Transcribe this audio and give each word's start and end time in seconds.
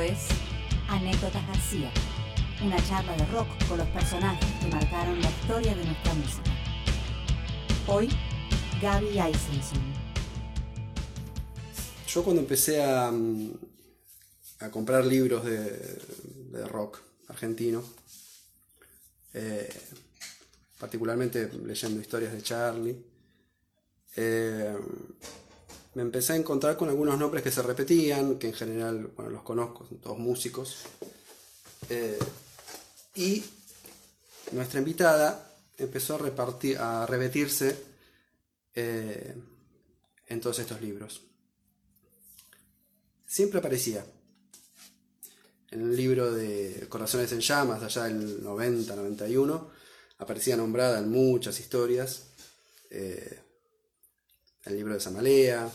Es 0.00 0.26
Anécdotas 0.88 1.46
García, 1.46 1.90
una 2.62 2.76
charla 2.88 3.16
de 3.16 3.24
rock 3.26 3.46
con 3.68 3.78
los 3.78 3.86
personajes 3.88 4.44
que 4.60 4.66
marcaron 4.66 5.20
la 5.20 5.30
historia 5.30 5.74
de 5.74 5.84
nuestra 5.84 6.14
música. 6.14 6.50
Hoy, 7.86 8.08
Gaby 8.82 9.18
Eisenson. 9.18 9.80
Yo 12.08 12.24
cuando 12.24 12.42
empecé 12.42 12.82
a, 12.82 13.10
mm, 13.10 13.52
a 14.60 14.70
comprar 14.70 15.06
libros 15.06 15.44
de, 15.44 15.60
de 16.50 16.66
rock 16.66 17.00
argentino, 17.28 17.82
eh, 19.32 19.72
particularmente 20.78 21.50
leyendo 21.64 22.00
historias 22.00 22.32
de 22.32 22.42
Charlie, 22.42 23.04
eh, 24.16 24.76
me 25.94 26.02
empecé 26.02 26.32
a 26.32 26.36
encontrar 26.36 26.76
con 26.76 26.88
algunos 26.88 27.18
nombres 27.18 27.42
que 27.42 27.50
se 27.50 27.62
repetían, 27.62 28.38
que 28.38 28.48
en 28.48 28.54
general, 28.54 29.12
bueno, 29.16 29.30
los 29.30 29.42
conozco, 29.42 29.86
son 29.86 29.98
todos 29.98 30.18
músicos. 30.18 30.84
Eh, 31.88 32.18
y 33.14 33.44
nuestra 34.52 34.80
invitada 34.80 35.52
empezó 35.78 36.16
a, 36.16 37.06
repetirse 37.06 37.76
eh, 38.74 39.34
en 40.26 40.40
todos 40.40 40.58
estos 40.58 40.80
libros. 40.80 41.22
Siempre 43.26 43.58
aparecía. 43.58 44.04
En 45.70 45.80
el 45.80 45.96
libro 45.96 46.32
de 46.32 46.86
Corazones 46.88 47.32
en 47.32 47.40
Llamas, 47.40 47.82
allá 47.82 48.04
del 48.04 48.42
90-91, 48.44 49.68
aparecía 50.18 50.56
nombrada 50.56 50.98
en 50.98 51.10
muchas 51.10 51.58
historias. 51.58 52.28
Eh, 52.90 53.43
el 54.66 54.76
libro 54.76 54.94
de 54.94 55.00
Samalea, 55.00 55.68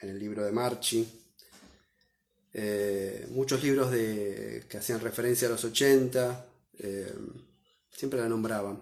en 0.00 0.08
el 0.08 0.18
libro 0.18 0.44
de 0.44 0.52
Marchi, 0.52 1.06
eh, 2.52 3.26
muchos 3.32 3.62
libros 3.62 3.90
de, 3.90 4.64
que 4.68 4.78
hacían 4.78 5.00
referencia 5.00 5.48
a 5.48 5.50
los 5.50 5.64
80, 5.64 6.46
eh, 6.78 7.14
siempre 7.90 8.20
la 8.20 8.28
nombraban. 8.28 8.78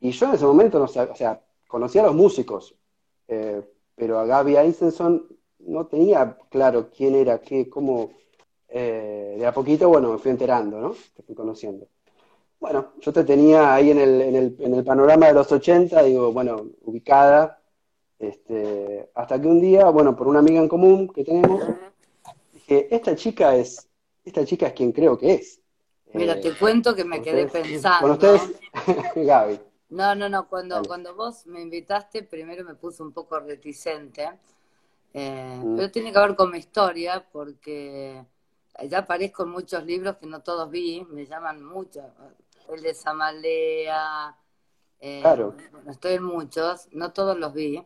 Y 0.00 0.10
yo 0.10 0.26
en 0.26 0.34
ese 0.34 0.44
momento, 0.44 0.78
no 0.78 0.86
sabía, 0.86 1.12
o 1.12 1.16
sea, 1.16 1.42
conocía 1.66 2.02
a 2.02 2.06
los 2.06 2.14
músicos, 2.14 2.74
eh, 3.26 3.62
pero 3.96 4.20
a 4.20 4.26
Gaby 4.26 4.56
Eisenson 4.56 5.26
no 5.60 5.86
tenía 5.86 6.38
claro 6.50 6.90
quién 6.90 7.16
era, 7.16 7.40
qué, 7.40 7.68
cómo. 7.68 8.12
de 8.68 9.44
a 9.46 9.52
poquito, 9.52 9.88
bueno, 9.88 10.12
me 10.12 10.18
fui 10.18 10.30
enterando, 10.30 10.78
¿no? 10.78 10.94
Te 11.16 11.22
fui 11.22 11.34
conociendo. 11.34 11.88
Bueno, 12.60 12.94
yo 13.00 13.12
te 13.12 13.22
tenía 13.24 13.74
ahí 13.74 13.90
en 13.90 13.98
el, 13.98 14.20
en 14.20 14.36
el, 14.36 14.56
en 14.58 14.74
el 14.74 14.84
panorama 14.84 15.26
de 15.28 15.34
los 15.34 15.50
80, 15.52 16.02
digo, 16.02 16.32
bueno, 16.32 16.66
ubicada, 16.82 17.62
este, 18.18 19.10
hasta 19.14 19.40
que 19.40 19.46
un 19.46 19.60
día, 19.60 19.84
bueno, 19.90 20.16
por 20.16 20.26
una 20.26 20.40
amiga 20.40 20.60
en 20.60 20.68
común 20.68 21.08
que 21.08 21.22
tenemos, 21.24 21.62
dije, 22.52 22.92
esta 22.94 23.14
chica 23.14 23.54
es, 23.54 23.88
esta 24.24 24.44
chica 24.44 24.66
es 24.68 24.72
quien 24.72 24.90
creo 24.92 25.16
que 25.16 25.34
es. 25.34 25.60
Mira, 26.14 26.34
Eh, 26.34 26.40
te 26.40 26.52
cuento 26.56 26.94
que 26.96 27.04
me 27.04 27.22
quedé 27.22 27.44
ustedes- 27.44 27.66
pensando. 27.68 28.00
Con 28.00 28.10
ustedes, 28.12 28.52
Gaby. 29.14 29.60
No, 29.90 30.14
no, 30.16 30.28
no, 30.28 30.48
cuando, 30.48 30.82
cuando 30.82 31.14
vos 31.14 31.46
me 31.46 31.62
invitaste, 31.62 32.22
primero 32.24 32.64
me 32.64 32.74
puse 32.74 33.02
un 33.02 33.12
poco 33.12 33.38
reticente, 33.38 34.28
eh, 35.14 35.60
Mm. 35.62 35.76
pero 35.76 35.90
tiene 35.92 36.12
que 36.12 36.18
ver 36.18 36.34
con 36.34 36.50
mi 36.50 36.58
historia, 36.58 37.24
porque 37.32 38.22
ya 38.88 38.98
aparezco 38.98 39.44
en 39.44 39.50
muchos 39.50 39.84
libros 39.84 40.16
que 40.16 40.26
no 40.26 40.40
todos 40.42 40.68
vi, 40.70 41.06
me 41.08 41.24
llaman 41.24 41.64
mucho, 41.64 42.02
el 42.74 42.82
de 42.82 42.94
Samalea, 42.94 44.36
eh, 45.00 45.20
Claro. 45.22 45.56
estoy 45.88 46.14
en 46.14 46.24
muchos, 46.24 46.88
no 46.92 47.12
todos 47.12 47.38
los 47.38 47.52
vi, 47.52 47.84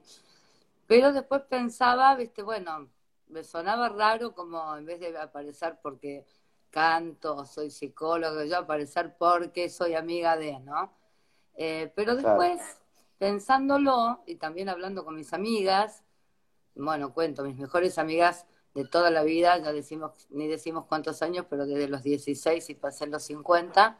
pero 0.86 1.12
después 1.12 1.42
pensaba, 1.42 2.14
viste, 2.16 2.42
bueno, 2.42 2.90
me 3.28 3.44
sonaba 3.44 3.88
raro 3.88 4.34
como 4.34 4.76
en 4.76 4.84
vez 4.84 5.00
de 5.00 5.16
aparecer 5.18 5.78
porque 5.82 6.26
canto, 6.70 7.44
soy 7.46 7.70
psicólogo, 7.70 8.44
yo 8.44 8.58
aparecer 8.58 9.16
porque 9.18 9.68
soy 9.68 9.94
amiga 9.94 10.36
de, 10.36 10.58
¿no? 10.60 10.92
Eh, 11.54 11.92
pero 11.94 12.16
Claro. 12.16 12.40
después, 12.40 12.60
pensándolo 13.18 14.22
y 14.26 14.36
también 14.36 14.68
hablando 14.68 15.04
con 15.04 15.14
mis 15.14 15.32
amigas, 15.32 16.02
bueno, 16.74 17.12
cuento, 17.12 17.44
mis 17.44 17.56
mejores 17.56 17.98
amigas 17.98 18.46
de 18.74 18.86
toda 18.86 19.10
la 19.10 19.22
vida, 19.22 19.58
ya 19.58 19.72
decimos, 19.72 20.26
ni 20.30 20.48
decimos 20.48 20.86
cuántos 20.86 21.20
años, 21.20 21.46
pero 21.48 21.66
desde 21.66 21.88
los 21.88 22.02
16 22.02 22.70
y 22.70 22.74
pasé 22.74 23.06
los 23.06 23.22
50, 23.24 23.98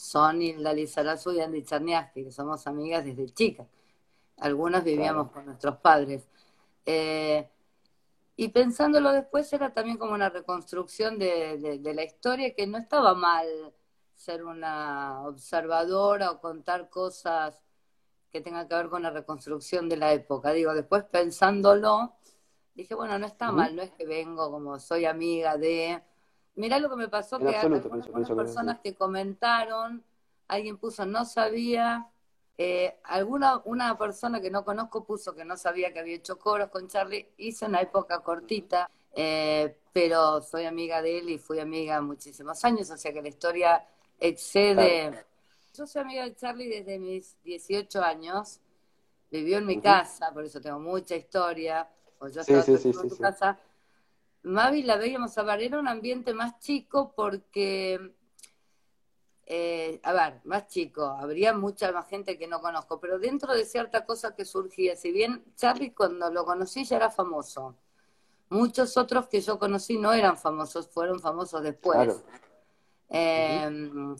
son 0.00 0.40
Hilda 0.40 0.72
Lizarazu 0.72 1.32
y 1.32 1.40
Andy 1.40 1.62
Charniaski, 1.62 2.24
que 2.24 2.32
somos 2.32 2.66
amigas 2.66 3.04
desde 3.04 3.26
chicas. 3.34 3.66
Algunas 4.38 4.82
vivíamos 4.82 5.24
Claro. 5.24 5.32
con 5.34 5.46
nuestros 5.46 5.76
padres. 5.76 6.26
Eh, 6.86 7.46
y 8.36 8.48
pensándolo 8.48 9.12
después 9.12 9.52
era 9.52 9.74
también 9.74 9.98
como 9.98 10.14
una 10.14 10.30
reconstrucción 10.30 11.18
de, 11.18 11.58
de- 11.58 11.78
de 11.78 11.94
la 11.94 12.04
historia, 12.04 12.54
que 12.54 12.66
no 12.66 12.78
estaba 12.78 13.14
mal 13.14 13.46
ser 14.14 14.44
una 14.44 15.20
observadora 15.26 16.30
o 16.30 16.40
contar 16.40 16.88
cosas 16.88 17.62
que 18.30 18.40
tengan 18.40 18.66
que 18.68 18.74
ver 18.76 18.88
con 18.88 19.02
la 19.02 19.10
reconstrucción 19.10 19.88
de 19.90 19.98
la 19.98 20.12
época. 20.14 20.52
Digo, 20.52 20.72
después 20.72 21.04
pensándolo, 21.04 22.14
dije, 22.74 22.94
bueno, 22.94 23.18
no 23.18 23.26
está 23.26 23.52
mal, 23.52 23.76
no 23.76 23.82
es 23.82 23.90
que 23.90 24.06
vengo 24.06 24.50
como 24.50 24.78
soy 24.78 25.04
amiga 25.04 25.58
de... 25.58 26.02
Mirá 26.54 26.78
lo 26.78 26.90
que 26.90 26.96
me 26.96 27.08
pasó, 27.08 27.42
En 27.42 27.44
que 27.44 27.56
absoluto, 27.56 27.90
algunas, 27.90 27.90
pienso- 27.90 28.12
pienso 28.12 28.34
algunas 28.34 28.34
que- 28.36 28.36
personas 28.36 28.80
que 28.80 28.94
comentaron, 28.94 30.04
alguien 30.48 30.78
puso 30.78 31.06
no 31.06 31.24
sabía, 31.24 32.08
eh, 32.58 32.98
alguna 33.04 33.62
una 33.64 33.96
persona 33.96 34.40
que 34.40 34.50
no 34.50 34.64
conozco 34.64 35.04
puso 35.04 35.34
que 35.34 35.44
no 35.44 35.56
sabía 35.56 35.92
que 35.92 36.00
había 36.00 36.16
hecho 36.16 36.38
coros 36.38 36.68
con 36.70 36.88
Charlie, 36.88 37.28
hice 37.38 37.66
una 37.66 37.80
época 37.80 38.20
cortita, 38.20 38.90
eh, 39.14 39.76
pero 39.92 40.40
soy 40.42 40.66
amiga 40.66 41.00
de 41.02 41.18
él 41.18 41.30
y 41.30 41.38
fui 41.38 41.58
amiga 41.60 42.00
muchísimos 42.02 42.64
años, 42.64 42.90
o 42.90 42.96
sea 42.96 43.12
que 43.12 43.22
la 43.22 43.28
historia 43.28 43.86
excede... 44.18 45.24
Yo 45.72 45.86
soy 45.86 46.02
amiga 46.02 46.24
de 46.24 46.34
Charlie 46.34 46.68
desde 46.68 46.98
mis 46.98 47.40
18 47.44 48.02
años, 48.02 48.58
vivió 49.30 49.58
en 49.58 49.66
mi 49.66 49.78
casa, 49.78 50.32
por 50.32 50.44
eso 50.44 50.60
tengo 50.60 50.78
mucha 50.80 51.14
historia, 51.16 51.88
o 52.18 52.28
yo 52.28 52.40
Sí, 52.40 52.42
estaba 52.42 52.62
sí, 52.62 52.76
sí, 52.76 52.92
tiempo 52.92 53.00
en 53.02 53.08
sí, 53.08 53.08
tu 53.08 53.16
casa. 53.18 53.58
Mavi 54.42 54.82
la 54.82 54.96
veíamos 54.96 55.36
a 55.36 55.42
ver, 55.42 55.62
era 55.62 55.78
un 55.78 55.88
ambiente 55.88 56.32
más 56.32 56.58
chico 56.58 57.12
porque, 57.14 58.14
eh, 59.46 60.00
a 60.02 60.12
ver, 60.12 60.40
más 60.44 60.66
chico, 60.68 61.04
habría 61.04 61.52
mucha 61.52 61.92
más 61.92 62.08
gente 62.08 62.38
que 62.38 62.46
no 62.46 62.60
conozco, 62.60 62.98
pero 63.00 63.18
dentro 63.18 63.54
de 63.54 63.64
cierta 63.64 64.04
cosa 64.04 64.34
que 64.34 64.44
surgía, 64.44 64.96
si 64.96 65.12
bien 65.12 65.44
Charlie 65.56 65.92
cuando 65.92 66.30
lo 66.30 66.44
conocí 66.44 66.84
ya 66.84 66.96
era 66.96 67.10
famoso, 67.10 67.76
muchos 68.48 68.96
otros 68.96 69.28
que 69.28 69.40
yo 69.40 69.58
conocí 69.58 69.98
no 69.98 70.12
eran 70.12 70.38
famosos, 70.38 70.88
fueron 70.88 71.20
famosos 71.20 71.62
después. 71.62 71.96
Claro. 71.96 72.22
Eh, 73.10 74.16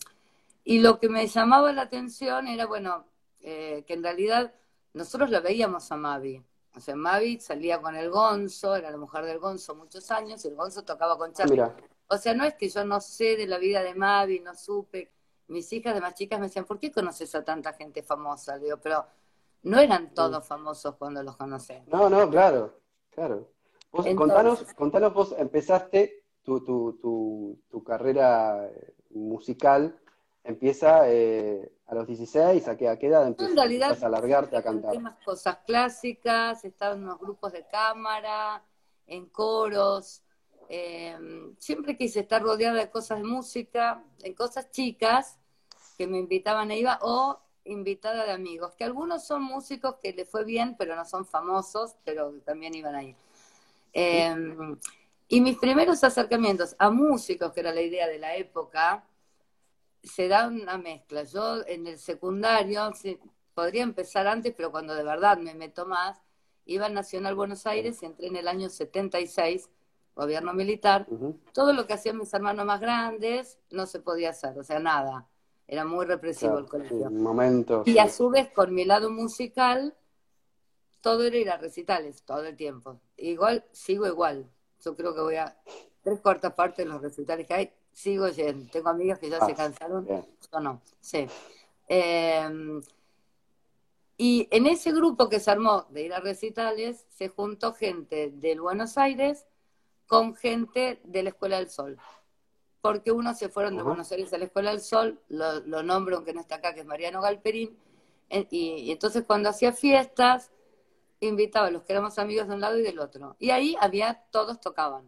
y 0.64 0.80
lo 0.80 1.00
que 1.00 1.08
me 1.08 1.26
llamaba 1.26 1.72
la 1.72 1.82
atención 1.82 2.46
era, 2.46 2.66
bueno, 2.66 3.06
eh, 3.40 3.84
que 3.86 3.94
en 3.94 4.02
realidad 4.02 4.52
nosotros 4.92 5.30
la 5.30 5.40
veíamos 5.40 5.90
a 5.90 5.96
Mavi. 5.96 6.42
O 6.76 6.80
sea, 6.80 6.94
Mavi 6.94 7.40
salía 7.40 7.80
con 7.82 7.96
el 7.96 8.10
Gonzo, 8.10 8.76
era 8.76 8.90
la 8.90 8.96
mujer 8.96 9.24
del 9.24 9.38
Gonzo 9.38 9.74
muchos 9.74 10.10
años, 10.10 10.44
y 10.44 10.48
el 10.48 10.54
Gonzo 10.54 10.82
tocaba 10.84 11.18
con 11.18 11.30
Ah, 11.30 11.32
Charlie. 11.34 11.52
mira, 11.52 11.76
O 12.08 12.16
sea, 12.16 12.34
no 12.34 12.44
es 12.44 12.54
que 12.54 12.68
yo 12.68 12.84
no 12.84 13.00
sé 13.00 13.36
de 13.36 13.46
la 13.46 13.58
vida 13.58 13.82
de 13.82 13.94
Mavi, 13.94 14.40
no 14.40 14.54
supe. 14.54 15.10
Mis 15.48 15.72
hijas 15.72 15.94
de 15.94 16.00
más 16.00 16.14
chicas 16.14 16.38
me 16.38 16.46
decían, 16.46 16.64
¿por 16.64 16.78
qué 16.78 16.92
conoces 16.92 17.34
a 17.34 17.44
tanta 17.44 17.72
gente 17.72 18.02
famosa? 18.02 18.56
Le 18.56 18.64
digo, 18.66 18.76
pero 18.78 19.04
no 19.62 19.78
eran 19.78 20.14
todos 20.14 20.46
famosos 20.46 20.94
cuando 20.96 21.22
los 21.22 21.36
conocés. 21.36 21.86
no, 21.88 22.08
no, 22.08 22.30
claro, 22.30 22.78
claro. 23.10 23.48
Vos, 23.92 24.06
Entonces- 24.06 24.16
contanos, 24.16 24.74
contanos, 24.74 25.12
vos 25.14 25.34
empezaste 25.36 26.24
tu, 26.44 26.62
tu, 26.64 26.98
tu, 27.02 27.58
tu 27.68 27.82
carrera 27.82 28.66
eh, 28.68 28.94
musical, 29.10 29.98
empieza 30.44 31.08
eh, 31.08 31.72
a 31.86 31.94
los 31.94 32.06
16, 32.06 32.68
¿a 32.68 32.76
qué, 32.76 32.88
a 32.88 32.92
edad 32.92 33.26
en 33.26 33.36
realidad 33.56 33.88
empiezas 33.88 34.02
a 34.02 34.08
largarte 34.08 34.56
a 34.56 34.62
cantar? 34.62 34.96
cosas 35.24 35.58
clásicas, 35.66 36.64
estaba 36.64 36.94
en 36.94 37.02
unos 37.02 37.18
grupos 37.18 37.52
de 37.52 37.66
cámara, 37.66 38.62
en 39.06 39.26
coros. 39.26 40.22
eh, 40.68 41.18
siempre 41.58 41.96
quise 41.96 42.20
estar 42.20 42.40
rodeada 42.42 42.78
de 42.78 42.90
cosas 42.90 43.18
de 43.18 43.24
música, 43.24 44.04
en 44.22 44.34
cosas 44.34 44.70
chicas 44.70 45.36
que 45.98 46.06
me 46.06 46.18
invitaban 46.18 46.70
e 46.70 46.78
iba, 46.78 46.98
o 47.02 47.40
invitada 47.64 48.24
de 48.24 48.32
amigos, 48.32 48.74
que 48.74 48.84
algunos 48.84 49.26
son 49.26 49.42
músicos 49.42 49.96
que 49.96 50.12
les 50.12 50.28
fue 50.28 50.44
bien, 50.44 50.76
pero 50.78 50.96
no 50.96 51.04
son 51.04 51.26
famosos, 51.26 51.96
pero 52.04 52.32
también 52.44 52.74
iban 52.74 52.94
ahí. 52.94 53.16
Eh, 53.92 54.34
y 55.28 55.40
mis 55.40 55.58
primeros 55.58 56.02
acercamientos 56.02 56.74
a 56.78 56.90
músicos, 56.90 57.52
que 57.52 57.60
era 57.60 57.72
la 57.72 57.82
idea 57.82 58.08
de 58.08 58.18
la 58.18 58.34
época, 58.34 59.04
se 60.02 60.28
da 60.28 60.48
una 60.48 60.78
mezcla. 60.78 61.24
Yo 61.24 61.64
en 61.66 61.86
el 61.86 61.98
secundario, 61.98 62.92
podría 63.54 63.82
empezar 63.82 64.26
antes, 64.26 64.54
pero 64.56 64.70
cuando 64.70 64.94
de 64.94 65.02
verdad 65.04 65.38
me 65.38 65.54
meto 65.54 65.86
más, 65.86 66.18
iba 66.64 66.86
al 66.86 66.94
Nacional 66.94 67.34
Buenos 67.34 67.66
Aires 67.66 68.02
y 68.02 68.06
entré 68.06 68.26
en 68.28 68.36
el 68.36 68.48
año 68.48 68.68
76, 68.68 69.68
gobierno 70.14 70.52
militar. 70.54 71.06
Todo 71.52 71.72
lo 71.72 71.86
que 71.86 71.94
hacían 71.94 72.18
mis 72.18 72.32
hermanos 72.32 72.64
más 72.66 72.80
grandes 72.80 73.58
no 73.70 73.86
se 73.86 74.00
podía 74.00 74.30
hacer, 74.30 74.58
o 74.58 74.62
sea, 74.62 74.78
nada. 74.78 75.26
Era 75.66 75.84
muy 75.84 76.04
represivo 76.04 76.52
Claro, 76.52 76.64
el 76.64 76.68
colegio. 76.70 77.08
sí, 77.08 77.14
momentos. 77.14 77.86
Y 77.86 77.98
a 77.98 78.08
su 78.08 78.28
vez, 78.30 78.50
con 78.52 78.74
mi 78.74 78.84
lado 78.84 79.10
musical, 79.10 79.94
todo 81.00 81.24
era 81.24 81.36
ir 81.38 81.50
a 81.50 81.56
recitales 81.56 82.22
todo 82.24 82.44
el 82.44 82.56
tiempo. 82.56 83.00
Igual, 83.16 83.64
sigo 83.72 84.06
igual. 84.06 84.50
Yo 84.84 84.96
creo 84.96 85.14
que 85.14 85.20
voy 85.20 85.36
a 85.36 85.56
tres 86.02 86.20
cuartas 86.20 86.54
partes 86.54 86.84
de 86.84 86.92
los 86.92 87.00
recitales 87.00 87.46
que 87.46 87.54
hay, 87.54 87.72
sigo 87.92 88.28
yendo. 88.28 88.70
Tengo 88.70 88.88
amigas 88.90 89.18
que 89.18 89.28
ya 89.30 89.38
Ah, 89.40 89.46
se 89.46 89.54
cansaron, 89.54 90.04
bien. 90.06 90.24
yo 90.52 90.60
no, 90.60 90.80
sí. 91.00 91.26
Eh, 91.88 92.80
y 94.16 94.48
en 94.50 94.66
ese 94.66 94.92
grupo 94.92 95.28
que 95.28 95.40
se 95.40 95.50
armó 95.50 95.86
de 95.90 96.02
ir 96.02 96.12
a 96.12 96.20
recitales, 96.20 97.06
se 97.08 97.28
juntó 97.28 97.72
gente 97.72 98.30
del 98.30 98.60
Buenos 98.60 98.98
Aires 98.98 99.46
con 100.06 100.34
gente 100.34 101.00
de 101.04 101.22
la 101.22 101.30
Escuela 101.30 101.56
del 101.58 101.70
Sol. 101.70 101.98
Porque 102.82 103.12
unos 103.12 103.38
se 103.38 103.48
fueron 103.48 103.76
de. 103.76 103.82
Buenos 103.82 104.10
Aires 104.12 104.32
a 104.32 104.38
la 104.38 104.44
Escuela 104.46 104.70
del 104.70 104.80
Sol, 104.80 105.20
lo, 105.28 105.60
lo 105.60 105.82
nombro 105.82 106.16
aunque 106.16 106.32
no 106.34 106.40
está 106.40 106.56
acá, 106.56 106.74
que 106.74 106.80
es 106.80 106.86
Mariano 106.86 107.20
Galperín, 107.22 107.76
en- 108.28 108.46
y, 108.50 108.74
y 108.82 108.90
entonces 108.92 109.24
cuando 109.26 109.48
hacía 109.48 109.72
fiestas, 109.72 110.50
invitaba 111.20 111.66
a 111.68 111.70
los 111.70 111.82
que 111.82 111.92
éramos 111.92 112.18
amigos 112.18 112.48
de 112.48 112.54
un 112.54 112.60
lado 112.60 112.78
y 112.78 112.82
del 112.82 112.98
otro. 112.98 113.36
Y 113.38 113.50
ahí 113.50 113.76
había, 113.80 114.24
todos 114.30 114.60
tocaban. 114.60 115.04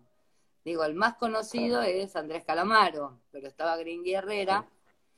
Digo, 0.64 0.84
el 0.84 0.94
más 0.94 1.14
conocido 1.14 1.82
es 1.82 2.14
Andrés 2.14 2.44
Calamaro, 2.44 3.18
pero 3.30 3.48
estaba 3.48 3.76
Gringy 3.76 4.14
Herrera. 4.14 4.64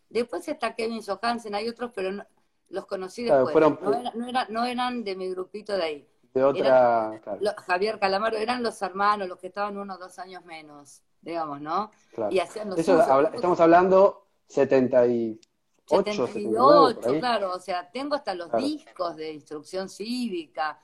Después 0.09 0.47
está 0.49 0.75
Kevin 0.75 1.03
Johansen, 1.03 1.55
hay 1.55 1.69
otros, 1.69 1.91
pero 1.95 2.13
no- 2.13 2.27
los 2.71 2.87
conocí 2.87 3.25
Claro, 3.25 3.45
después. 3.47 3.53
fueron- 3.53 3.79
no, 3.83 3.93
era- 4.01 4.13
no 4.15 4.27
era- 4.29 4.47
no 4.49 4.65
eran 4.65 5.05
de 5.05 5.17
mi 5.17 5.29
grupito 5.31 5.77
de 5.77 5.83
ahí. 5.83 6.09
De 6.33 6.43
otra, 6.43 7.21
claro, 7.23 7.41
Javier 7.59 7.99
Calamaro 8.01 8.37
eran 8.37 8.63
los 8.63 8.81
hermanos, 8.83 9.29
los 9.29 9.39
que 9.39 9.49
estaban 9.49 9.77
uno 9.77 9.95
o 9.95 9.99
dos 9.99 10.19
años 10.19 10.45
menos, 10.45 11.03
digamos, 11.21 11.61
¿no? 11.61 11.91
claro. 12.13 12.33
Y 12.33 12.41
hacían 12.41 12.71
los 12.71 12.79
Eso 12.79 13.01
habla- 13.01 13.31
estamos 13.35 13.61
hablando 13.61 14.27
78, 14.49 15.41
79, 15.87 16.57
78, 16.57 17.01
por 17.01 17.09
ahí. 17.15 17.21
claro, 17.21 17.53
o 17.53 17.61
sea, 17.61 17.89
tengo 17.91 18.17
hasta 18.17 18.35
los 18.35 18.51
discos 18.53 19.15
de 19.17 19.33
instrucción 19.33 19.89
cívica. 19.89 20.81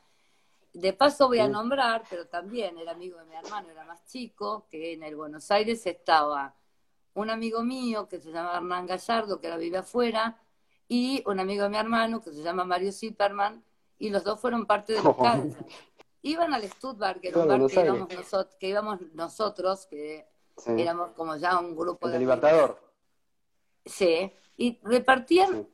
De 0.72 0.92
paso 0.92 1.26
voy 1.26 1.40
a 1.40 1.48
nombrar, 1.48 2.04
pero 2.08 2.26
también 2.28 2.78
era 2.78 2.92
amigo 2.92 3.18
de 3.18 3.24
mi 3.24 3.34
hermano, 3.34 3.70
era 3.70 3.84
más 3.84 4.04
chico, 4.06 4.66
que 4.70 4.92
en 4.92 5.02
el 5.02 5.16
Buenos 5.16 5.50
Aires 5.50 5.84
estaba 5.86 6.54
un 7.14 7.28
amigo 7.28 7.62
mío 7.64 8.08
que 8.08 8.20
se 8.20 8.30
llama 8.30 8.54
Hernán 8.56 8.86
Gallardo, 8.86 9.40
que 9.40 9.48
ahora 9.48 9.58
vive 9.58 9.78
afuera, 9.78 10.38
y 10.88 11.22
un 11.26 11.40
amigo 11.40 11.64
de 11.64 11.70
mi 11.70 11.76
hermano 11.76 12.22
que 12.22 12.30
se 12.32 12.42
llama 12.42 12.64
Mario 12.64 12.92
Zipperman, 12.92 13.64
y 13.98 14.10
los 14.10 14.22
dos 14.22 14.40
fueron 14.40 14.64
parte 14.66 14.92
de 14.92 15.02
los 15.02 15.14
Oh. 15.18 15.22
Kansas. 15.22 15.64
Iban 16.22 16.54
al 16.54 16.62
Stuttgart, 16.68 17.20
que 17.20 17.28
era 17.28 17.38
un 17.38 17.48
bar 17.48 17.58
que 17.66 17.84
nosotros, 18.16 18.56
que 18.60 18.68
íbamos 18.68 19.00
nosotros, 19.14 19.86
que 19.86 20.26
Sí. 20.56 20.72
éramos 20.78 21.12
como 21.12 21.36
ya 21.36 21.58
un 21.58 21.74
grupo 21.74 22.06
El 22.06 22.12
de. 22.12 22.18
Libertador. 22.18 22.78
Sí, 23.86 24.30
y 24.58 24.78
repartían 24.82 25.50
Sí. 25.64 25.68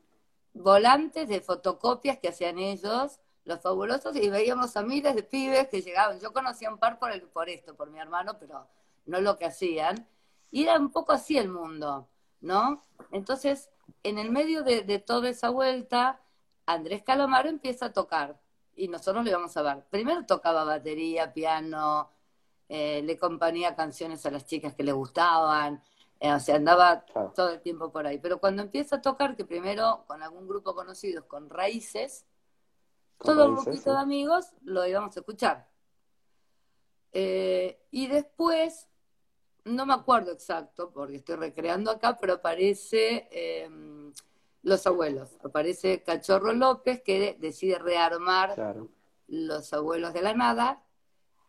volantes 0.54 1.28
de 1.28 1.40
fotocopias 1.40 2.18
que 2.18 2.28
hacían 2.28 2.58
ellos, 2.58 3.18
los 3.46 3.60
fabulosos, 3.62 4.14
y 4.16 4.28
veíamos 4.28 4.76
a 4.76 4.82
miles 4.82 5.14
de 5.14 5.22
pibes 5.22 5.68
que 5.68 5.80
llegaban. 5.80 6.20
Yo 6.20 6.32
conocía 6.32 6.70
un 6.70 6.78
par 6.78 6.98
por, 6.98 7.10
el, 7.12 7.22
por 7.22 7.48
esto, 7.48 7.74
por 7.74 7.88
mi 7.90 7.98
hermano, 7.98 8.36
pero 8.38 8.66
no 9.06 9.20
lo 9.20 9.38
que 9.38 9.46
hacían. 9.46 10.06
Y 10.50 10.64
era 10.64 10.78
un 10.78 10.90
poco 10.90 11.12
así 11.12 11.38
el 11.38 11.48
mundo, 11.48 12.08
¿no? 12.40 12.82
Entonces, 13.12 13.70
en 14.02 14.18
el 14.18 14.30
medio 14.30 14.62
de, 14.62 14.82
de 14.82 14.98
toda 14.98 15.28
esa 15.30 15.50
vuelta, 15.50 16.20
Andrés 16.66 17.02
Calamaro 17.02 17.48
empieza 17.48 17.86
a 17.86 17.92
tocar 17.92 18.38
y 18.74 18.88
nosotros 18.88 19.24
le 19.24 19.30
íbamos 19.30 19.56
a 19.56 19.62
ver. 19.62 19.84
Primero 19.90 20.26
tocaba 20.26 20.64
batería, 20.64 21.32
piano, 21.32 22.10
eh, 22.68 23.00
le 23.04 23.16
componía 23.16 23.76
canciones 23.76 24.26
a 24.26 24.30
las 24.32 24.44
chicas 24.46 24.74
que 24.74 24.82
le 24.82 24.92
gustaban, 24.92 25.82
eh, 26.20 26.32
o 26.32 26.40
sea, 26.40 26.56
andaba 26.56 27.04
Claro. 27.04 27.32
todo 27.34 27.50
el 27.50 27.60
tiempo 27.60 27.92
por 27.92 28.06
ahí. 28.06 28.18
Pero 28.18 28.38
cuando 28.40 28.62
empieza 28.62 28.96
a 28.96 29.02
tocar, 29.02 29.36
que 29.36 29.44
primero 29.44 30.04
con 30.08 30.22
algún 30.22 30.48
grupo 30.48 30.74
conocido, 30.74 31.28
con 31.28 31.48
Raíces, 31.48 32.24
todo 33.18 33.48
un 33.48 33.56
grupito 33.56 33.92
de 33.92 33.98
amigos 33.98 34.52
lo 34.62 34.86
íbamos 34.86 35.16
a 35.16 35.20
escuchar. 35.20 35.68
Eh, 37.12 37.78
y 37.90 38.06
después, 38.08 38.88
no 39.64 39.86
me 39.86 39.94
acuerdo 39.94 40.32
exacto, 40.32 40.90
porque 40.92 41.16
estoy 41.16 41.36
recreando 41.36 41.90
acá, 41.90 42.16
pero 42.20 42.34
aparece 42.34 43.28
eh, 43.30 43.70
Los 44.62 44.86
Abuelos. 44.86 45.30
Aparece 45.42 46.02
Cachorro 46.02 46.52
López, 46.52 47.02
que 47.02 47.36
decide 47.40 47.78
rearmar 47.78 48.54
Claro. 48.54 48.88
Los 49.28 49.72
Abuelos 49.72 50.12
de 50.12 50.22
la 50.22 50.34
Nada 50.34 50.82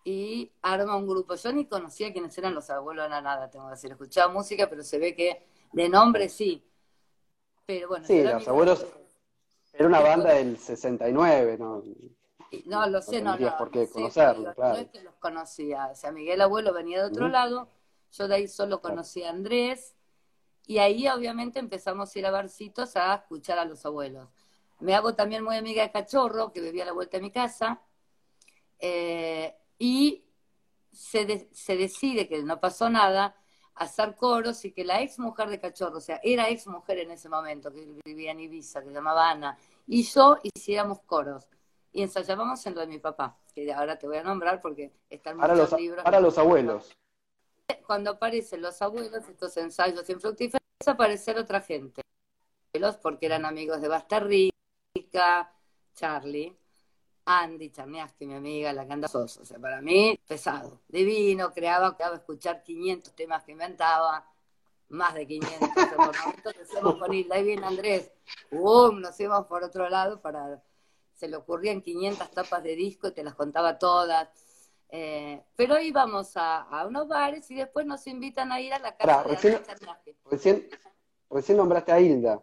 y 0.04 0.52
arma 0.62 0.96
un 0.96 1.08
grupo. 1.08 1.36
Yo 1.36 1.52
ni 1.52 1.66
conocía 1.66 2.14
quiénes 2.14 2.38
eran 2.38 2.56
Los 2.56 2.70
Abuelos 2.70 3.04
de 3.06 3.10
la 3.10 3.22
Nada, 3.22 3.50
tengo 3.50 3.66
que 3.66 3.72
decir. 3.72 3.92
Escuchaba 3.92 4.32
música, 4.32 4.70
pero 4.70 4.84
se 4.84 4.98
ve 5.00 5.14
que 5.16 5.46
de 5.74 5.90
nombre 5.90 6.30
sí. 6.30 6.64
Pero 7.66 7.90
bueno, 7.90 8.06
Sí, 8.08 8.24
Los 8.24 8.48
Abuelos- 8.48 8.86
Era 9.78 9.88
una 9.88 10.00
banda 10.00 10.34
del 10.34 10.58
69, 10.58 11.58
¿no? 11.60 11.84
No, 12.66 12.88
lo 12.88 13.02
sé, 13.02 13.22
no, 13.22 13.32
tendrías 13.32 13.52
no. 13.54 13.58
por 13.58 13.72
qué 13.72 13.88
conocerlo, 13.90 14.54
claro. 14.56 14.74
No 14.76 14.80
es 14.82 14.90
que 14.90 15.04
los 15.04 15.14
conocía. 15.16 15.88
O 15.92 15.96
sea, 15.96 16.12
Miguel 16.12 16.42
Abuelo 16.42 16.74
venía 16.74 17.00
de 17.00 17.06
otro 17.10 17.28
lado, 17.28 17.70
yo 18.12 18.28
de 18.28 18.36
ahí 18.36 18.48
solo 18.48 18.82
conocí 18.82 19.24
a 19.24 19.30
Andrés, 19.30 19.94
y 20.66 20.80
ahí 20.80 21.08
obviamente 21.08 21.60
empezamos 21.60 22.16
a 22.16 22.20
ir 22.20 22.26
a 22.26 22.32
barcitos 22.32 22.96
a 22.96 23.14
escuchar 23.16 23.60
a 23.60 23.66
los 23.66 23.86
abuelos. 23.86 24.28
Me 24.80 24.96
hago 24.96 25.14
también 25.14 25.44
muy 25.44 25.58
amiga 25.58 25.84
de 25.84 25.92
Cachorro, 25.92 26.52
que 26.52 26.62
vivía 26.62 26.84
a 26.84 26.88
la 26.88 26.94
vuelta 26.94 27.18
de 27.18 27.22
mi 27.22 27.32
casa, 27.32 27.82
eh, 28.80 29.56
y 29.78 30.24
se, 30.92 31.26
de- 31.26 31.50
se 31.52 31.76
decide 31.78 32.28
que 32.28 32.42
no 32.44 32.60
pasó 32.60 32.90
nada, 32.90 33.36
hacer 33.78 34.16
coros 34.16 34.64
y 34.66 34.72
que 34.72 34.84
la 34.84 35.02
ex 35.02 35.20
mujer 35.20 35.50
de 35.50 35.60
Cachorro, 35.60 35.98
o 35.98 36.02
sea, 36.02 36.20
era 36.24 36.50
ex 36.50 36.68
mujer 36.68 37.00
en 37.00 37.12
ese 37.12 37.30
momento, 37.30 37.72
que 37.72 37.86
vivía 38.06 38.32
en 38.32 38.40
Ibiza, 38.40 38.82
que 38.82 38.88
se 38.88 38.94
llamaba 38.94 39.30
Ana, 39.30 39.58
y 39.86 40.04
yo 40.04 40.38
hiciéramos 40.44 41.02
coros. 41.02 41.48
Y 41.92 42.02
ensayábamos 42.04 42.66
en 42.66 42.76
lo 42.76 42.82
de 42.82 42.88
mi 42.88 43.00
papá, 43.00 43.38
que 43.54 43.72
ahora 43.74 43.98
te 43.98 44.08
voy 44.08 44.18
a 44.18 44.24
nombrar 44.24 44.62
porque 44.62 44.92
están 45.10 45.38
Para 45.38 45.54
muchos 45.54 45.72
los, 45.72 45.80
libros. 45.80 46.04
para 46.04 46.20
los 46.20 46.38
abuelos. 46.38 46.96
Cuando 47.86 48.12
aparecen 48.12 48.62
los 48.62 48.82
abuelos, 48.82 49.28
estos 49.28 49.56
ensayos 49.58 50.10
infructíferos, 50.10 50.62
aparecer 50.86 51.38
otra 51.38 51.62
gente. 51.62 52.02
Porque 53.02 53.26
eran 53.26 53.46
amigos 53.46 53.82
de 53.82 53.88
Basta 53.88 54.20
Rica, 54.20 55.52
Charlie, 55.96 56.56
Andy 57.30 57.70
Charniaski, 57.72 58.26
mi 58.26 58.36
amiga, 58.36 58.72
la 58.74 58.86
que 58.88 58.94
anda 58.94 59.08
sosa. 59.10 59.42
O 59.42 59.46
sea, 59.46 59.60
para 59.60 59.82
mí, 59.82 60.18
pesado, 60.28 60.80
divino, 60.88 61.52
creaba, 61.54 61.96
creaba 61.96 62.16
escuchar 62.16 62.64
500 62.64 63.14
temas 63.14 63.44
que 63.44 63.52
inventaba, 63.52 64.26
más 64.90 65.14
de 65.14 65.28
500. 65.28 65.70
O 65.70 65.74
sea, 65.74 65.96
por 65.98 66.18
momentos 66.20 66.54
decíamos 66.58 66.96
con 66.96 67.14
Hilda, 67.14 67.36
ahí 67.36 67.44
viene 67.44 67.66
Andrés, 67.68 68.12
¡Bum! 68.50 69.02
nos 69.02 69.20
íbamos 69.20 69.46
por 69.48 69.64
otro 69.64 69.90
lado 69.90 70.22
para... 70.22 70.64
Se 71.16 71.28
le 71.28 71.36
ocurrían 71.36 71.82
500 71.82 72.30
tapas 72.32 72.64
de 72.64 72.76
disco 72.76 73.08
y 73.08 73.12
te 73.12 73.24
las 73.24 73.34
contaba 73.36 73.78
todas. 73.80 74.30
Eh, 74.90 75.44
pero 75.56 75.80
íbamos 75.82 76.38
a, 76.38 76.62
a 76.62 76.86
unos 76.88 77.08
bares 77.10 77.50
y 77.52 77.56
después 77.56 77.86
nos 77.86 78.06
invitan 78.08 78.52
a 78.54 78.62
ir 78.62 78.72
a 78.74 78.80
la 78.80 78.96
casa 78.96 79.24
de 79.24 79.30
recién- 79.36 79.56
Andrés 79.56 79.68
Charniaski. 79.80 80.16
Recién, 80.32 80.70
recién 81.30 81.58
nombraste 81.58 81.92
a 81.92 82.00
Hilda. 82.00 82.42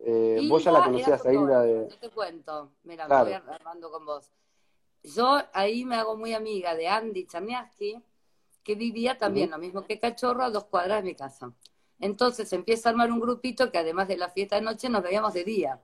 Eh, 0.00 0.46
vos 0.48 0.62
ya 0.62 0.72
la 0.72 0.84
conocías 0.84 1.24
a 1.24 1.32
Hilda 1.32 1.62
de... 1.62 1.88
Yo 1.90 1.98
te 1.98 2.10
cuento, 2.10 2.72
mira, 2.84 3.06
Claro. 3.06 3.26
me 3.30 3.38
voy 3.40 3.54
armando 3.54 3.90
con 3.90 4.04
vos. 4.04 4.30
Yo 5.02 5.38
ahí 5.52 5.84
me 5.84 5.96
hago 5.96 6.16
muy 6.16 6.34
amiga 6.34 6.74
de 6.74 6.88
Andy 6.88 7.26
Charniaski, 7.26 8.02
que 8.62 8.74
vivía 8.74 9.16
también, 9.18 9.50
lo 9.50 9.58
mismo 9.58 9.84
que 9.84 9.98
Cachorro, 10.00 10.42
a 10.42 10.50
dos 10.50 10.64
cuadras 10.64 11.02
de 11.02 11.10
mi 11.10 11.14
casa. 11.14 11.52
Entonces 12.00 12.52
empieza 12.52 12.88
a 12.88 12.90
armar 12.90 13.10
un 13.12 13.20
grupito 13.20 13.70
que 13.70 13.78
además 13.78 14.08
de 14.08 14.16
la 14.16 14.28
fiesta 14.28 14.56
de 14.56 14.62
noche 14.62 14.88
nos 14.88 15.02
veíamos 15.02 15.32
de 15.32 15.44
día. 15.44 15.80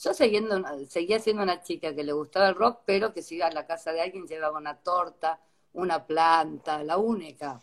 Yo 0.00 0.14
siguiendo, 0.14 0.62
seguía 0.86 1.18
siendo 1.18 1.42
una 1.42 1.62
chica 1.62 1.94
que 1.94 2.04
le 2.04 2.12
gustaba 2.12 2.48
el 2.50 2.54
rock, 2.54 2.80
pero 2.84 3.12
que 3.12 3.22
si 3.22 3.36
iba 3.36 3.46
a 3.46 3.52
la 3.52 3.66
casa 3.66 3.92
de 3.92 4.00
alguien 4.02 4.26
llevaba 4.26 4.58
una 4.58 4.76
torta, 4.76 5.40
una 5.72 6.06
planta, 6.06 6.84
la 6.84 6.98
única. 6.98 7.60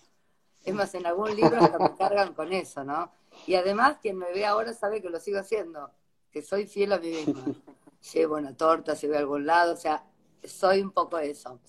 Es 0.63 0.74
más, 0.74 0.94
en 0.96 1.06
algún 1.06 1.36
libro 1.36 1.58
hasta 1.58 1.77
me 1.77 1.96
cargan 1.96 2.34
con 2.34 2.51
eso, 2.51 2.84
¿no? 2.84 3.12
Y 3.48 3.56
además, 3.56 3.98
quien 4.01 4.18
me 4.18 4.32
ve 4.32 4.46
ahora 4.46 4.74
sabe 4.74 5.01
que 5.01 5.10
lo 5.10 5.20
sigo 5.20 5.39
haciendo, 5.39 5.92
que 6.32 6.42
soy 6.42 6.68
fiel 6.68 6.94
a 6.94 7.00
mí 7.00 7.10
misma. 7.10 7.44
Llevo 8.13 8.36
una 8.36 8.56
torta, 8.56 8.96
si 8.96 9.08
voy 9.08 9.15
a 9.15 9.20
algún 9.20 9.46
lado, 9.46 9.74
o 9.74 9.77
sea, 9.77 10.04
soy 10.44 10.82
un 10.82 10.92
poco 10.92 11.18
eso. 11.18 11.60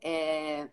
Eh, 0.00 0.68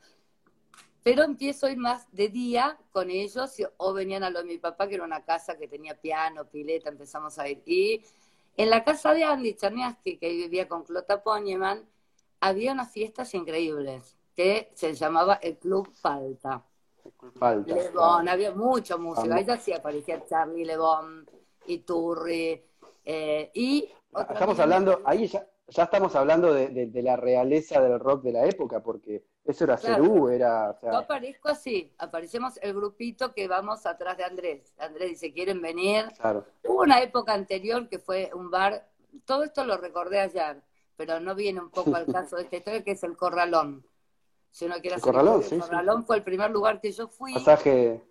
pero 1.03 1.23
empiezo 1.23 1.65
a 1.65 1.71
ir 1.71 1.77
más 1.77 2.11
de 2.11 2.29
día 2.29 2.77
con 2.91 3.09
ellos, 3.09 3.53
o 3.77 3.93
venían 3.93 4.23
a 4.23 4.29
lo 4.29 4.39
de 4.39 4.45
mi 4.45 4.57
papá, 4.57 4.87
que 4.87 4.95
era 4.95 5.03
una 5.03 5.23
casa 5.23 5.57
que 5.57 5.67
tenía 5.67 5.99
piano, 5.99 6.45
pileta, 6.45 6.89
empezamos 6.89 7.39
a 7.39 7.47
ir. 7.47 7.61
Y 7.65 8.03
en 8.57 8.69
la 8.69 8.83
casa 8.83 9.13
de 9.13 9.23
Andy 9.23 9.55
Charniaski, 9.55 10.17
que 10.17 10.29
vivía 10.29 10.67
con 10.67 10.83
Clota 10.83 11.23
Poñeman, 11.23 11.87
había 12.41 12.73
unas 12.73 12.91
fiestas 12.91 13.33
increíbles, 13.33 14.17
que 14.35 14.71
se 14.73 14.93
llamaba 14.93 15.35
el 15.35 15.57
Club 15.57 15.91
Falta. 15.93 16.65
Falta. 17.37 17.75
Lebón, 17.75 18.29
había 18.29 18.51
mucha 18.53 18.97
música. 18.97 19.41
Ya 19.41 19.57
sí 19.57 19.73
aparecía 19.73 20.25
Charlie 20.25 20.65
Lebón, 20.65 21.27
Iturri, 21.67 22.63
eh, 23.05 23.51
y... 23.53 23.89
otra 24.11 24.33
Estamos 24.33 24.59
hablando, 24.59 25.01
ahí 25.05 25.27
ya, 25.27 25.45
ya 25.67 25.83
estamos 25.83 26.15
hablando 26.15 26.53
de, 26.53 26.69
de- 26.69 26.87
de 26.87 27.03
la 27.03 27.15
realeza 27.15 27.81
del 27.81 27.99
rock 27.99 28.23
de 28.23 28.31
la 28.31 28.45
época, 28.45 28.81
porque 28.81 29.25
eso 29.45 29.63
era 29.65 29.77
Claro. 29.77 30.03
Cerú, 30.03 30.29
era, 30.29 30.71
o 30.71 30.79
Yo 30.81 30.97
aparezco 30.97 31.49
así, 31.49 31.93
aparecemos 31.97 32.57
el 32.61 32.73
grupito 32.73 33.33
que 33.33 33.47
vamos 33.47 33.85
atrás 33.85 34.17
de 34.17 34.23
Andrés. 34.23 34.73
Andrés 34.77 35.09
dice, 35.09 35.33
¿quieren 35.33 35.61
venir? 35.61 36.05
claro, 36.17 36.45
Hubo 36.63 36.81
una 36.83 37.01
época 37.01 37.33
anterior 37.33 37.87
que 37.89 37.99
fue 37.99 38.31
un 38.33 38.49
bar, 38.49 38.87
todo 39.25 39.43
esto 39.43 39.65
lo 39.65 39.77
recordé 39.77 40.19
ayer, 40.19 40.61
pero 40.95 41.19
no 41.19 41.35
viene 41.35 41.59
un 41.59 41.69
poco 41.69 41.95
al 41.95 42.05
caso 42.11 42.37
de 42.37 42.43
esta 42.43 42.57
historia, 42.57 42.83
que 42.83 42.91
es 42.91 43.03
el 43.03 43.15
Corralón. 43.17 43.85
Si 44.51 44.65
uno 44.65 44.75
quiere 44.75 44.89
El 44.89 44.93
hacer 44.95 45.03
Corralón, 45.13 45.39
historia, 45.41 45.55
el 45.57 45.61
sí, 45.61 45.65
sí. 45.65 45.69
Corralón 45.69 46.05
fue 46.05 46.15
el 46.17 46.23
primer 46.23 46.51
lugar 46.51 46.81
que 46.81 46.91
yo 46.91 47.07
fui. 47.07 47.33
Pasaje, 47.33 48.03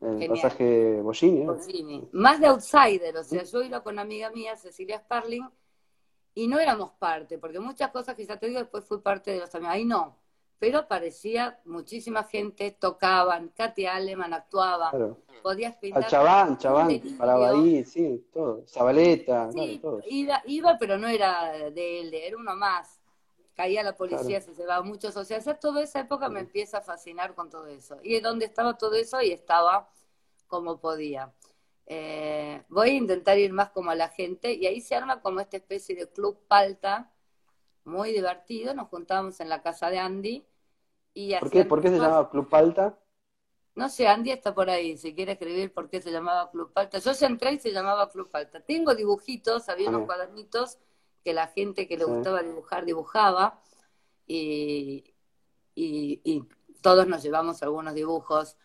el 0.00 0.08
Genial. 0.18 0.30
pasaje 0.30 1.00
Bollini, 1.02 1.42
¿eh? 1.42 1.46
Rossini. 1.46 2.08
Más 2.12 2.40
de 2.40 2.46
outsider, 2.48 3.16
o 3.16 3.24
sea, 3.24 3.42
yo 3.44 3.62
iba 3.62 3.82
con 3.82 3.94
una 3.94 4.02
amiga 4.02 4.30
mía, 4.30 4.56
Cecilia 4.56 4.98
Sparling, 4.98 5.48
y 6.34 6.46
no 6.48 6.58
éramos 6.58 6.92
parte, 6.92 7.38
porque 7.38 7.60
muchas 7.60 7.90
cosas 7.90 8.14
que 8.14 8.24
ya 8.24 8.38
te 8.38 8.46
digo, 8.48 8.60
después 8.60 8.84
fui 8.84 8.98
parte 8.98 9.32
de 9.32 9.40
los 9.40 9.54
amigos. 9.54 9.74
Ahí 9.74 9.84
no, 9.84 10.16
pero 10.58 10.78
aparecía 10.78 11.60
muchísima 11.64 12.24
gente, 12.24 12.70
tocaban, 12.72 13.48
Katy 13.48 13.86
Aleman 13.86 14.32
actuaba, 14.34 14.90
Claro. 14.90 15.18
podías 15.42 15.74
pintar. 15.76 16.04
Al 16.04 16.10
Chabán, 16.10 16.58
Chabán, 16.58 16.88
ahí, 16.88 17.84
sí, 17.84 18.26
todo. 18.32 18.64
Zabaleta, 18.66 19.50
Sí, 19.52 19.56
claro, 19.58 19.80
todos. 19.80 20.04
iba, 20.08 20.42
iba, 20.46 20.76
pero 20.78 20.98
no 20.98 21.08
era 21.08 21.70
de 21.70 22.00
él, 22.00 22.14
era 22.14 22.36
uno 22.36 22.54
más. 22.56 22.99
Caía 23.60 23.82
la 23.82 23.94
policía, 23.94 24.38
Claro. 24.40 24.54
se 24.54 24.54
llevaba 24.54 24.82
muchos. 24.82 25.14
O 25.18 25.22
sea, 25.22 25.38
ya 25.38 25.54
toda 25.60 25.82
esa 25.82 26.00
época 26.00 26.30
me 26.30 26.40
empieza 26.40 26.78
a 26.78 26.80
fascinar 26.80 27.34
con 27.34 27.50
todo 27.50 27.66
eso. 27.66 27.98
Y 28.02 28.14
es 28.14 28.22
donde 28.22 28.46
estaba 28.46 28.78
todo 28.78 28.94
eso 28.94 29.20
y 29.20 29.32
estaba 29.32 29.90
como 30.46 30.80
podía. 30.80 31.30
Eh, 31.84 32.64
voy 32.70 32.88
a 32.88 32.92
intentar 32.94 33.36
ir 33.38 33.52
más 33.52 33.68
como 33.68 33.90
a 33.90 33.94
la 33.94 34.08
gente 34.08 34.54
y 34.54 34.64
ahí 34.66 34.80
se 34.80 34.94
arma 34.94 35.20
como 35.20 35.40
esta 35.40 35.58
especie 35.58 35.94
de 35.94 36.08
club 36.08 36.38
palta, 36.48 37.12
muy 37.84 38.12
divertido. 38.12 38.72
Nos 38.72 38.88
juntábamos 38.88 39.38
en 39.40 39.50
la 39.50 39.60
casa 39.60 39.90
de 39.90 39.98
Andy. 39.98 40.46
Y 41.12 41.36
¿Por 41.38 41.50
qué, 41.50 41.66
¿Por 41.66 41.82
qué 41.82 41.88
se 41.88 41.98
cosas- 41.98 42.12
llama 42.12 42.30
Club 42.30 42.48
Palta? 42.48 42.98
no 43.74 43.90
sé, 43.90 44.08
Andy 44.08 44.30
está 44.30 44.54
por 44.54 44.70
ahí, 44.70 44.96
si 44.96 45.14
quiere 45.14 45.32
escribir 45.32 45.72
por 45.74 45.90
qué 45.90 46.00
se 46.00 46.10
llamaba 46.10 46.50
Club 46.50 46.72
Palta. 46.72 46.98
Yo 46.98 47.12
ya 47.12 47.26
entré 47.26 47.52
y 47.52 47.58
se 47.58 47.72
llamaba 47.72 48.08
Club 48.08 48.30
Palta. 48.30 48.60
Tengo 48.60 48.94
dibujitos, 48.94 49.68
había 49.68 49.90
unos 49.90 50.06
cuadernitos 50.06 50.78
que 51.24 51.32
la 51.34 51.48
gente 51.48 51.86
que 51.86 51.96
le 51.96 52.04
Sí. 52.04 52.10
gustaba 52.10 52.42
dibujar, 52.42 52.84
dibujaba. 52.84 53.60
Y, 54.26 55.14
y, 55.74 56.20
y 56.24 56.44
todos 56.80 57.06
nos 57.06 57.22
llevamos 57.22 57.62
algunos 57.62 57.94
dibujos 57.94 58.56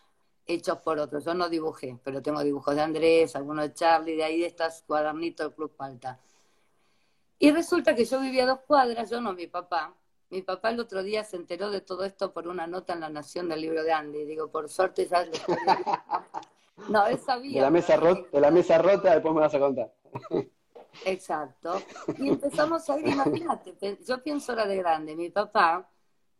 hechos 0.46 0.78
por 0.78 0.98
otros. 0.98 1.24
Yo 1.24 1.34
no 1.34 1.48
dibujé, 1.48 1.98
pero 2.04 2.22
tengo 2.22 2.42
dibujos 2.44 2.74
de 2.74 2.82
Andrés, 2.82 3.34
algunos 3.36 3.64
de 3.66 3.74
Charlie, 3.74 4.16
de 4.16 4.24
ahí 4.24 4.40
de 4.40 4.46
estas 4.46 4.82
cuadernitos 4.82 5.46
del 5.46 5.54
Club 5.54 5.76
Palta. 5.76 6.20
Y 7.38 7.50
resulta 7.50 7.94
que 7.94 8.04
yo 8.04 8.20
vivía 8.20 8.44
a 8.44 8.46
dos 8.46 8.60
cuadras, 8.66 9.10
yo 9.10 9.20
no, 9.20 9.32
mi 9.32 9.46
papá. 9.46 9.94
Mi 10.30 10.42
papá 10.42 10.70
el 10.70 10.80
otro 10.80 11.02
día 11.02 11.22
se 11.22 11.36
enteró 11.36 11.70
de 11.70 11.80
todo 11.80 12.04
esto 12.04 12.32
por 12.32 12.48
una 12.48 12.66
nota 12.66 12.94
en 12.94 13.00
La 13.00 13.08
Nación 13.08 13.48
del 13.48 13.60
libro 13.60 13.82
de 13.84 13.92
Andy. 13.92 14.24
Digo, 14.24 14.48
por 14.50 14.68
suerte 14.68 15.06
ya 15.06 15.24
lo 15.24 15.32
No, 16.88 17.06
él 17.06 17.18
sabía. 17.18 17.54
De 17.54 17.60
la 17.60 17.70
mesa 17.70 17.96
rota, 17.96 18.28
de 18.32 18.40
la 18.40 18.50
mesa 18.50 18.78
rota, 18.78 19.12
después 19.12 19.34
me 19.34 19.40
vas 19.40 19.54
a 19.54 19.58
contar. 19.58 19.92
Exacto. 21.04 21.80
Y 22.18 22.28
empezamos 22.28 22.88
a 22.88 22.98
ir, 22.98 23.08
imagínate, 23.08 23.98
yo 24.06 24.22
pienso 24.22 24.52
ahora 24.52 24.66
de 24.66 24.76
grande, 24.76 25.16
mi 25.16 25.30
papá 25.30 25.88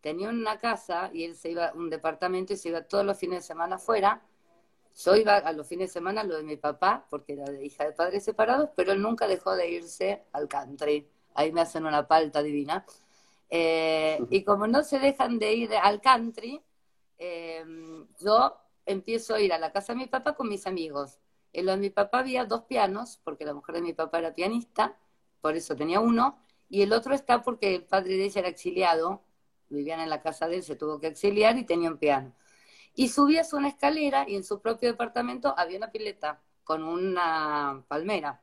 tenía 0.00 0.28
una 0.28 0.58
casa 0.58 1.10
y 1.12 1.24
él 1.24 1.34
se 1.34 1.50
iba 1.50 1.66
a 1.66 1.72
un 1.74 1.90
departamento 1.90 2.52
y 2.52 2.56
se 2.56 2.68
iba 2.68 2.82
todos 2.82 3.04
los 3.04 3.18
fines 3.18 3.40
de 3.40 3.46
semana 3.46 3.76
afuera. 3.76 4.22
Yo 5.04 5.16
iba 5.16 5.36
a 5.36 5.52
los 5.52 5.66
fines 5.66 5.90
de 5.90 5.94
semana 5.94 6.24
lo 6.24 6.36
de 6.36 6.42
mi 6.42 6.56
papá, 6.56 7.06
porque 7.10 7.34
era 7.34 7.44
de 7.44 7.64
hija 7.64 7.84
de 7.84 7.92
padres 7.92 8.24
separados, 8.24 8.70
pero 8.74 8.92
él 8.92 9.02
nunca 9.02 9.26
dejó 9.26 9.54
de 9.54 9.68
irse 9.68 10.22
al 10.32 10.48
country. 10.48 11.06
Ahí 11.34 11.52
me 11.52 11.60
hacen 11.60 11.84
una 11.84 12.06
palta 12.06 12.42
divina. 12.42 12.86
Eh, 13.50 14.18
y 14.30 14.42
como 14.42 14.66
no 14.66 14.82
se 14.82 14.98
dejan 14.98 15.38
de 15.38 15.52
ir 15.52 15.74
al 15.74 16.00
country, 16.00 16.62
eh, 17.18 17.64
yo 18.20 18.56
empiezo 18.86 19.34
a 19.34 19.40
ir 19.40 19.52
a 19.52 19.58
la 19.58 19.72
casa 19.72 19.92
de 19.92 19.98
mi 19.98 20.06
papá 20.06 20.34
con 20.34 20.48
mis 20.48 20.66
amigos. 20.66 21.18
En 21.56 21.64
lo 21.64 21.72
de 21.72 21.78
mi 21.78 21.88
papá 21.88 22.18
había 22.18 22.44
dos 22.44 22.64
pianos, 22.64 23.18
porque 23.24 23.46
la 23.46 23.54
mujer 23.54 23.76
de 23.76 23.80
mi 23.80 23.94
papá 23.94 24.18
era 24.18 24.34
pianista, 24.34 24.94
por 25.40 25.56
eso 25.56 25.74
tenía 25.74 26.00
uno, 26.00 26.38
y 26.68 26.82
el 26.82 26.92
otro 26.92 27.14
está 27.14 27.42
porque 27.42 27.74
el 27.74 27.84
padre 27.84 28.18
de 28.18 28.26
ella 28.26 28.40
era 28.40 28.48
exiliado, 28.50 29.22
vivían 29.70 30.00
en 30.00 30.10
la 30.10 30.20
casa 30.20 30.48
de 30.48 30.56
él, 30.56 30.62
se 30.62 30.76
tuvo 30.76 31.00
que 31.00 31.06
exiliar 31.06 31.56
y 31.56 31.64
tenía 31.64 31.88
un 31.88 31.96
piano. 31.96 32.34
Y 32.94 33.08
subías 33.08 33.54
una 33.54 33.68
escalera 33.68 34.28
y 34.28 34.36
en 34.36 34.44
su 34.44 34.60
propio 34.60 34.90
departamento 34.90 35.54
había 35.56 35.78
una 35.78 35.90
pileta 35.90 36.42
con 36.62 36.82
una 36.82 37.82
palmera. 37.88 38.42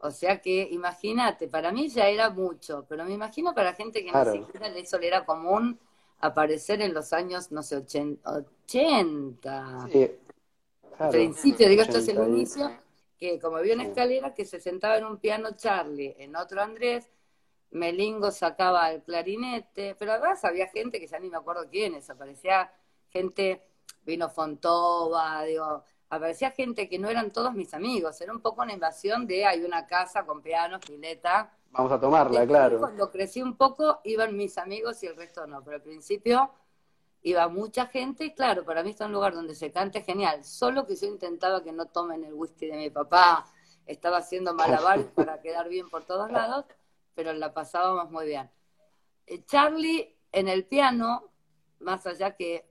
O 0.00 0.10
sea 0.10 0.42
que 0.42 0.68
imagínate, 0.70 1.48
para 1.48 1.72
mí 1.72 1.88
ya 1.88 2.08
era 2.08 2.28
mucho, 2.28 2.84
pero 2.90 3.06
me 3.06 3.12
imagino 3.14 3.54
para 3.54 3.72
gente 3.72 4.04
que 4.04 4.10
Claro. 4.10 4.32
ni 4.34 4.40
siquiera 4.40 4.68
eso 4.68 4.98
le 4.98 5.06
era 5.06 5.24
común 5.24 5.80
aparecer 6.20 6.82
en 6.82 6.92
los 6.92 7.14
años, 7.14 7.50
no 7.50 7.62
sé, 7.62 7.76
80. 7.76 8.30
80 8.30 9.88
Sí, 9.90 10.10
claro. 11.00 11.12
principio, 11.12 11.68
digo, 11.68 11.82
esto 11.82 11.98
es 11.98 12.08
el 12.08 12.18
80 12.18 12.30
y- 12.30 12.36
inicio, 12.36 12.70
que 13.18 13.38
como 13.38 13.56
había 13.56 13.74
una 13.74 13.84
escalera 13.84 14.34
que 14.34 14.44
se 14.44 14.60
sentaba 14.60 14.96
en 14.98 15.04
un 15.04 15.18
piano 15.18 15.50
Charlie, 15.56 16.14
en 16.18 16.36
otro 16.36 16.60
Andrés, 16.60 17.10
Melingo 17.70 18.30
sacaba 18.30 18.90
el 18.90 19.02
clarinete, 19.02 19.94
pero 19.98 20.12
además 20.12 20.44
había 20.44 20.66
gente 20.68 20.98
que 20.98 21.06
ya 21.06 21.18
ni 21.18 21.30
me 21.30 21.36
acuerdo 21.36 21.68
quiénes, 21.68 22.08
aparecía 22.10 22.72
gente, 23.08 23.62
vino 24.02 24.28
Fontova, 24.28 25.42
digo, 25.44 25.84
aparecía 26.08 26.50
gente 26.50 26.88
que 26.88 26.98
no 26.98 27.08
eran 27.08 27.30
todos 27.30 27.54
mis 27.54 27.72
amigos, 27.74 28.20
era 28.20 28.32
un 28.32 28.40
poco 28.40 28.62
una 28.62 28.72
invasión 28.72 29.26
de 29.26 29.46
hay 29.46 29.64
una 29.64 29.86
casa 29.86 30.24
con 30.26 30.42
piano, 30.42 30.80
pileta, 30.80 31.52
Vamos 31.72 31.92
a 31.92 32.00
tomarla, 32.00 32.40
Después, 32.40 32.58
claro. 32.58 32.78
Cuando 32.80 33.10
crecí 33.10 33.42
un 33.42 33.56
poco, 33.56 34.00
iban 34.04 34.36
mis 34.36 34.58
amigos 34.58 35.02
y 35.02 35.06
el 35.06 35.16
resto 35.16 35.46
no, 35.46 35.62
pero 35.62 35.76
al 35.76 35.82
principio 35.82 36.50
iba 37.22 37.48
mucha 37.48 37.86
gente 37.86 38.24
y 38.24 38.34
claro, 38.34 38.64
para 38.64 38.82
mí 38.82 38.90
está 38.90 39.06
un 39.06 39.12
lugar 39.12 39.34
donde 39.34 39.54
se 39.54 39.70
cante 39.70 40.02
genial, 40.02 40.44
solo 40.44 40.86
que 40.86 40.96
yo 40.96 41.06
intentaba 41.06 41.62
que 41.62 41.72
no 41.72 41.86
tomen 41.86 42.24
el 42.24 42.34
whisky 42.34 42.66
de 42.66 42.76
mi 42.76 42.90
papá, 42.90 43.46
estaba 43.86 44.18
haciendo 44.18 44.54
malabares 44.54 45.06
para 45.14 45.40
quedar 45.40 45.68
bien 45.68 45.88
por 45.88 46.04
todos 46.04 46.30
lados, 46.30 46.64
pero 47.14 47.32
la 47.32 47.52
pasábamos 47.52 48.10
muy 48.10 48.26
bien. 48.26 48.50
Eh, 49.26 49.44
Charlie 49.44 50.16
en 50.32 50.48
el 50.48 50.64
piano, 50.64 51.30
más 51.80 52.06
allá 52.06 52.36
que 52.36 52.68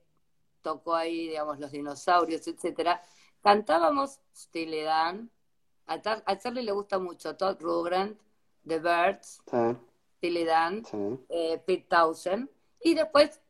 tocó 0.62 0.96
ahí, 0.96 1.28
digamos, 1.28 1.60
los 1.60 1.72
dinosaurios, 1.72 2.48
etcétera, 2.48 3.02
cantábamos 3.42 4.20
Steely 4.36 4.82
Dan, 4.84 5.30
a, 5.86 6.38
Charlie 6.38 6.64
le 6.64 6.72
gusta 6.72 7.00
mucho 7.00 7.36
Todd 7.36 7.58
Rundgren, 7.60 8.18
The 8.68 8.80
Birds, 8.80 9.42
Sí, 9.50 9.78
Steely 10.18 10.46
Dan, 10.46 10.86
sí. 10.86 10.98
eh, 11.30 11.62
Pete 11.66 11.88
Townsend, 11.90 12.50
y 12.82 12.94
después 12.94 13.42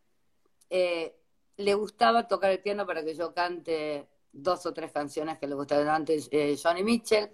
eh, 0.69 1.15
le 1.57 1.73
gustaba 1.73 2.27
tocar 2.27 2.51
el 2.51 2.59
piano 2.59 2.85
para 2.85 3.03
que 3.03 3.13
yo 3.13 3.33
cante 3.33 4.07
dos 4.31 4.65
o 4.65 4.73
tres 4.73 4.91
canciones 4.91 5.37
que 5.37 5.47
le 5.47 5.55
gustaban 5.55 5.89
antes, 5.89 6.29
eh, 6.31 6.57
Johnny 6.61 6.83
Mitchell, 6.83 7.29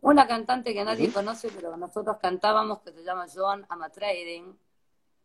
una 0.00 0.26
cantante 0.26 0.72
que 0.72 0.84
nadie 0.84 1.12
conoce, 1.12 1.48
pero 1.54 1.76
nosotros 1.76 2.16
cantábamos, 2.20 2.80
que 2.80 2.92
se 2.92 3.02
llama 3.04 3.26
Joan 3.32 3.66
Amatrading, 3.68 4.56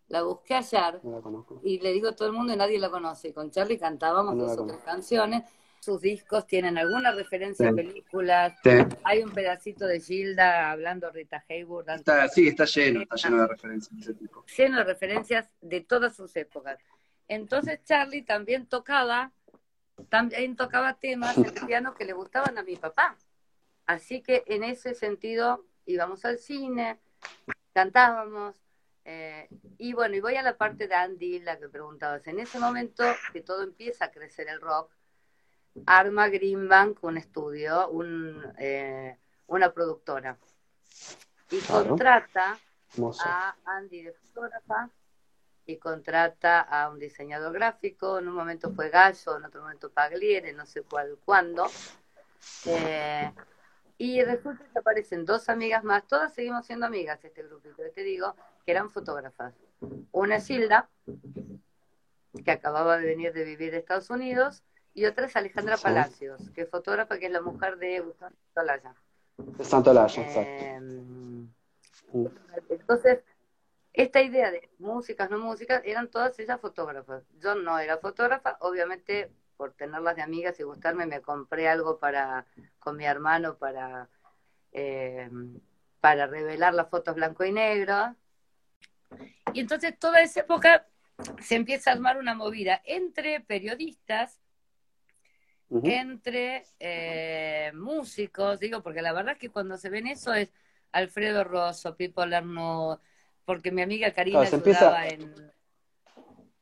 la 0.09 0.23
busqué 0.23 0.55
ayer, 0.55 0.99
No 1.03 1.21
la 1.21 1.59
y 1.63 1.79
le 1.79 1.91
digo 1.93 2.09
a 2.09 2.15
todo 2.15 2.27
el 2.27 2.33
mundo 2.33 2.53
y 2.53 2.55
nadie 2.57 2.77
la 2.77 2.89
conoce. 2.89 3.33
Con 3.33 3.51
Charlie 3.51 3.79
cantábamos 3.79 4.35
No 4.35 4.43
dos 4.43 4.57
o 4.57 4.65
tres 4.65 4.79
canciones. 4.83 5.43
Sus 5.79 5.99
discos 5.99 6.45
tienen 6.47 6.77
alguna 6.77 7.11
referencia 7.11 7.69
a 7.69 7.73
películas. 7.73 8.53
Sí, 8.63 8.69
Hay 9.03 9.21
un 9.21 9.31
pedacito 9.31 9.85
de 9.85 9.99
Gilda 9.99 10.71
hablando 10.71 11.09
Rita 11.09 11.43
Hayworth. 11.49 11.89
está, 11.89 12.27
sí, 12.29 12.47
está 12.47 12.65
lleno, 12.65 13.01
está 13.01 13.15
lleno 13.15 13.41
de 13.41 13.47
referencias 13.47 13.95
de 13.95 14.01
ese 14.01 14.13
tipo. 14.13 14.45
lleno 14.55 14.77
de 14.77 14.83
referencias 14.83 15.49
de 15.61 15.81
todas 15.81 16.15
sus 16.15 16.33
épocas. 16.37 16.77
Entonces 17.27 17.83
Charlie 17.83 18.23
también 18.23 18.67
tocaba, 18.67 19.31
también 20.09 20.55
tocaba 20.55 20.95
temas 20.95 21.37
en 21.37 21.53
piano 21.65 21.93
que 21.95 22.05
le 22.05 22.13
gustaban 22.13 22.57
a 22.57 22.63
mi 22.63 22.75
papá. 22.75 23.17
Así 23.85 24.21
que 24.21 24.43
en 24.47 24.63
ese 24.63 24.93
sentido 24.93 25.65
íbamos 25.85 26.23
al 26.25 26.37
cine, 26.37 26.99
cantábamos, 27.73 28.61
eh, 29.05 29.49
y 29.77 29.93
bueno, 29.93 30.15
y 30.15 30.21
voy 30.21 30.35
a 30.35 30.41
la 30.43 30.55
parte 30.57 30.87
de 30.87 30.95
Andy, 30.95 31.39
la 31.39 31.59
que 31.59 31.67
preguntabas. 31.67 32.25
En 32.27 32.39
ese 32.39 32.59
momento 32.59 33.03
que 33.33 33.41
todo 33.41 33.63
empieza 33.63 34.05
a 34.05 34.11
crecer 34.11 34.47
el 34.47 34.61
rock, 34.61 34.91
arma 35.85 36.29
Greenbank 36.29 37.03
un 37.03 37.17
estudio, 37.17 37.89
un, 37.89 38.41
eh, 38.57 39.17
una 39.47 39.73
productora, 39.73 40.37
y 41.51 41.59
Claro. 41.59 41.89
contrata 41.89 42.57
a 43.25 43.55
Andy 43.65 44.03
de 44.03 44.13
fotógrafa 44.13 44.89
y 45.65 45.77
contrata 45.77 46.61
a 46.61 46.89
un 46.89 46.99
diseñador 46.99 47.53
gráfico. 47.53 48.19
En 48.19 48.27
un 48.27 48.35
momento 48.35 48.71
fue 48.71 48.89
Gallo, 48.89 49.37
en 49.37 49.45
otro 49.45 49.61
momento 49.61 49.89
Pagliere, 49.89 50.53
no 50.53 50.65
sé 50.65 50.81
cuál, 50.81 51.17
cuándo. 51.23 51.67
Eh, 52.65 53.31
y 53.97 54.21
resulta 54.23 54.65
que 54.71 54.79
aparecen 54.79 55.25
dos 55.25 55.49
amigas 55.49 55.83
más, 55.83 56.05
todas 56.07 56.33
seguimos 56.33 56.65
siendo 56.65 56.85
amigas, 56.85 57.23
este 57.23 57.43
grupito, 57.43 57.81
te 57.93 58.03
digo, 58.03 58.35
que 58.65 58.71
eran 58.71 58.89
fotógrafas. 58.89 59.53
Una 60.11 60.37
es 60.37 60.49
Hilda, 60.49 60.89
que 62.43 62.51
acababa 62.51 62.97
de 62.97 63.05
venir 63.05 63.33
de 63.33 63.43
vivir 63.43 63.71
de 63.71 63.77
Estados 63.77 64.09
Unidos, 64.09 64.63
y 64.93 65.05
otra 65.05 65.27
es 65.27 65.35
Alejandra. 65.35 65.77
Palacios, 65.77 66.49
que 66.51 66.61
es 66.61 66.69
fotógrafa, 66.69 67.17
que 67.17 67.27
es 67.27 67.31
la 67.31 67.41
mujer 67.41 67.77
de 67.77 68.01
Gustavo 68.01 68.35
Tolaya. 68.53 68.93
De 69.37 69.63
Santo 69.63 69.93
Laya, 69.93 70.21
exacto. 70.21 70.63
Eh, 70.63 71.47
entonces, 72.69 73.19
esta 73.93 74.21
idea 74.21 74.51
de 74.51 74.69
músicas, 74.79 75.29
no 75.29 75.37
músicas, 75.37 75.81
eran 75.85 76.09
todas 76.09 76.37
ellas 76.39 76.59
fotógrafas. 76.59 77.23
Yo 77.39 77.55
no 77.55 77.77
era 77.79 77.99
fotógrafa, 77.99 78.57
obviamente 78.59 79.31
por 79.55 79.73
tenerlas 79.73 80.15
de 80.15 80.23
amigas 80.23 80.59
y 80.59 80.63
gustarme 80.63 81.05
me 81.05 81.21
compré 81.21 81.69
algo 81.69 81.99
para 81.99 82.45
con 82.79 82.97
mi 82.97 83.05
hermano 83.05 83.55
para 83.57 84.09
eh, 84.71 85.29
para 86.01 86.27
revelar 86.27 86.73
las 86.73 86.89
fotos 86.89 87.15
blanco 87.15 87.45
y 87.45 87.51
negro. 87.51 88.15
Y 89.53 89.59
entonces 89.61 89.97
toda 89.97 90.21
esa 90.21 90.41
época 90.41 90.87
se 91.39 91.55
empieza 91.55 91.91
a 91.91 91.93
armar 91.93 92.17
una 92.17 92.33
movida 92.33 92.81
entre 92.83 93.39
periodistas, 93.39 94.39
entre 95.69 96.65
eh, 96.79 97.71
músicos, 97.73 98.59
digo, 98.59 98.83
porque 98.83 99.01
la 99.01 99.13
verdad 99.13 99.33
es 99.33 99.39
que 99.39 99.49
cuando 99.49 99.77
se 99.77 99.89
ven 99.89 100.07
eso 100.07 100.33
es 100.33 100.49
Alfredo 100.91 101.43
Rosso, 101.43 101.95
Pipo 101.95 102.25
Lerno, 102.25 102.99
porque 103.45 103.71
mi 103.71 103.81
amiga 103.81 104.11
Karina 104.13 104.39
Claro, 104.39 104.49
se 104.49 104.55
empieza- 104.55 105.07
en... 105.07 105.51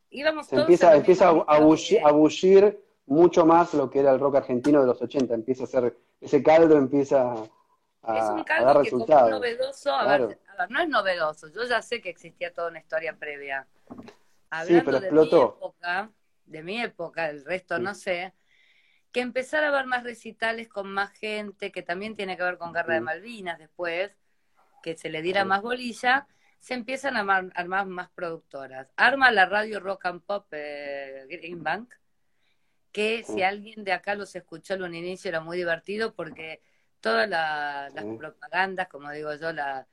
Íbamos 0.09 0.45
Se 0.47 0.51
todos 0.55 0.63
empieza, 0.63 0.95
empieza 0.95 1.27
a, 1.27 1.29
a 1.29 1.59
bullir, 1.59 1.99
porque- 2.01 2.01
a 2.03 2.11
bullir 2.11 2.83
mucho 3.05 3.45
más 3.45 3.73
lo 3.73 3.89
que 3.89 3.99
era 3.99 4.11
el 4.11 4.19
rock 4.19 4.35
argentino 4.35 4.81
de 4.81 4.87
los 4.87 5.01
80. 5.01 5.33
Empieza 5.33 5.63
a 5.63 5.67
ser, 5.67 5.97
ese 6.19 6.43
caldo 6.43 6.77
empieza 6.77 7.31
a, 8.03 8.17
Es 8.17 8.23
un 8.29 8.39
a 8.39 8.45
caldo 8.45 8.65
dar 8.65 8.81
que 8.83 8.89
como 8.89 9.03
resultados. 9.05 9.31
novedoso, 9.31 9.95
a 9.95 10.03
Claro. 10.03 10.27
ver, 10.29 10.39
a 10.49 10.55
ver, 10.61 10.71
no 10.71 10.81
es 10.81 10.89
novedoso, 10.89 11.47
yo 11.47 11.63
ya 11.63 11.81
sé 11.81 12.01
que 12.01 12.09
existía 12.09 12.53
toda 12.53 12.69
una 12.69 12.79
historia 12.79 13.15
previa. 13.17 13.67
Sí, 13.87 13.95
Hablando 14.49 14.83
pero 14.85 14.99
de 14.99 15.11
mi 15.11 15.17
explotó. 15.19 15.55
época, 15.57 16.11
de 16.45 16.63
mi 16.63 16.81
época, 16.81 17.29
el 17.29 17.45
resto 17.45 17.77
Sí. 17.77 17.83
no 17.83 17.95
sé, 17.95 18.33
que 19.13 19.21
empezar 19.21 19.63
a 19.63 19.69
haber 19.69 19.85
más 19.85 20.03
recitales 20.03 20.67
con 20.67 20.89
más 20.91 21.11
gente, 21.11 21.71
que 21.71 21.81
también 21.83 22.15
tiene 22.17 22.35
que 22.35 22.43
ver 22.43 22.57
con 22.57 22.73
Guerra 22.73 22.95
de 22.95 22.99
Sí. 22.99 23.05
Malvinas 23.05 23.59
después, 23.59 24.11
que 24.83 24.97
se 24.97 25.09
le 25.09 25.21
diera 25.21 25.43
Sí. 25.43 25.47
más 25.47 25.61
bolilla, 25.61 26.27
se 26.61 26.75
empiezan 26.75 27.17
a 27.17 27.21
armar, 27.21 27.51
armar 27.55 27.87
más 27.87 28.09
productoras. 28.11 28.87
Arma 28.95 29.31
la 29.31 29.47
radio 29.47 29.79
Rock 29.79 30.05
and 30.05 30.21
Pop 30.21 30.45
eh, 30.51 31.25
Greenbank, 31.27 31.91
que 32.91 33.23
Sí. 33.25 33.33
si 33.33 33.41
alguien 33.43 33.83
de 33.83 33.93
acá 33.93 34.13
los 34.13 34.35
escuchó 34.35 34.75
en 34.75 34.83
un 34.83 34.93
inicio 34.93 35.29
era 35.29 35.39
muy 35.41 35.57
divertido 35.57 36.13
porque 36.13 36.61
todas 36.99 37.27
la- 37.27 37.89
las 37.95 38.05
Sí. 38.05 38.15
propagandas, 38.15 38.87
como 38.89 39.09
digo 39.09 39.33
yo, 39.33 39.51
la, 39.51 39.87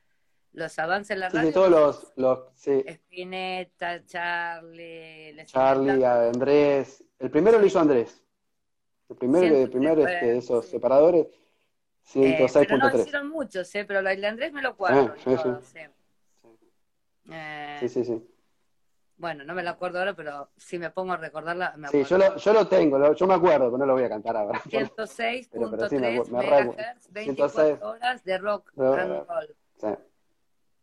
los 0.53 0.79
avances 0.79 1.13
en 1.13 1.21
la 1.21 1.31
radio, 1.31 1.49
sí, 1.49 1.55
todos 1.55 1.71
los, 1.71 2.13
los 2.17 2.39
sí, 2.55 2.85
Spinetta, 2.87 4.05
Charlie, 4.05 5.33
la 5.33 5.47
Charlie, 5.47 5.89
Spinetta, 5.93 6.29
Andrés. 6.29 7.05
El 7.19 7.31
primero 7.31 7.59
lo 7.59 7.65
hizo 7.67 7.81
Andrés. 7.81 8.23
El 9.09 9.17
primero, 9.17 9.41
Siempre 9.47 9.65
el 9.65 9.71
este, 10.07 10.27
de 10.27 10.37
esos 10.39 10.67
separadores, 10.67 11.27
eh, 12.15 12.37
pero 12.37 12.77
no 12.77 12.91
106.3. 12.91 13.01
hicieron 13.01 13.29
muchos, 13.31 13.75
eh, 13.75 13.85
pero 13.87 14.01
el 14.07 14.21
de 14.21 14.27
Andrés 14.27 14.53
me 14.53 14.61
lo 14.61 14.77
todo, 14.77 15.63
sí. 15.63 15.81
Eh, 17.31 17.77
Sí, 17.81 17.89
sí, 17.89 18.05
sí. 18.05 18.35
Bueno, 19.17 19.43
no 19.45 19.53
me 19.55 19.65
lo 19.65 19.71
acuerdo 19.71 19.99
ahora, 19.99 20.15
pero 20.15 20.51
si 20.57 20.79
me 20.79 20.91
pongo 20.91 21.13
a 21.13 21.17
recordarla, 21.17 21.75
me 21.77 21.89
Sí, 21.89 22.03
acuerdo. 22.03 22.09
yo 22.09 22.19
lo, 22.35 22.37
yo 22.39 22.53
lo 22.53 22.69
tengo, 22.69 22.99
lo- 22.99 23.15
yo 23.15 23.27
me 23.27 23.35
acuerdo, 23.35 23.67
pero 23.67 23.79
no 23.79 23.87
lo 23.87 23.95
voy 23.95 24.05
a 24.05 24.09
cantar 24.09 24.37
ahora. 24.37 24.61
106.3 24.61 25.49
Pero- 25.51 25.71
pero 25.71 25.89
sí 25.89 25.97
megahertz, 26.33 27.11
24 27.13 27.51
106. 27.51 27.83
horas 27.83 28.25
de 28.25 28.39
rock 28.39 28.73
No, 28.77 28.93
and 28.95 29.27
roll. 29.29 29.57
Sí, 29.81 29.87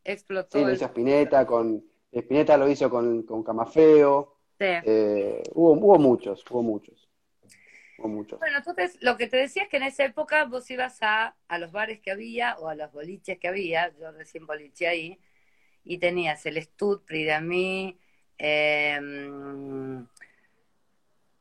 Explotó 0.04 0.60
sí, 0.60 0.66
lo 0.66 0.72
hizo 0.72 0.86
Spinetta, 0.86 1.46
con, 1.48 1.84
Spinetta 2.12 2.58
lo 2.58 2.68
hizo 2.70 2.90
con, 2.90 3.24
con 3.24 3.44
Camafeo. 3.44 4.36
Sí. 4.60 4.66
eh, 4.68 5.42
hubo, 5.54 5.72
hubo 5.74 5.98
muchos, 5.98 6.44
hubo 6.50 6.62
muchos. 6.62 7.10
Hubo 7.98 8.08
muchos. 8.10 8.40
Bueno, 8.40 8.58
entonces 8.58 8.98
lo 9.02 9.16
que 9.18 9.28
te 9.28 9.38
decía 9.38 9.64
es 9.64 9.70
que 9.70 9.78
en 9.78 9.84
esa 9.84 10.04
época 10.04 10.44
vos 10.46 10.70
ibas 10.70 10.98
a, 11.02 11.36
a 11.48 11.58
los 11.58 11.72
bares 11.72 12.02
que 12.02 12.12
había 12.12 12.58
o 12.60 12.68
a 12.68 12.76
los 12.76 12.92
boliches 12.92 13.40
que 13.40 13.48
había, 13.48 13.94
yo 13.98 14.12
recién 14.12 14.46
boliche 14.46 14.88
ahí, 14.88 15.18
y 15.86 15.98
tenías 16.00 16.46
el 16.46 16.62
Stud, 16.62 17.02
Pridamí, 17.06 17.98
eh, 18.38 19.00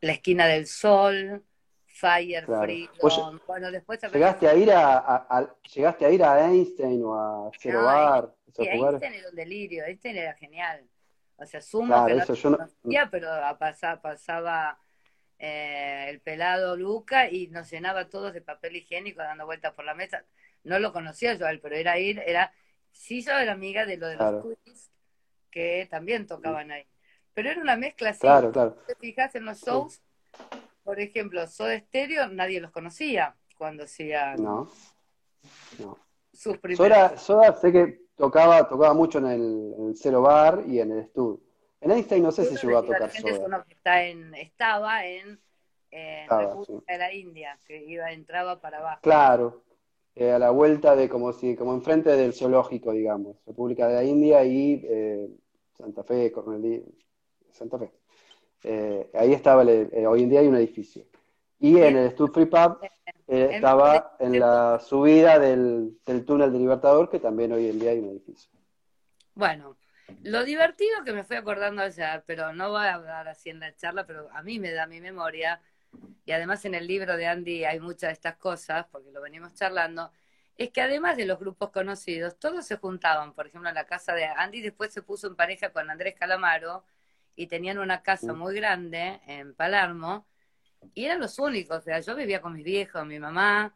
la 0.00 0.12
esquina 0.12 0.46
del 0.46 0.66
sol, 0.66 1.42
Fire, 1.86 2.44
Claro. 2.44 2.62
Freedom, 2.62 3.40
bueno, 3.46 3.70
después 3.70 4.00
¿Llegaste 4.12 4.48
a 4.48 4.54
ir 4.54 4.70
a, 4.72 4.98
a- 4.98 5.26
a- 5.30 5.54
llegaste 5.74 6.04
a 6.04 6.10
ir 6.10 6.22
a 6.24 6.46
Einstein 6.50 7.02
o 7.04 7.14
a 7.14 7.50
Cero 7.58 7.82
No, 7.82 8.34
Sí? 8.54 8.68
Einstein 8.68 9.14
era 9.14 9.28
un 9.30 9.34
delirio, 9.34 9.84
Einstein 9.84 10.16
era 10.16 10.34
genial. 10.34 10.86
O 11.36 11.46
sea, 11.46 11.60
sumo 11.60 12.04
Claro, 12.06 12.34
yo 12.34 12.50
no- 12.50 12.56
conocía, 12.58 13.08
pero 13.10 13.32
a 13.32 13.58
pasar, 13.58 14.00
pasaba 14.00 14.78
eh, 15.38 16.06
el 16.10 16.20
pelado 16.20 16.76
Luca 16.76 17.28
y 17.28 17.48
nos 17.48 17.68
llenaba 17.70 18.08
todos 18.08 18.32
de 18.32 18.40
papel 18.40 18.76
higiénico 18.76 19.20
dando 19.20 19.44
vueltas 19.46 19.72
por 19.74 19.84
la 19.84 19.94
mesa. 19.94 20.24
No 20.62 20.78
lo 20.78 20.92
conocía 20.92 21.34
yo 21.34 21.46
a 21.46 21.50
él, 21.50 21.60
pero 21.60 21.74
era 21.74 21.98
ir, 21.98 22.20
era, 22.24 22.52
sí 22.94 23.20
yo 23.22 23.32
era 23.38 23.52
amiga 23.52 23.84
de 23.84 23.96
lo 23.98 24.06
de 24.08 24.16
Claro. 24.16 24.42
los 24.44 24.56
quiz, 24.64 24.90
que 25.50 25.86
también 25.90 26.26
tocaban 26.26 26.70
ahí. 26.70 26.86
Pero 27.34 27.50
era 27.50 27.60
una 27.60 27.76
mezcla 27.76 28.10
así. 28.10 28.20
Claro, 28.20 28.50
claro. 28.52 28.76
te 28.86 28.94
fijas 28.94 29.34
en 29.34 29.44
los 29.44 29.60
shows, 29.60 30.00
por 30.82 30.98
ejemplo, 31.00 31.46
Soda 31.46 31.78
Stereo, 31.78 32.28
nadie 32.28 32.60
los 32.60 32.70
conocía 32.70 33.36
cuando 33.58 33.84
hacían 33.84 34.42
No. 34.42 34.70
no. 35.78 35.98
sus 36.32 36.56
primeros. 36.58 36.86
Soda, 36.88 37.16
Soda 37.18 37.52
sé 37.54 37.72
que 37.72 38.00
tocaba, 38.16 38.68
tocaba 38.68 38.94
mucho 38.94 39.18
en 39.18 39.26
el, 39.26 39.74
en 39.78 39.88
el 39.88 39.96
Cero 39.96 40.22
Bar 40.22 40.62
y 40.66 40.80
en 40.80 40.92
el 40.92 41.04
Stud. 41.08 41.40
En 41.80 41.90
Einstein 41.90 42.22
no 42.22 42.32
sé 42.32 42.44
si 42.46 42.56
llegó 42.56 42.78
a 42.78 42.82
tocar 42.86 43.10
Soda. 43.10 43.40
uno 43.46 43.64
que 43.64 43.74
está 43.74 44.02
en, 44.04 44.34
estaba 44.34 45.04
en, 45.04 45.38
en 45.90 46.22
Estaba, 46.22 46.42
República 46.42 46.92
de 46.92 46.98
la 46.98 47.12
India, 47.12 47.58
que 47.66 47.84
iba, 47.84 48.10
entraba 48.12 48.60
para 48.60 48.78
abajo. 48.78 49.00
Claro, 49.02 49.62
eh, 50.16 50.32
a 50.32 50.38
la 50.38 50.50
vuelta 50.50 50.94
de 50.96 51.08
como 51.08 51.32
si, 51.32 51.56
como 51.56 51.74
enfrente 51.74 52.10
del 52.16 52.32
zoológico, 52.34 52.92
digamos, 52.92 53.36
República 53.46 53.88
de 53.88 53.94
la 53.94 54.04
India 54.04 54.44
y 54.44 54.82
eh, 54.88 55.28
Santa 55.76 56.04
Fe, 56.04 56.30
Cornelí, 56.32 56.84
Santa 57.50 57.78
Fe. 57.78 57.90
Eh, 58.62 59.10
ahí 59.14 59.32
estaba, 59.32 59.62
el- 59.62 59.90
eh, 59.92 60.06
hoy 60.06 60.22
en 60.22 60.30
día 60.30 60.40
hay 60.40 60.46
un 60.48 60.56
edificio. 60.56 61.04
Y 61.58 61.78
en 61.78 61.96
el 61.96 62.10
Stud 62.12 62.30
Free 62.32 62.46
Pub 62.46 62.78
estaba 63.26 64.16
en 64.18 64.38
la 64.38 64.80
subida 64.80 65.38
del, 65.38 65.98
del 66.04 66.24
túnel 66.24 66.52
de 66.52 66.58
Libertador, 66.58 67.08
que 67.08 67.20
también 67.20 67.52
hoy 67.52 67.68
en 67.68 67.78
día 67.78 67.90
hay 67.92 67.98
un 68.00 68.10
edificio. 68.10 68.50
Bueno, 69.34 69.76
lo 70.22 70.44
divertido 70.44 71.02
que 71.04 71.12
me 71.12 71.24
fui 71.24 71.36
acordando 71.36 71.82
ayer, 71.82 72.22
pero 72.26 72.52
no 72.52 72.70
voy 72.70 72.84
a 72.86 72.94
hablar 72.94 73.28
así 73.28 73.50
en 73.50 73.60
la 73.60 73.74
charla, 73.74 74.06
pero 74.06 74.28
a 74.32 74.42
mí 74.42 74.58
me 74.58 74.72
da 74.72 74.86
mi 74.86 75.00
memoria, 75.00 75.60
y 76.24 76.32
además 76.32 76.64
en 76.64 76.74
el 76.74 76.86
libro 76.86 77.16
de 77.16 77.26
Andy 77.26 77.64
hay 77.64 77.80
muchas 77.80 78.08
de 78.08 78.12
estas 78.12 78.36
cosas, 78.36 78.86
porque 78.90 79.10
lo 79.10 79.20
venimos 79.20 79.54
charlando, 79.54 80.10
es 80.56 80.70
que 80.70 80.80
además 80.80 81.16
de 81.16 81.26
los 81.26 81.38
grupos 81.38 81.70
conocidos, 81.70 82.38
todos 82.38 82.66
se 82.66 82.76
juntaban, 82.76 83.34
por 83.34 83.46
ejemplo, 83.46 83.68
en 83.68 83.74
la 83.74 83.86
casa 83.86 84.14
de 84.14 84.24
Andy, 84.24 84.62
después 84.62 84.92
se 84.92 85.02
puso 85.02 85.26
en 85.26 85.36
pareja 85.36 85.70
con 85.70 85.90
Andrés 85.90 86.14
Calamaro, 86.18 86.84
y 87.36 87.48
tenían 87.48 87.78
una 87.78 88.02
casa 88.02 88.32
muy 88.32 88.54
grande 88.54 89.20
en 89.26 89.54
Palermo, 89.54 90.26
y 90.94 91.04
eran 91.04 91.18
los 91.20 91.38
únicos, 91.38 91.78
o 91.78 91.80
sea, 91.80 91.98
yo 92.00 92.14
vivía 92.14 92.40
con 92.40 92.52
mis 92.52 92.64
viejos, 92.64 93.04
mi 93.06 93.18
mamá, 93.18 93.74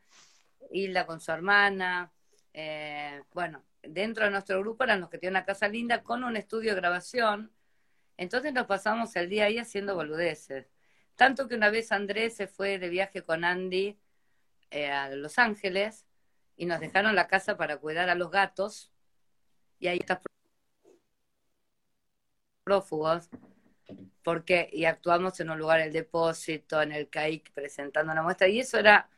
Hilda 0.70 1.06
con 1.06 1.20
su 1.20 1.32
hermana, 1.32 2.12
eh, 2.52 3.22
bueno, 3.32 3.64
dentro 3.82 4.24
de 4.24 4.30
nuestro 4.30 4.60
grupo 4.60 4.84
eran 4.84 5.00
los 5.00 5.10
que 5.10 5.18
tenían 5.18 5.32
una 5.32 5.44
casa 5.44 5.68
linda 5.68 6.02
con 6.02 6.22
un 6.24 6.36
estudio 6.36 6.74
de 6.74 6.80
grabación, 6.80 7.52
entonces 8.16 8.52
nos 8.52 8.66
pasamos 8.66 9.14
el 9.16 9.28
día 9.28 9.44
ahí 9.44 9.58
haciendo 9.58 9.94
boludeces. 9.94 10.66
Tanto 11.18 11.48
que 11.48 11.56
una 11.56 11.68
vez 11.68 11.90
Andrés 11.90 12.36
se 12.36 12.46
fue 12.46 12.78
de 12.78 12.88
viaje 12.88 13.22
con 13.22 13.44
Andy 13.44 13.98
eh, 14.70 14.88
a 14.88 15.10
Los 15.10 15.40
Ángeles 15.40 16.06
y 16.56 16.64
nos 16.64 16.78
dejaron 16.78 17.16
la 17.16 17.26
casa 17.26 17.56
para 17.56 17.78
cuidar 17.78 18.08
a 18.08 18.14
los 18.14 18.30
gatos 18.30 18.92
y 19.80 19.88
ahí 19.88 19.98
está 19.98 20.20
prófugos 22.62 23.28
porque 24.22 24.70
y 24.72 24.84
actuamos 24.84 25.40
en 25.40 25.50
un 25.50 25.58
lugar 25.58 25.80
el 25.80 25.92
depósito 25.92 26.80
en 26.80 26.92
el 26.92 27.08
CAIC 27.08 27.50
presentando 27.50 28.12
una 28.12 28.22
muestra. 28.22 28.46
Y 28.46 28.60
eso 28.60 28.78
era 28.78 29.10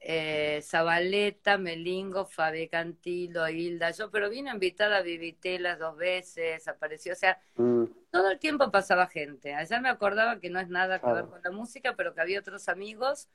eh, 0.00 0.60
Zabaleta, 0.64 1.58
Melingo, 1.58 2.26
Fabi 2.26 2.66
Cantilo, 2.66 3.48
Hilda, 3.48 3.92
yo, 3.92 4.10
pero 4.10 4.28
vino 4.28 4.50
invitada 4.50 4.96
a 4.96 5.02
Vivitelas 5.02 5.78
dos 5.78 5.96
veces, 5.96 6.66
apareció, 6.66 7.12
o 7.12 7.16
sea, 7.16 7.40
Mm, 7.58 7.84
todo 8.16 8.30
el 8.30 8.38
tiempo 8.38 8.70
pasaba 8.70 9.06
gente. 9.08 9.54
Allá 9.54 9.80
me 9.80 9.88
acordaba 9.88 10.40
que 10.40 10.50
no 10.50 10.60
es 10.60 10.68
nada 10.68 11.02
que 11.02 11.12
ver 11.12 11.26
con 11.26 11.40
la 11.42 11.50
música, 11.50 11.94
pero 11.96 12.14
que 12.14 12.20
había 12.20 12.40
otros 12.40 12.68
amigos 12.68 13.28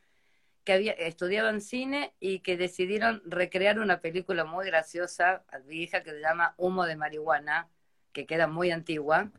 que 0.64 0.74
había, 0.74 0.94
estudiaban 0.94 1.62
cine 1.62 2.14
y 2.20 2.40
que 2.40 2.58
decidieron 2.58 3.22
recrear 3.26 3.80
una 3.80 4.02
película 4.02 4.46
muy 4.46 4.66
graciosa, 4.68 5.44
vieja, 5.66 6.04
que 6.04 6.12
se 6.12 6.22
llama 6.22 6.54
Humo 6.58 6.86
de 6.86 6.96
Marihuana, 6.96 7.70
que 8.14 8.26
queda 8.26 8.48
muy 8.48 8.72
antigua. 8.72 9.32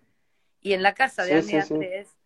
Y 0.60 0.74
en 0.74 0.82
la 0.82 0.94
casa 0.94 1.24
de 1.24 1.34
Sí, 1.34 1.38
Andy 1.38 1.52
sí, 1.52 1.62
sí. 1.62 1.74
Andrés 1.74 2.16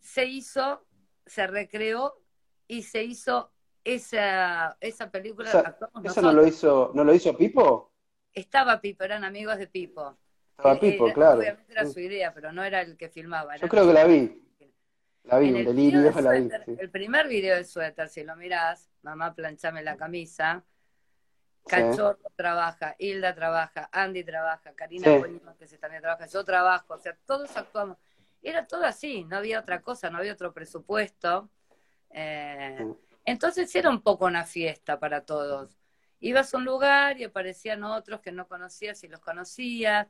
se 0.00 0.26
hizo, 0.26 0.86
se 1.26 1.46
recreó 1.46 2.20
y 2.68 2.82
se 2.82 3.04
hizo 3.04 3.52
esa, 3.84 4.76
esa 4.80 5.10
película. 5.10 5.50
Esa- 5.50 5.60
actuamos 5.60 6.04
¿Eso 6.04 6.22
no 6.22 6.32
lo 6.32 6.46
hizo, 6.46 6.90
no 6.94 7.04
lo 7.04 7.14
hizo 7.14 7.36
Pipo? 7.36 7.92
Estaba 8.34 8.80
Pipo, 8.80 9.02
eran 9.02 9.24
amigos 9.24 9.58
de 9.58 9.66
Pipo. 9.66 10.16
Estaba 10.56 10.80
Pipo, 10.80 11.12
claro. 11.12 11.38
Obviamente 11.40 11.72
era 11.72 11.86
su 11.86 12.00
idea, 12.00 12.32
pero 12.32 12.52
no 12.52 12.64
era 12.64 12.80
el 12.80 12.96
que 12.96 13.08
filmaba. 13.08 13.56
Yo 13.56 13.68
creo 13.68 13.86
que 13.86 13.92
la 13.92 14.04
vi. 14.04 14.42
La 15.24 15.38
vi, 15.38 15.50
un 15.50 15.56
el 15.56 15.64
delirio, 15.66 16.00
de 16.12 16.22
la 16.22 16.32
vi. 16.32 16.48
sí. 16.64 16.76
El 16.78 16.90
primer 16.90 17.28
video 17.28 17.56
de 17.56 17.64
suéter, 17.64 18.08
si 18.08 18.22
lo 18.24 18.36
mirás, 18.36 18.88
mamá 19.02 19.34
planchame 19.34 19.82
la 19.82 19.96
camisa, 19.96 20.64
Sí. 21.68 21.70
Cachorro 21.70 22.16
trabaja, 22.36 22.94
Hilda 22.96 23.34
trabaja, 23.34 23.88
Andy 23.90 24.22
trabaja, 24.22 24.72
Karina 24.76 25.04
Sí. 25.20 25.40
Que 25.58 25.66
se 25.66 25.78
también 25.78 26.00
trabaja, 26.00 26.26
yo 26.26 26.44
trabajo, 26.44 26.94
o 26.94 26.98
sea, 26.98 27.16
todos 27.26 27.56
actuamos. 27.56 27.98
Era 28.40 28.68
todo 28.68 28.84
así, 28.84 29.24
no 29.24 29.36
había 29.38 29.58
otra 29.58 29.82
cosa, 29.82 30.08
no 30.08 30.18
había 30.18 30.32
otro 30.32 30.52
presupuesto. 30.52 31.50
Eh, 32.10 32.86
entonces 33.24 33.74
era 33.74 33.90
un 33.90 34.00
poco 34.00 34.26
una 34.26 34.44
fiesta 34.44 35.00
para 35.00 35.22
todos. 35.22 35.76
Ibas 36.20 36.54
a 36.54 36.58
un 36.58 36.64
lugar 36.64 37.18
y 37.18 37.24
aparecían 37.24 37.82
otros 37.82 38.20
que 38.20 38.30
no 38.30 38.46
conocías 38.46 39.02
y 39.02 39.08
los 39.08 39.18
conocías, 39.20 40.06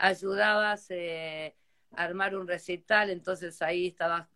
ayudabas 0.00 0.86
eh, 0.90 1.54
armar 1.92 2.34
un 2.34 2.48
recital, 2.48 3.10
entonces 3.10 3.60
ahí 3.62 3.88
estaba, 3.88 4.28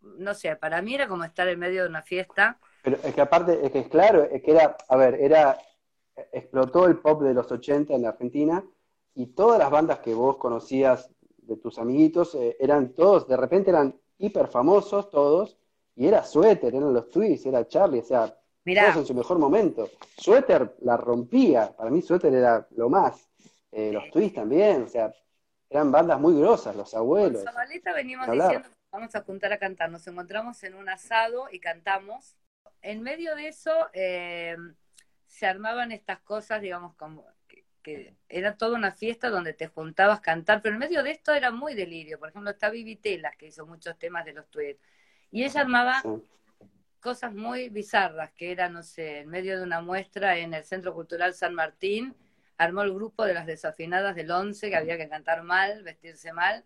no 0.00 0.34
sé, 0.34 0.54
para 0.56 0.82
mí 0.82 0.94
era 0.94 1.08
como 1.08 1.24
estar 1.24 1.48
en 1.48 1.58
medio 1.58 1.82
de 1.82 1.88
una 1.88 2.02
fiesta. 2.02 2.58
Pero 2.82 2.98
es 3.02 3.14
que 3.14 3.20
aparte, 3.20 3.64
es 3.64 3.72
que 3.72 3.80
es 3.80 3.88
claro, 3.88 4.24
es 4.24 4.42
que 4.42 4.52
era, 4.52 4.76
a 4.88 4.96
ver, 4.96 5.14
era, 5.14 5.58
explotó 6.32 6.86
el 6.86 6.98
pop 6.98 7.22
de 7.22 7.34
los 7.34 7.50
80 7.50 7.94
en 7.94 8.02
la 8.02 8.10
Argentina 8.10 8.64
y 9.14 9.26
todas 9.28 9.58
las 9.58 9.70
bandas 9.70 10.00
que 10.00 10.14
vos 10.14 10.36
conocías 10.36 11.10
de 11.38 11.56
tus 11.56 11.78
amiguitos 11.78 12.34
eh, 12.34 12.56
eran 12.60 12.92
todos, 12.92 13.26
de 13.26 13.36
repente 13.36 13.70
eran 13.70 13.98
hiper 14.18 14.48
famosos 14.48 15.10
todos, 15.10 15.56
y 15.96 16.06
era 16.06 16.22
Suéter, 16.22 16.74
eran 16.74 16.92
los 16.92 17.08
Twists, 17.10 17.46
era 17.46 17.66
Charlie, 17.66 18.00
o 18.00 18.04
sea, 18.04 18.26
todos 18.64 18.96
en 18.96 19.06
su 19.06 19.14
mejor 19.14 19.38
momento. 19.38 19.88
Suéter 20.16 20.76
la 20.82 20.96
rompía, 20.96 21.74
para 21.74 21.90
mí 21.90 22.02
Suéter 22.02 22.32
era 22.34 22.68
lo 22.76 22.88
más. 22.88 23.27
Eh, 23.72 23.92
los 23.92 24.10
Twists 24.10 24.34
también, 24.34 24.84
o 24.84 24.88
sea, 24.88 25.12
eran 25.68 25.92
bandas 25.92 26.18
muy 26.20 26.38
grosas, 26.38 26.74
los 26.74 26.94
abuelos. 26.94 27.44
Con 27.44 27.52
Zabaleta 27.52 27.92
venimos 27.92 28.30
diciendo 28.30 28.68
que 28.68 28.76
vamos 28.90 29.14
a 29.14 29.22
juntar 29.22 29.52
a 29.52 29.58
cantar, 29.58 29.90
nos 29.90 30.06
encontramos 30.06 30.62
en 30.64 30.74
un 30.74 30.88
asado 30.88 31.48
y 31.50 31.60
cantamos. 31.60 32.36
En 32.80 33.02
medio 33.02 33.34
de 33.36 33.48
eso 33.48 33.72
eh, 33.92 34.56
se 35.26 35.46
armaban 35.46 35.92
estas 35.92 36.20
cosas, 36.20 36.62
digamos, 36.62 36.94
como 36.94 37.26
que, 37.82 38.16
era 38.28 38.56
toda 38.56 38.76
una 38.76 38.92
fiesta 38.92 39.30
donde 39.30 39.54
te 39.54 39.68
juntabas 39.68 40.18
a 40.18 40.22
cantar, 40.22 40.60
pero 40.60 40.74
en 40.74 40.80
medio 40.80 41.02
de 41.02 41.10
esto 41.10 41.32
era 41.32 41.50
muy 41.50 41.74
delirio. 41.74 42.18
Por 42.18 42.28
ejemplo, 42.28 42.50
está 42.50 42.70
Vivi 42.70 42.96
Telas, 42.96 43.36
que 43.36 43.46
hizo 43.46 43.66
muchos 43.66 43.98
temas 43.98 44.24
de 44.26 44.34
los 44.34 44.50
tweets, 44.50 44.80
y 45.30 45.44
ella 45.44 45.62
armaba 45.62 46.02
cosas 47.00 47.34
muy 47.34 47.68
bizarras, 47.68 48.32
que 48.32 48.52
era, 48.52 48.68
no 48.68 48.82
sé, 48.82 49.20
en 49.20 49.28
medio 49.28 49.56
de 49.56 49.62
una 49.62 49.80
muestra 49.80 50.36
en 50.36 50.52
el 50.52 50.64
Centro 50.64 50.92
Cultural 50.92 51.32
San 51.32 51.54
Martín, 51.54 52.14
armó 52.58 52.82
el 52.82 52.92
grupo 52.92 53.24
de 53.24 53.34
las 53.34 53.46
desafinadas 53.46 54.14
del 54.16 54.30
11, 54.30 54.68
que 54.68 54.76
había 54.76 54.98
que 54.98 55.08
cantar 55.08 55.42
mal, 55.42 55.82
vestirse 55.82 56.32
mal, 56.32 56.64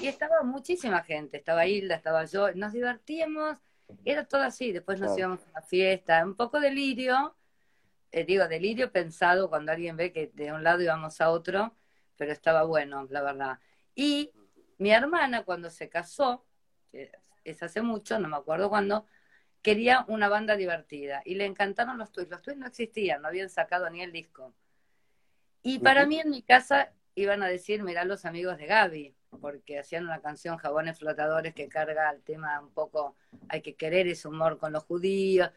y 0.00 0.06
estaba 0.06 0.42
muchísima 0.42 1.02
gente, 1.02 1.38
estaba 1.38 1.66
Hilda, 1.66 1.96
estaba 1.96 2.24
yo, 2.26 2.52
nos 2.54 2.72
divertíamos, 2.72 3.56
era 4.04 4.24
todo 4.24 4.42
así, 4.42 4.72
después 4.72 5.00
nos 5.00 5.16
íbamos 5.18 5.40
a 5.40 5.50
una 5.50 5.62
fiesta, 5.62 6.24
un 6.24 6.36
poco 6.36 6.60
delirio, 6.60 7.34
eh, 8.12 8.24
digo, 8.24 8.46
delirio 8.46 8.92
pensado 8.92 9.48
cuando 9.48 9.72
alguien 9.72 9.96
ve 9.96 10.12
que 10.12 10.30
de 10.34 10.52
un 10.52 10.62
lado 10.62 10.82
íbamos 10.82 11.20
a 11.20 11.30
otro, 11.30 11.74
pero 12.16 12.30
estaba 12.30 12.64
bueno, 12.64 13.06
la 13.10 13.22
verdad. 13.22 13.58
Y 13.94 14.32
mi 14.78 14.92
hermana 14.92 15.44
cuando 15.44 15.70
se 15.70 15.88
casó, 15.88 16.44
es 17.44 17.62
hace 17.62 17.82
mucho, 17.82 18.18
no 18.18 18.28
me 18.28 18.36
acuerdo 18.36 18.68
cuándo, 18.68 19.06
quería 19.62 20.04
una 20.08 20.28
banda 20.28 20.56
divertida 20.56 21.22
y 21.24 21.36
le 21.36 21.46
encantaron 21.46 21.98
los 21.98 22.12
tweets. 22.12 22.30
Los 22.30 22.42
tweets 22.42 22.60
no 22.60 22.66
existían, 22.66 23.22
no 23.22 23.28
habían 23.28 23.48
sacado 23.48 23.88
ni 23.90 24.02
el 24.02 24.12
disco. 24.12 24.54
Y 25.62 25.78
para 25.78 26.06
mí 26.06 26.18
en 26.18 26.30
mi 26.30 26.42
casa 26.42 26.92
iban 27.14 27.42
a 27.42 27.48
decir, 27.48 27.82
mirá 27.82 28.04
los 28.04 28.24
amigos 28.24 28.58
de 28.58 28.66
Gaby, 28.66 29.14
porque 29.40 29.78
hacían 29.78 30.04
una 30.04 30.20
canción 30.20 30.56
Jabones 30.56 30.98
Flotadores 30.98 31.54
que 31.54 31.68
carga 31.68 32.10
el 32.10 32.22
tema 32.22 32.60
un 32.60 32.72
poco, 32.72 33.16
hay 33.48 33.62
que 33.62 33.74
querer 33.74 34.08
ese 34.08 34.28
humor 34.28 34.58
con 34.58 34.72
los 34.72 34.84
judíos. 34.84 35.50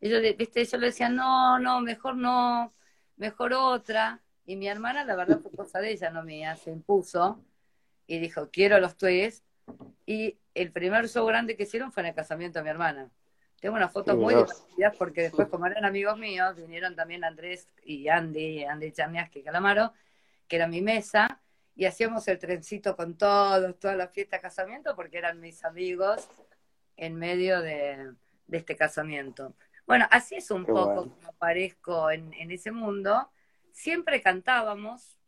Y 0.00 0.10
yo, 0.10 0.20
¿viste? 0.20 0.64
yo 0.64 0.78
le 0.78 0.86
decía, 0.86 1.08
no, 1.08 1.58
no, 1.58 1.80
mejor 1.80 2.16
no, 2.16 2.72
mejor 3.16 3.52
otra. 3.52 4.22
Y 4.46 4.56
mi 4.56 4.68
hermana, 4.68 5.04
la 5.04 5.16
verdad, 5.16 5.40
fue 5.40 5.50
cosa 5.50 5.80
de 5.80 5.92
ella, 5.92 6.10
no 6.10 6.22
mía, 6.22 6.56
se 6.56 6.70
impuso 6.70 7.44
y 8.06 8.18
dijo, 8.18 8.50
quiero 8.50 8.80
los 8.80 8.96
tweets. 8.96 9.44
Y 10.06 10.38
el 10.54 10.72
primer 10.72 11.08
show 11.08 11.26
grande 11.26 11.56
que 11.56 11.64
hicieron 11.64 11.92
fue 11.92 12.02
en 12.02 12.08
el 12.08 12.14
casamiento 12.14 12.58
de 12.58 12.62
mi 12.62 12.70
hermana. 12.70 13.10
Tengo 13.60 13.74
unas 13.74 13.92
fotos 13.92 14.16
muy 14.16 14.34
divertidas 14.34 14.96
porque 14.96 15.22
después, 15.22 15.48
como 15.48 15.66
eran 15.66 15.84
amigos 15.84 16.16
míos, 16.16 16.54
vinieron 16.56 16.94
también 16.94 17.24
Andrés 17.24 17.66
y 17.82 18.08
Andy, 18.08 18.64
Andy 18.64 18.92
Chamiaski 18.92 19.42
Calamaro, 19.42 19.92
que 20.46 20.56
era 20.56 20.68
mi 20.68 20.80
mesa, 20.80 21.40
y 21.74 21.84
hacíamos 21.84 22.26
el 22.28 22.38
trencito 22.38 22.96
con 22.96 23.16
todos, 23.16 23.78
toda 23.78 23.96
la 23.96 24.08
fiesta 24.08 24.36
de 24.36 24.42
casamiento, 24.42 24.94
porque 24.94 25.18
eran 25.18 25.40
mis 25.40 25.64
amigos 25.64 26.28
en 26.96 27.16
medio 27.16 27.60
de, 27.60 28.12
este 28.50 28.76
casamiento. 28.76 29.54
Bueno, 29.86 30.06
así 30.10 30.36
es 30.36 30.50
un 30.50 30.64
poco 30.64 31.10
como 31.10 31.28
aparezco 31.28 32.10
en, 32.10 32.32
en 32.34 32.50
ese 32.52 32.70
mundo. 32.70 33.30
Siempre 33.72 34.22
cantábamos, 34.22 35.18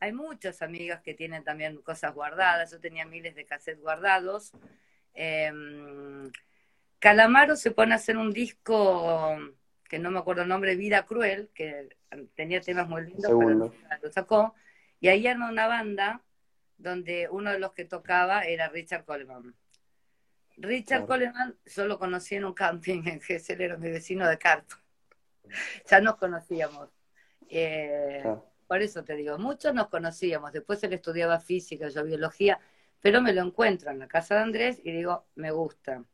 hay 0.00 0.12
muchas 0.12 0.60
amigas 0.60 1.00
que 1.00 1.14
tienen 1.14 1.44
también 1.44 1.80
cosas 1.82 2.14
guardadas, 2.14 2.70
yo 2.70 2.80
tenía 2.80 3.06
miles 3.06 3.34
de 3.34 3.46
cassettes 3.46 3.80
guardados. 3.80 4.52
Eh, 5.14 5.50
Calamaro 7.00 7.56
se 7.56 7.70
pone 7.70 7.94
a 7.94 7.96
hacer 7.96 8.16
un 8.18 8.30
disco 8.30 9.36
que 9.88 9.98
no 9.98 10.10
me 10.10 10.20
acuerdo 10.20 10.42
el 10.42 10.48
nombre, 10.48 10.76
Vida 10.76 11.04
Cruel, 11.04 11.50
que 11.52 11.88
tenía 12.36 12.60
temas 12.60 12.88
muy 12.88 13.06
lindos, 13.06 13.32
pero 13.36 13.72
lo 14.02 14.12
sacó, 14.12 14.54
y 15.00 15.08
ahí 15.08 15.26
armó 15.26 15.48
una 15.48 15.66
banda 15.66 16.22
donde 16.76 17.28
uno 17.28 17.50
de 17.50 17.58
los 17.58 17.72
que 17.72 17.86
tocaba 17.86 18.42
era 18.42 18.68
Richard 18.68 19.04
Coleman. 19.04 19.54
Richard 20.58 21.06
Coleman 21.06 21.56
yo 21.64 21.86
lo 21.86 21.98
conocí 21.98 22.36
en 22.36 22.44
un 22.44 22.52
camping 22.52 23.02
en 23.06 23.20
Gessel, 23.20 23.60
era 23.60 23.76
mi 23.78 23.90
vecino 23.90 24.28
de 24.28 24.38
Carto. 24.38 24.76
ya 25.90 26.00
nos 26.00 26.16
conocíamos. 26.16 26.90
Eh, 27.48 28.22
por 28.68 28.82
eso 28.82 29.02
te 29.02 29.16
digo, 29.16 29.38
muchos 29.38 29.74
nos 29.74 29.88
conocíamos. 29.88 30.52
Después 30.52 30.82
él 30.84 30.92
estudiaba 30.92 31.40
física, 31.40 31.88
yo 31.88 32.04
biología, 32.04 32.60
pero 33.00 33.22
me 33.22 33.32
lo 33.32 33.42
encuentro 33.42 33.90
en 33.90 33.98
la 33.98 34.06
casa 34.06 34.36
de 34.36 34.42
Andrés 34.42 34.80
y 34.84 34.92
digo, 34.92 35.26
me 35.34 35.50
gusta 35.50 36.04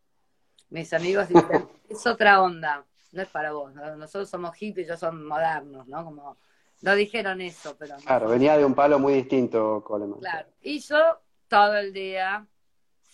mis 0.70 0.92
amigos 0.92 1.28
dicen, 1.28 1.68
es 1.88 2.06
otra 2.06 2.42
onda, 2.42 2.84
no 3.12 3.22
es 3.22 3.28
para 3.28 3.52
vos, 3.52 3.74
nosotros 3.74 4.28
somos 4.28 4.54
hippies, 4.56 4.86
ellos 4.86 5.00
son 5.00 5.26
modernos, 5.26 5.86
¿no? 5.86 6.04
Como, 6.04 6.36
no 6.82 6.94
dijeron 6.94 7.40
eso, 7.40 7.76
pero... 7.78 7.96
Claro, 7.96 8.28
venía 8.28 8.56
de 8.56 8.64
un 8.64 8.74
palo 8.74 8.98
muy 8.98 9.14
distinto, 9.14 9.82
Coleman. 9.84 10.20
Claro, 10.20 10.48
y 10.60 10.78
yo 10.80 11.20
todo 11.48 11.76
el 11.76 11.92
día 11.92 12.46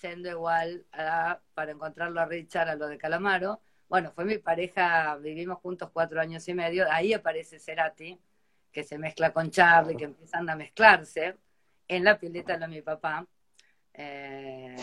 siendo 0.03 0.29
igual 0.29 0.85
para 1.55 1.71
encontrarlo 1.71 2.21
a 2.21 2.25
Richard, 2.25 2.69
a 2.69 2.75
lo 2.75 2.89
de 2.89 2.99
Calamaro. 2.99 3.61
Bueno, 3.89 4.11
fue 4.11 4.25
mi 4.25 4.39
pareja, 4.39 5.17
vivimos 5.17 5.61
juntos 5.61 5.91
cuatro 5.93 6.21
años 6.21 6.47
y 6.49 6.55
medio, 6.55 6.91
ahí 6.91 7.15
aparece 7.15 7.61
Cerati, 7.61 8.19
que 8.73 8.83
se 8.83 8.99
mezcla 8.99 9.33
con 9.33 9.51
Charlie, 9.53 9.97
que 9.97 10.07
empiezan 10.07 10.51
a 10.51 10.57
mezclarse 10.57 11.37
en 11.87 12.03
la 12.03 12.19
pileta 12.19 12.59
de 12.59 12.67
mi 12.67 12.83
papá. 12.83 13.25
Eh, 13.95 14.75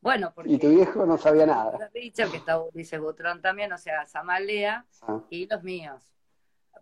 bueno, 0.00 0.32
porque... 0.34 0.52
Y 0.52 0.58
tu 0.58 0.70
viejo 0.70 1.04
no 1.04 1.18
sabía 1.18 1.46
nada. 1.46 1.90
Richard, 1.92 2.30
que 2.30 2.38
está 2.38 2.58
dice 2.72 2.98
Butrón 2.98 3.42
también, 3.42 3.72
o 3.72 3.78
sea, 3.78 4.06
Samalea 4.06 4.86
ah. 5.02 5.20
y 5.28 5.46
los 5.46 5.62
míos. 5.62 6.14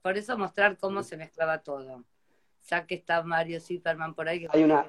Por 0.02 0.16
eso 0.16 0.38
mostrar 0.38 0.76
cómo 0.78 1.02
se 1.02 1.16
mezclaba 1.16 1.58
todo. 1.58 2.04
Ya 2.68 2.86
que 2.86 2.94
está 2.94 3.22
Mario 3.22 3.60
Zipperman 3.60 4.14
por 4.14 4.28
ahí. 4.28 4.46
hay 4.50 4.62
una, 4.62 4.86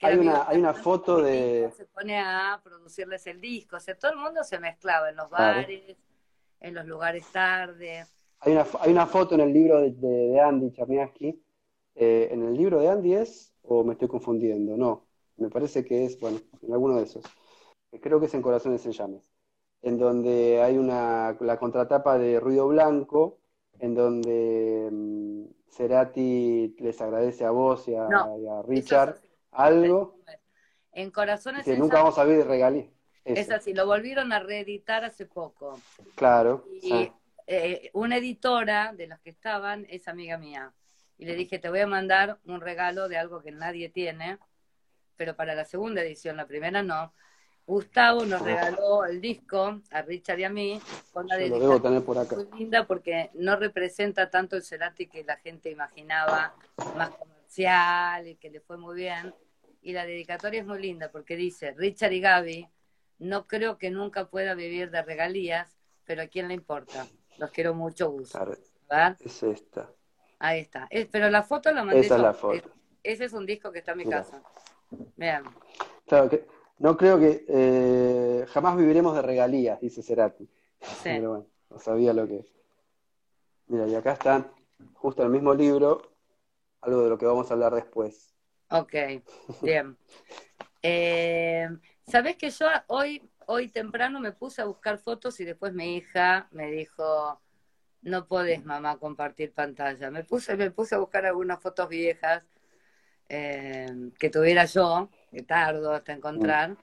hay 0.00 0.18
una, 0.18 0.48
hay 0.48 0.58
una 0.58 0.74
foto 0.74 1.22
de... 1.22 1.70
Se 1.76 1.84
pone 1.84 2.18
a 2.18 2.60
producirles 2.64 3.24
el 3.28 3.40
disco. 3.40 3.76
O 3.76 3.80
sea, 3.80 3.96
todo 3.96 4.10
el 4.10 4.18
mundo 4.18 4.42
se 4.42 4.58
mezclaba 4.58 5.10
en 5.10 5.16
los 5.16 5.30
bares, 5.30 5.96
en 6.58 6.74
los 6.74 6.84
lugares 6.84 7.30
tarde. 7.30 8.06
Hay 8.40 8.52
una, 8.52 8.66
hay 8.80 8.90
una 8.90 9.06
foto 9.06 9.36
en 9.36 9.42
el 9.42 9.52
libro 9.52 9.80
de, 9.80 10.40
Andy 10.40 10.72
Charniaski. 10.72 11.40
Eh, 11.94 12.28
¿En 12.32 12.42
el 12.42 12.54
libro 12.54 12.80
de 12.80 12.88
Andy 12.88 13.14
es? 13.14 13.52
¿O 13.62 13.84
me 13.84 13.92
estoy 13.92 14.08
confundiendo? 14.08 14.76
No 14.76 15.09
me 15.40 15.48
parece 15.48 15.84
que 15.84 16.04
es, 16.04 16.20
bueno, 16.20 16.38
en 16.62 16.72
alguno 16.72 16.96
de 16.96 17.04
esos, 17.04 17.24
creo 18.00 18.20
que 18.20 18.26
es 18.26 18.34
en 18.34 18.42
Corazones 18.42 18.84
en 18.86 18.92
Llames, 18.92 19.30
en 19.82 19.98
donde 19.98 20.62
hay 20.62 20.78
una, 20.78 21.36
la 21.40 21.58
contratapa 21.58 22.18
de 22.18 22.38
Ruido 22.38 22.68
Blanco, 22.68 23.38
en 23.78 23.94
donde 23.94 24.88
um, 24.92 25.48
Cerati 25.70 26.76
les 26.78 27.00
agradece 27.00 27.44
a 27.44 27.50
vos 27.50 27.88
y 27.88 27.94
a, 27.94 28.06
Richard 28.66 29.20
algo. 29.52 30.18
En 30.92 31.10
Corazones 31.10 31.64
que 31.64 31.76
nunca 31.76 31.98
vamos 31.98 32.18
a 32.18 32.24
ver 32.24 32.46
regalí. 32.46 32.90
Es 33.24 33.50
así, 33.50 33.74
lo 33.74 33.86
volvieron 33.86 34.32
a 34.32 34.40
reeditar 34.40 35.04
hace 35.04 35.26
poco. 35.26 35.78
Claro. 36.14 36.64
Y 36.82 37.10
eh, 37.46 37.90
una 37.94 38.16
editora 38.16 38.92
de 38.94 39.06
los 39.06 39.20
que 39.20 39.30
estaban 39.30 39.86
es 39.88 40.08
amiga 40.08 40.36
mía. 40.36 40.72
Y 41.16 41.26
le 41.26 41.34
dije, 41.34 41.58
te 41.58 41.68
voy 41.68 41.80
a 41.80 41.86
mandar 41.86 42.38
un 42.46 42.60
regalo 42.60 43.08
de 43.08 43.18
algo 43.18 43.42
que 43.42 43.52
nadie 43.52 43.90
tiene, 43.90 44.38
pero 45.20 45.36
para 45.36 45.54
la 45.54 45.66
segunda 45.66 46.00
edición, 46.00 46.38
la 46.38 46.46
primera 46.46 46.82
no. 46.82 47.12
Gustavo 47.66 48.24
nos 48.24 48.40
regaló 48.40 49.04
el 49.04 49.20
disco 49.20 49.82
a 49.90 50.00
Richard 50.00 50.38
y 50.38 50.44
a 50.44 50.48
mí 50.48 50.80
con 51.12 51.26
la 51.26 51.36
dedicación 51.36 52.48
muy 52.50 52.58
linda 52.58 52.86
porque 52.86 53.28
no 53.34 53.56
representa 53.56 54.30
tanto 54.30 54.56
el 54.56 54.62
Cerati 54.62 55.08
que 55.08 55.22
la 55.22 55.36
gente 55.36 55.70
imaginaba 55.70 56.54
más 56.96 57.10
comercial 57.10 58.28
y 58.28 58.36
que 58.36 58.48
le 58.48 58.60
fue 58.60 58.78
muy 58.78 58.96
bien. 58.96 59.34
Y 59.82 59.92
la 59.92 60.06
dedicatoria 60.06 60.60
es 60.60 60.66
muy 60.66 60.80
linda 60.80 61.10
porque 61.10 61.36
dice, 61.36 61.74
Richard 61.76 62.12
y 62.12 62.20
Gaby, 62.22 62.68
no 63.18 63.46
creo 63.46 63.76
que 63.76 63.90
nunca 63.90 64.30
pueda 64.30 64.54
vivir 64.54 64.90
de 64.90 65.02
regalías, 65.02 65.76
pero 66.06 66.22
a 66.22 66.28
quién 66.28 66.48
le 66.48 66.54
importa. 66.54 67.06
Los 67.36 67.50
quiero 67.50 67.74
mucho, 67.74 68.10
gusto. 68.10 68.56
Es 69.20 69.42
esta. 69.42 69.92
Ahí 70.38 70.60
está. 70.60 70.88
pero 71.12 71.28
la 71.28 71.42
foto 71.42 71.70
la 71.72 71.84
mandé. 71.84 72.00
Esa 72.00 72.16
es 72.16 72.22
la 72.22 72.32
foto. 72.32 72.70
Ese 73.02 73.26
es 73.26 73.34
un 73.34 73.44
disco 73.44 73.70
que 73.70 73.80
está 73.80 73.92
en 73.92 73.98
mi 73.98 74.06
casa. 74.06 74.42
Vean. 75.16 75.44
Claro, 76.06 76.28
que 76.28 76.46
no 76.78 76.96
creo 76.96 77.18
que 77.18 77.44
eh, 77.48 78.46
jamás 78.48 78.76
viviremos 78.76 79.14
de 79.14 79.22
regalías, 79.22 79.80
dice 79.80 80.02
Cerati. 80.02 80.48
Pero 81.04 81.30
bueno, 81.30 81.46
no 81.70 81.78
sabía 81.78 82.12
lo 82.12 82.26
que. 82.26 82.44
Mira, 83.68 83.86
y 83.86 83.94
acá 83.94 84.12
está, 84.12 84.50
justo 84.94 85.22
en 85.22 85.26
el 85.26 85.32
mismo 85.32 85.54
libro, 85.54 86.02
algo 86.80 87.02
de 87.02 87.10
lo 87.10 87.18
que 87.18 87.26
vamos 87.26 87.50
a 87.50 87.54
hablar 87.54 87.74
después. 87.74 88.34
Ok, 88.70 88.94
bien. 89.62 89.96
Eh, 90.82 91.68
Sabes 92.10 92.36
que 92.36 92.50
yo 92.50 92.66
hoy, 92.88 93.22
hoy 93.46 93.68
temprano 93.68 94.18
me 94.18 94.32
puse 94.32 94.60
a 94.60 94.64
buscar 94.64 94.98
fotos 94.98 95.38
y 95.38 95.44
después 95.44 95.72
mi 95.72 95.96
hija 95.96 96.48
me 96.50 96.68
dijo, 96.68 97.40
no 98.02 98.26
podés, 98.26 98.64
mamá, 98.64 98.98
compartir 98.98 99.52
pantalla. 99.52 100.10
Me 100.10 100.24
puse, 100.24 100.56
me 100.56 100.72
puse 100.72 100.96
a 100.96 100.98
buscar 100.98 101.24
algunas 101.24 101.60
fotos 101.60 101.88
viejas 101.88 102.42
eh, 103.30 104.10
que 104.18 104.28
tuviera 104.28 104.64
yo, 104.64 105.08
que 105.30 105.42
tardo 105.42 105.94
hasta 105.94 106.12
encontrar. 106.12 106.76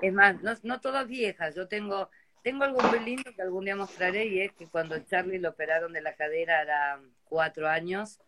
Es 0.00 0.12
más, 0.12 0.40
no, 0.40 0.52
no 0.62 0.80
todas 0.80 1.08
viejas, 1.08 1.56
yo 1.56 1.66
tengo, 1.66 2.08
tengo 2.42 2.62
algo 2.64 2.80
muy 2.82 3.00
lindo 3.00 3.34
que 3.34 3.42
algún 3.42 3.64
día 3.64 3.74
mostraré 3.74 4.26
y 4.26 4.40
es 4.40 4.52
que 4.52 4.68
cuando 4.68 4.96
Charlie 5.00 5.40
lo 5.40 5.50
operaron 5.50 5.92
de 5.92 6.00
la 6.00 6.14
cadera 6.14 6.62
era 6.62 7.00
cuatro 7.24 7.68
años, 7.68 8.20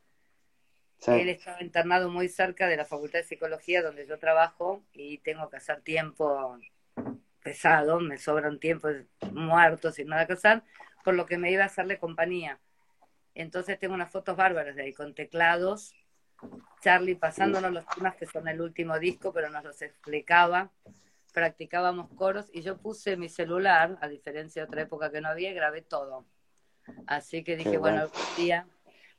él 1.06 1.28
estaba 1.28 1.62
internado 1.62 2.10
muy 2.10 2.28
cerca 2.28 2.66
de 2.66 2.76
la 2.76 2.84
Facultad 2.84 3.20
de 3.20 3.24
Psicología 3.24 3.82
donde 3.82 4.06
yo 4.06 4.18
trabajo 4.18 4.82
y 4.92 5.18
tengo 5.18 5.48
que 5.48 5.58
hacer 5.58 5.80
tiempo 5.82 6.58
pesado, 7.42 8.00
me 8.00 8.18
sobran 8.18 8.58
tiempos 8.58 8.94
muertos 9.30 9.94
sin 9.96 10.08
nada 10.08 10.26
que 10.26 10.32
hacer, 10.32 10.62
por 11.04 11.14
lo 11.14 11.26
que 11.26 11.38
me 11.38 11.52
iba 11.52 11.62
a 11.62 11.66
hacerle 11.66 11.98
compañía. 11.98 12.58
Entonces 13.34 13.78
tengo 13.78 13.94
unas 13.94 14.10
fotos 14.10 14.36
bárbaras 14.36 14.74
de 14.74 14.82
ahí 14.82 14.92
con 14.92 15.14
teclados, 15.14 15.94
Charlie 16.80 17.14
pasándonos 17.14 17.72
los 17.72 17.86
temas 17.86 18.16
que 18.16 18.26
son 18.26 18.48
el 18.48 18.60
último 18.60 18.98
disco, 18.98 19.32
pero 19.32 19.48
nos 19.50 19.64
los 19.64 19.80
explicaba, 19.82 20.70
practicábamos 21.32 22.08
coros 22.14 22.50
y 22.52 22.62
yo 22.62 22.76
puse 22.76 23.16
mi 23.16 23.28
celular, 23.28 23.98
a 24.00 24.08
diferencia 24.08 24.62
de 24.62 24.68
otra 24.68 24.82
época 24.82 25.10
que 25.10 25.20
no 25.20 25.28
había, 25.28 25.50
y 25.50 25.54
grabé 25.54 25.82
todo. 25.82 26.24
Así 27.06 27.42
que 27.42 27.56
dije, 27.56 27.78
bueno, 27.78 28.02
algún 28.02 28.36
día 28.36 28.66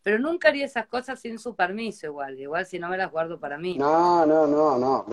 pero 0.05 0.19
nunca 0.19 0.49
haría 0.49 0.65
esas 0.65 0.85
cosas 0.85 1.19
sin 1.19 1.39
su 1.39 1.55
permiso 1.55 2.05
igual, 2.05 2.39
igual 2.39 2.63
si 2.67 2.77
no 2.77 2.89
me 2.89 2.95
las 2.95 3.11
guardo 3.11 3.39
para 3.39 3.57
mí. 3.57 3.75
No, 3.75 4.23
no, 4.23 4.45
no, 4.45 4.77
no, 4.77 5.03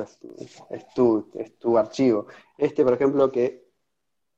es, 0.69 0.87
tu, 0.95 1.31
es 1.33 1.59
tu 1.59 1.79
archivo. 1.79 2.27
Este, 2.59 2.85
por 2.85 2.93
ejemplo, 2.93 3.33
que 3.33 3.71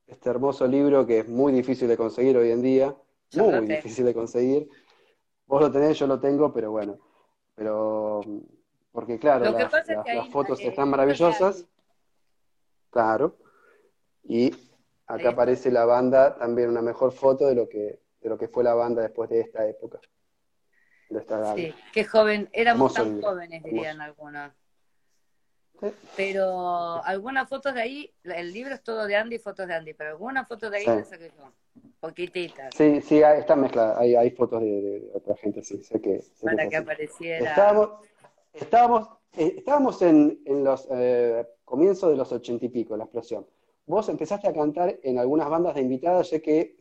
este 0.07 0.31
hermoso 0.31 0.69
libro 0.69 1.05
que 1.05 1.19
es 1.19 1.29
muy 1.29 1.53
difícil 1.53 1.89
de 1.89 1.97
conseguir 1.97 2.37
hoy 2.37 2.53
en 2.53 2.63
día, 2.63 2.95
muy 3.35 3.67
difícil 3.67 4.05
de 4.05 4.15
conseguir. 4.15 4.69
Vos 5.47 5.61
lo 5.61 5.73
tenés, 5.73 5.99
yo 5.99 6.07
lo 6.07 6.21
tengo, 6.21 6.53
pero 6.53 6.71
bueno, 6.71 7.01
pero 7.55 8.21
porque 8.93 9.19
claro, 9.19 9.51
las, 9.51 10.29
fotos 10.31 10.61
están 10.61 10.89
maravillosas, 10.89 11.67
claro, 12.91 13.37
y 14.23 14.53
acá 15.07 15.31
aparece 15.31 15.71
la 15.71 15.85
banda, 15.85 16.37
también 16.37 16.71
una 16.71 16.83
mejor 16.83 17.13
foto 17.13 17.47
de 17.47 17.55
lo 17.55 17.69
que 17.69 18.01
de 18.21 18.31
lo 18.31 18.39
que 18.39 18.49
fue 18.49 18.65
la 18.65 18.75
banda 18.75 19.03
después 19.03 19.29
de 19.29 19.41
esta 19.41 19.69
época. 19.69 20.01
Sí, 21.55 21.75
qué 21.93 22.05
joven, 22.05 22.49
éramos 22.53 22.95
tan 22.95 23.21
jóvenes, 23.21 23.63
dirían 23.63 24.01
algunos. 24.01 24.53
Pero 26.17 27.05
algunas 27.05 27.49
fotos 27.49 27.75
de 27.75 27.83
ahí, 27.83 28.15
el 28.23 28.53
libro 28.53 28.75
es 28.75 28.83
todo 28.83 29.07
de 29.07 29.17
Andy, 29.17 29.39
fotos 29.39 29.67
de 29.67 29.75
Andy, 29.75 29.95
pero 29.95 30.11
algunas 30.11 30.49
fotos 30.49 30.71
de 30.71 30.79
ahí 30.79 30.87
las 30.87 31.09
saqué 31.09 31.31
yo, 31.37 31.53
poquititas. 32.01 32.75
Sí, 32.75 33.01
sí, 33.03 33.21
está 33.21 33.57
mezclada, 33.57 33.99
hay, 33.99 34.15
hay 34.15 34.31
fotos 34.31 34.63
de, 34.63 35.11
otra 35.13 35.37
gente, 35.37 35.63
sí, 35.63 35.83
sé 35.83 36.01
que. 36.01 36.23
Para 36.43 36.69
que, 36.69 36.77
apareciera. 36.77 37.51
Estábamos, 37.51 37.91
estábamos, 38.53 39.09
eh, 39.37 39.55
estábamos 39.59 40.01
en, 40.03 40.41
en 40.47 40.65
los 40.65 40.89
eh, 40.91 41.47
comienzos 41.65 42.11
de 42.11 42.17
los 42.17 42.33
ochenta 42.33 42.65
y 42.65 42.69
pico, 42.69 42.97
la 42.97 43.05
explosión. 43.05 43.47
Vos 43.87 44.09
empezaste 44.09 44.49
a 44.49 44.55
cantar 44.55 44.99
en 45.03 45.19
algunas 45.19 45.51
bandas 45.51 45.75
de 45.75 45.83
invitados, 45.83 46.29
sé 46.29 46.41
que 46.41 46.77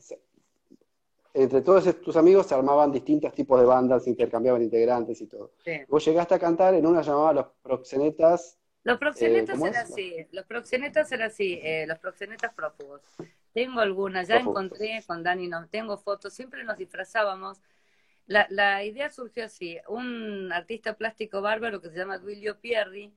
entre 1.33 1.61
todos 1.61 2.01
tus 2.01 2.15
amigos 2.15 2.45
se 2.45 2.55
armaban 2.55 2.91
distintos 2.91 3.33
tipos 3.33 3.59
de 3.59 3.65
bandas, 3.65 4.03
se 4.03 4.11
intercambiaban 4.11 4.61
integrantes 4.61 5.19
y 5.19 5.27
todo. 5.27 5.51
Vos 5.89 6.05
llegaste 6.05 6.35
a 6.35 6.39
cantar 6.39 6.75
en 6.75 6.85
una 6.85 7.01
llamada 7.01 7.33
Los 7.33 7.45
Proxenetas. 7.61 8.59
Los 8.83 8.97
Proxenetas 8.97 9.59
eh, 9.59 9.67
eran 9.67 9.83
así, 9.85 10.27
los 10.31 10.45
Proxenetas 10.45 11.11
eran 11.11 11.27
así, 11.27 11.59
eh, 11.63 11.85
los 11.87 11.99
Proxenetas 11.99 12.53
prófugos. 12.53 13.01
Tengo 13.53 13.79
algunas, 13.79 14.27
ya 14.27 14.37
encontré 14.37 15.01
con 15.07 15.23
Dani, 15.23 15.47
no, 15.47 15.67
tengo 15.67 15.97
fotos, 15.97 16.33
siempre 16.33 16.63
nos 16.63 16.77
disfrazábamos. 16.77 17.61
La, 18.25 18.47
la 18.49 18.83
idea 18.83 19.09
surgió 19.09 19.45
así, 19.45 19.77
un 19.87 20.51
artista 20.51 20.95
plástico 20.95 21.41
bárbaro 21.41 21.81
que 21.81 21.89
se 21.89 21.97
llama 21.97 22.17
Duilio 22.17 22.59
Pierri 22.59 23.13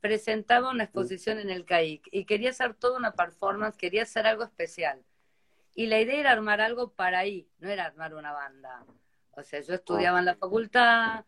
presentaba 0.00 0.70
una 0.70 0.84
exposición 0.84 1.38
en 1.38 1.50
el 1.50 1.64
CAIC 1.64 2.08
y 2.10 2.24
quería 2.24 2.50
hacer 2.50 2.74
toda 2.74 2.98
una 2.98 3.12
performance, 3.12 3.76
quería 3.76 4.02
hacer 4.02 4.26
algo 4.26 4.44
especial 4.44 5.02
y 5.74 5.86
la 5.86 6.00
idea 6.00 6.20
era 6.20 6.32
armar 6.32 6.60
algo 6.60 6.92
para 6.92 7.20
ahí, 7.20 7.48
no 7.58 7.68
era 7.68 7.86
armar 7.86 8.14
una 8.14 8.32
banda. 8.32 8.84
O 9.32 9.42
sea, 9.42 9.60
yo 9.60 9.74
estudiaba 9.74 10.18
en 10.18 10.24
la 10.24 10.34
facultad, 10.34 11.24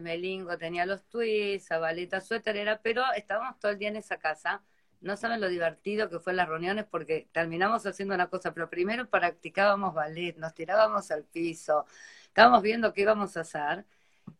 Melingo 0.00 0.56
tenía 0.58 0.86
los 0.86 1.04
tweets, 1.04 1.68
Zabaleta 1.68 2.20
suéter 2.20 2.56
era, 2.56 2.80
pero 2.82 3.02
estábamos 3.16 3.58
todo 3.58 3.72
el 3.72 3.78
día 3.78 3.88
en 3.88 3.96
esa 3.96 4.18
casa. 4.18 4.62
No 5.00 5.16
saben 5.16 5.40
lo 5.40 5.48
divertido 5.48 6.08
que 6.08 6.18
fue 6.18 6.32
las 6.32 6.48
reuniones 6.48 6.86
porque 6.90 7.28
terminamos 7.32 7.86
haciendo 7.86 8.14
una 8.14 8.28
cosa, 8.28 8.52
pero 8.52 8.68
primero 8.68 9.08
practicábamos 9.08 9.94
ballet, 9.94 10.36
nos 10.36 10.54
tirábamos 10.54 11.10
al 11.10 11.24
piso, 11.24 11.86
estábamos 12.24 12.62
viendo 12.62 12.92
qué 12.92 13.02
íbamos 13.02 13.36
a 13.36 13.40
hacer. 13.40 13.84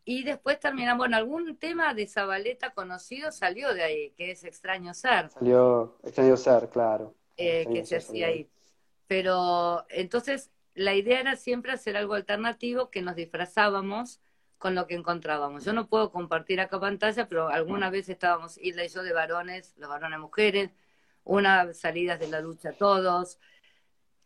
Y 0.03 0.23
después 0.23 0.59
terminamos, 0.59 1.07
en 1.07 1.13
algún 1.13 1.57
tema 1.57 1.93
de 1.93 2.07
Zabaleta 2.07 2.71
conocido 2.71 3.31
salió 3.31 3.73
de 3.73 3.83
ahí, 3.83 4.09
que 4.17 4.31
es 4.31 4.43
Extraño 4.43 4.93
Ser. 4.93 5.29
Salió 5.29 5.97
Extraño 6.03 6.35
Ser, 6.35 6.69
claro. 6.69 7.13
Eh, 7.37 7.67
que 7.71 7.85
se 7.85 7.97
hacía 7.97 8.27
ahí. 8.27 8.49
Pero 9.07 9.85
entonces 9.89 10.51
la 10.73 10.93
idea 10.95 11.19
era 11.19 11.35
siempre 11.35 11.71
hacer 11.71 11.95
algo 11.97 12.15
alternativo 12.15 12.89
que 12.89 13.01
nos 13.01 13.15
disfrazábamos 13.15 14.19
con 14.57 14.75
lo 14.75 14.87
que 14.87 14.95
encontrábamos. 14.95 15.63
Yo 15.65 15.73
no 15.73 15.87
puedo 15.87 16.11
compartir 16.11 16.59
acá 16.59 16.79
pantalla, 16.79 17.27
pero 17.27 17.49
alguna 17.49 17.89
vez 17.89 18.09
estábamos 18.09 18.57
Hilda 18.57 18.83
y 18.83 18.89
yo 18.89 19.03
de 19.03 19.13
varones, 19.13 19.73
los 19.77 19.89
varones 19.89 20.19
mujeres, 20.19 20.71
una 21.23 21.73
salidas 21.73 22.19
de 22.19 22.27
la 22.27 22.41
lucha 22.41 22.71
todos. 22.73 23.39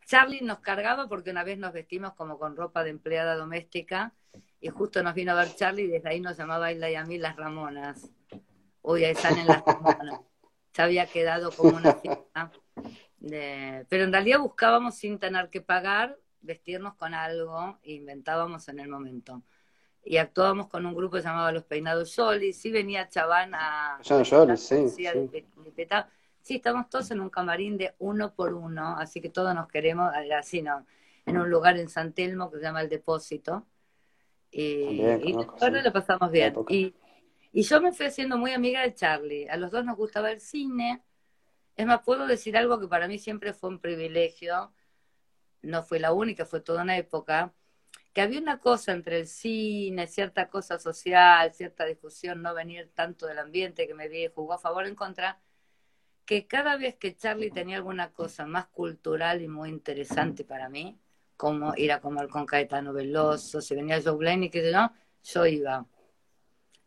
Charlie 0.06 0.42
nos 0.42 0.60
cargaba 0.60 1.08
porque 1.08 1.32
una 1.32 1.44
vez 1.44 1.58
nos 1.58 1.74
vestimos 1.74 2.14
como 2.14 2.38
con 2.38 2.56
ropa 2.56 2.84
de 2.84 2.92
empleada 2.92 3.36
doméstica 3.36 4.14
y 4.60 4.70
justo 4.70 5.04
nos 5.04 5.14
vino 5.14 5.32
a 5.32 5.36
ver 5.36 5.56
Charlie 5.56 5.84
y 5.84 5.88
desde 5.88 6.10
ahí 6.10 6.20
nos 6.20 6.38
llamaba 6.38 6.72
Hilda 6.72 6.90
y 6.90 6.96
a 6.96 7.06
mí 7.06 7.18
las 7.18 7.36
Ramonas. 7.36 8.10
Uy, 8.82 9.06
ahí 9.06 9.16
salen 9.16 9.48
las 9.48 9.64
Ramonas. 9.66 10.22
Se 10.74 10.82
había 10.82 11.06
quedado 11.06 11.52
como 11.52 11.76
una 11.76 11.94
fiesta 11.96 12.52
pero 13.22 14.04
en 14.04 14.12
realidad 14.12 14.40
buscábamos 14.40 14.96
sin 14.96 15.20
tener 15.20 15.50
que 15.50 15.62
pagar, 15.62 16.18
vestirnos 16.42 16.96
con 16.96 17.14
algo 17.14 17.80
e 17.84 17.94
inventábamos 17.94 18.68
en 18.68 18.80
el 18.80 18.88
momento. 18.90 19.44
Y 20.04 20.18
actuábamos 20.18 20.68
con 20.68 20.86
un 20.86 20.96
grupo 20.96 21.20
llamado 21.20 21.52
Los 21.52 21.64
Peinados 21.64 22.16
Jolis, 22.16 22.58
sí 22.60 22.72
venía 22.72 23.08
Chabán 23.08 23.54
a... 23.54 24.00
sí, 24.58 24.90
sí. 24.90 25.08
sí, 26.42 26.56
estamos 26.56 26.90
todos 26.90 27.12
en 27.12 27.22
un 27.22 27.30
camarín 27.30 27.78
de 27.78 27.94
uno 28.00 28.34
por 28.34 28.54
uno, 28.54 28.98
así 28.98 29.22
que 29.22 29.30
todos 29.30 29.54
nos 29.54 29.68
queremos, 29.68 30.12
así 30.38 30.62
no, 30.62 30.86
en 31.26 31.38
un 31.38 31.50
lugar 31.50 31.78
en 31.78 31.88
San 31.88 32.14
Telmo 32.14 32.50
que 32.50 32.58
se 32.58 32.64
llama 32.64 32.82
El 32.82 32.90
Depósito. 32.90 33.66
Y, 34.50 35.02
y 35.02 35.34
lo 35.34 35.94
pasamos 35.94 36.32
bien. 36.32 36.54
Y, 36.68 36.94
y 37.54 37.62
yo 37.62 37.80
me 37.80 37.94
fui 37.94 38.08
haciendo 38.08 38.38
muy 38.38 38.52
amiga 38.52 38.82
de 38.82 38.94
Charlie. 38.94 39.48
A 39.48 39.56
los 39.56 39.72
dos 39.72 39.86
nos 39.86 39.96
gustaba 39.96 40.32
el 40.32 40.42
cine 40.42 41.04
es 41.76 41.86
más, 41.86 42.02
puedo 42.04 42.28
decir 42.28 42.58
algo 42.58 42.80
que 42.80 42.88
para 42.88 43.08
mí 43.08 43.18
siempre 43.18 43.54
fue 43.54 43.70
un 43.70 43.80
privilegio, 43.80 44.72
no 45.62 45.84
fue 45.84 46.00
la 46.00 46.14
única, 46.14 46.46
fue 46.46 46.62
toda 46.62 46.84
una 46.84 46.98
época, 46.98 47.54
que 48.14 48.22
había 48.22 48.40
una 48.40 48.60
cosa 48.60 48.92
entre 48.92 49.20
el 49.20 49.28
cine, 49.28 50.08
cierta 50.08 50.50
cosa 50.50 50.80
social, 50.80 51.54
cierta 51.54 51.86
discusión, 51.86 52.42
no 52.42 52.54
venir 52.54 52.92
tanto 52.94 53.26
del 53.26 53.40
ambiente 53.40 53.88
que 53.88 53.94
me 53.94 54.10
vi, 54.10 54.28
jugó 54.28 54.54
a 54.54 54.60
favor 54.60 54.84
o 54.84 54.88
en 54.88 54.96
contra, 54.96 55.40
que 56.26 56.48
cada 56.48 56.78
vez 56.78 56.96
que 56.96 57.16
Charlie 57.16 57.52
tenía 57.52 57.78
alguna 57.78 58.12
cosa 58.12 58.46
más 58.46 58.68
cultural 58.68 59.42
y 59.42 59.48
muy 59.48 59.70
interesante 59.70 60.44
para 60.44 60.70
mí, 60.70 61.00
como 61.38 61.74
ir 61.76 61.92
a 61.92 62.02
comer 62.02 62.28
con 62.28 62.46
Caetano 62.46 62.94
Veloso, 62.94 63.62
si 63.62 63.76
venía 63.76 64.02
Joe 64.04 64.16
Blaine 64.16 64.46
y 64.46 64.52
sé 64.52 64.72
yo, 64.72 64.90
yo 65.24 65.46
iba. 65.46 65.86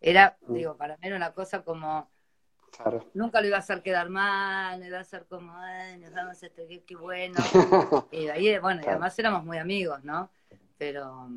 Era, 0.00 0.36
mm. 0.42 0.54
digo, 0.54 0.76
para 0.76 0.96
mí 0.98 1.06
era 1.06 1.16
una 1.16 1.32
cosa 1.32 1.64
como 1.64 2.08
Nunca 3.12 3.40
lo 3.40 3.46
iba 3.46 3.56
a 3.56 3.60
hacer 3.60 3.82
quedar 3.82 4.10
mal, 4.10 4.80
le 4.80 4.88
iba 4.88 4.98
a 4.98 5.02
hacer 5.02 5.26
como, 5.26 5.56
ay, 5.56 5.98
nos 5.98 6.12
damos 6.12 6.42
este, 6.42 6.66
qué, 6.84 6.96
bueno. 6.96 7.34
y 8.12 8.28
ahí, 8.28 8.58
bueno, 8.58 8.82
y 8.84 8.88
además 8.88 9.18
éramos 9.18 9.44
muy 9.44 9.58
amigos, 9.58 10.02
¿no? 10.02 10.30
Pero. 10.76 11.28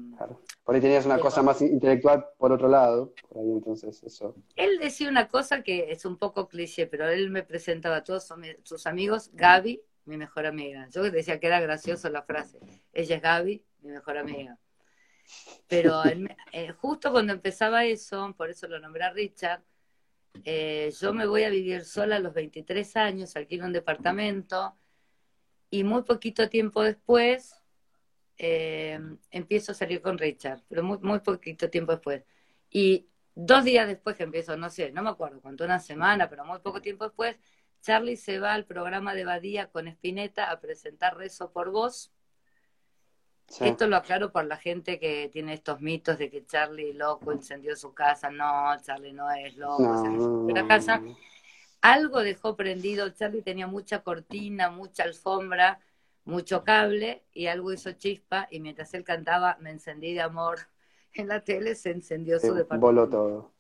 Por 0.63 0.76
ahí 0.76 0.82
tenías 0.82 1.06
una 1.06 1.19
cosa 1.19 1.41
más 1.43 1.62
intelectual 1.62 2.26
por 2.38 2.52
otro 2.52 2.67
lado, 2.67 3.13
por 3.30 3.39
ahí 3.39 3.52
entonces 3.52 4.02
eso. 4.04 4.36
Él 4.56 4.80
decía 4.80 5.10
una 5.10 5.28
cosa 5.28 5.62
que 5.62 5.91
es 5.91 6.06
un 6.06 6.17
poco 6.17 6.47
cliché, 6.47 6.88
pero 6.88 7.08
él 7.08 7.30
me 7.30 7.43
presentaba 7.43 7.97
a 7.97 8.04
todos 8.04 8.34
sus 8.63 8.88
amigos, 8.88 9.30
Gaby, 9.34 9.82
mi 10.06 10.17
mejor 10.17 10.45
amiga. 10.45 10.88
Yo 10.89 11.04
decía 11.04 11.39
que 11.39 11.47
era 11.47 11.60
gracioso 11.60 12.10
la 12.10 12.23
frase, 12.23 12.60
ella 12.93 13.17
es 13.17 13.21
Gaby, 13.21 13.63
mi 13.82 13.91
mejor 13.91 14.17
amiga. 14.17 14.58
Pero 15.67 16.02
eh, 16.52 16.71
justo 16.71 17.12
cuando 17.12 17.34
empezaba 17.34 17.86
eso, 17.86 18.34
por 18.38 18.50
eso 18.50 18.67
lo 18.67 18.80
nombré 18.80 19.04
a 19.04 19.12
Richard, 19.12 19.62
eh, 20.43 20.93
yo 21.00 21.13
me 21.13 21.26
voy 21.26 21.43
a 21.43 21.50
vivir 21.50 21.84
sola 21.84 22.17
a 22.17 22.19
los 22.19 22.34
23 22.34 22.95
años, 22.97 23.36
alquilo 23.36 23.65
un 23.65 23.73
departamento 23.73 24.76
y 25.69 25.84
muy 25.84 26.04
poquito 26.04 26.50
tiempo 26.50 26.84
después 26.84 27.56
eh, 28.38 29.00
empiezo 29.32 29.71
a 29.71 29.76
salir 29.76 30.02
con 30.02 30.17
Richard, 30.17 30.62
pero 30.67 30.84
muy, 30.84 30.97
muy 31.00 31.19
poquito 31.19 31.69
tiempo 31.69 31.93
después. 31.93 32.23
Y 32.69 33.08
Dos 33.39 33.63
días 33.63 33.88
después 33.88 34.15
que 34.17 34.23
empiezo, 34.23 34.58
no 34.58 34.71
sé, 34.71 34.91
no 34.91 35.04
me 35.04 35.12
acuerdo 35.12 35.39
cuánto, 35.41 35.63
una 35.63 35.78
semana, 35.78 36.28
pero 36.28 36.43
muy 36.43 36.58
poco 36.58 36.82
tiempo 36.82 37.04
después, 37.04 37.36
Charlie 37.84 38.17
se 38.17 38.39
va 38.39 38.56
al 38.56 38.65
programa 38.65 39.13
de 39.13 39.26
Badía 39.26 39.67
con 39.67 39.88
Spinetta 39.88 40.50
a 40.50 40.60
presentar 40.60 41.15
Rezo 41.15 41.52
por 41.52 41.69
Voz. 41.69 42.12
Esto 43.60 43.86
lo 43.86 43.95
aclaro 43.95 44.32
por 44.32 44.45
la 44.45 44.58
gente 44.58 45.00
que 45.00 45.30
tiene 45.32 45.54
estos 45.54 45.82
mitos 45.82 46.17
de 46.17 46.32
que 46.32 46.47
Charlie 46.47 46.93
loco 46.93 47.32
incendió 47.32 47.76
su 47.76 47.93
casa. 47.93 48.32
No, 48.32 48.76
Charlie 48.82 49.13
no 49.13 49.30
es 49.30 49.56
loco, 49.56 49.84
no, 49.84 50.47
la 50.50 50.67
casa. 50.67 51.04
Algo 51.82 52.23
dejó 52.23 52.56
prendido. 52.56 53.08
Charlie 53.10 53.43
tenía 53.43 53.67
mucha 53.67 54.02
cortina, 54.02 54.71
mucha 54.71 55.04
alfombra, 55.04 55.80
mucho 56.27 56.63
cable 56.63 57.23
y 57.33 57.47
algo 57.47 57.71
hizo 57.71 57.93
chispa. 57.93 58.47
Y 58.51 58.59
mientras 58.59 58.93
él 58.93 59.03
cantaba, 59.03 59.57
me 59.59 59.71
encendí 59.71 60.13
de 60.13 60.21
amor 60.21 60.59
en 61.13 61.27
la 61.27 61.41
tele, 61.41 61.73
se 61.73 61.91
encendió 61.91 62.39
su 62.39 62.53
departamento. 62.53 62.85
Voló 62.85 63.09
todo. 63.09 63.53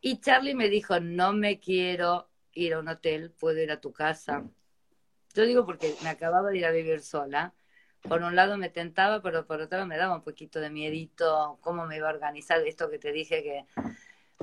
Y 0.00 0.20
Charlie 0.20 0.54
me 0.54 0.68
dijo: 0.68 1.00
No 1.00 1.32
me 1.32 1.58
quiero 1.58 2.28
ir 2.52 2.74
a 2.74 2.80
un 2.80 2.88
hotel, 2.88 3.30
puedo 3.30 3.60
ir 3.62 3.70
a 3.70 3.80
tu 3.80 3.92
casa. 3.92 4.44
Yo 5.34 5.44
digo 5.44 5.64
porque 5.64 5.94
me 6.02 6.08
acababa 6.08 6.50
de 6.50 6.58
ir 6.58 6.66
a 6.66 6.72
vivir 6.72 7.00
sola. 7.00 7.54
Por 8.02 8.22
un 8.22 8.36
lado 8.36 8.56
me 8.58 8.68
tentaba, 8.68 9.22
pero 9.22 9.46
por 9.46 9.60
otro 9.60 9.78
lado 9.78 9.88
me 9.88 9.96
daba 9.96 10.14
un 10.14 10.22
poquito 10.22 10.60
de 10.60 10.70
miedito 10.70 11.58
cómo 11.60 11.86
me 11.86 11.96
iba 11.96 12.08
a 12.08 12.12
organizar 12.12 12.60
esto 12.66 12.88
que 12.90 12.98
te 12.98 13.12
dije 13.12 13.42
que 13.42 13.66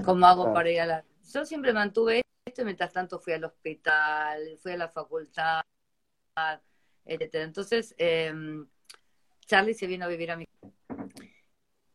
cómo 0.04 0.26
hago 0.28 0.54
para 0.54 0.70
ir 0.70 0.82
a 0.82 0.86
la... 0.86 1.06
Yo 1.34 1.46
siempre 1.46 1.74
mantuve 1.74 2.22
esto 2.46 2.62
y 2.62 2.66
mientras 2.66 2.92
tanto 2.92 3.18
fui 3.20 3.34
al 3.34 3.46
hospital, 3.46 4.58
fui 4.62 4.74
a 4.74 4.78
la 4.78 4.90
facultad, 4.90 5.62
etcétera. 7.06 7.44
Entonces, 7.44 7.96
em, 7.98 8.68
Charlie 9.46 9.74
se 9.74 9.88
vino 9.88 10.06
a 10.06 10.08
vivir 10.08 10.32
a 10.32 10.38
mi 10.38 10.46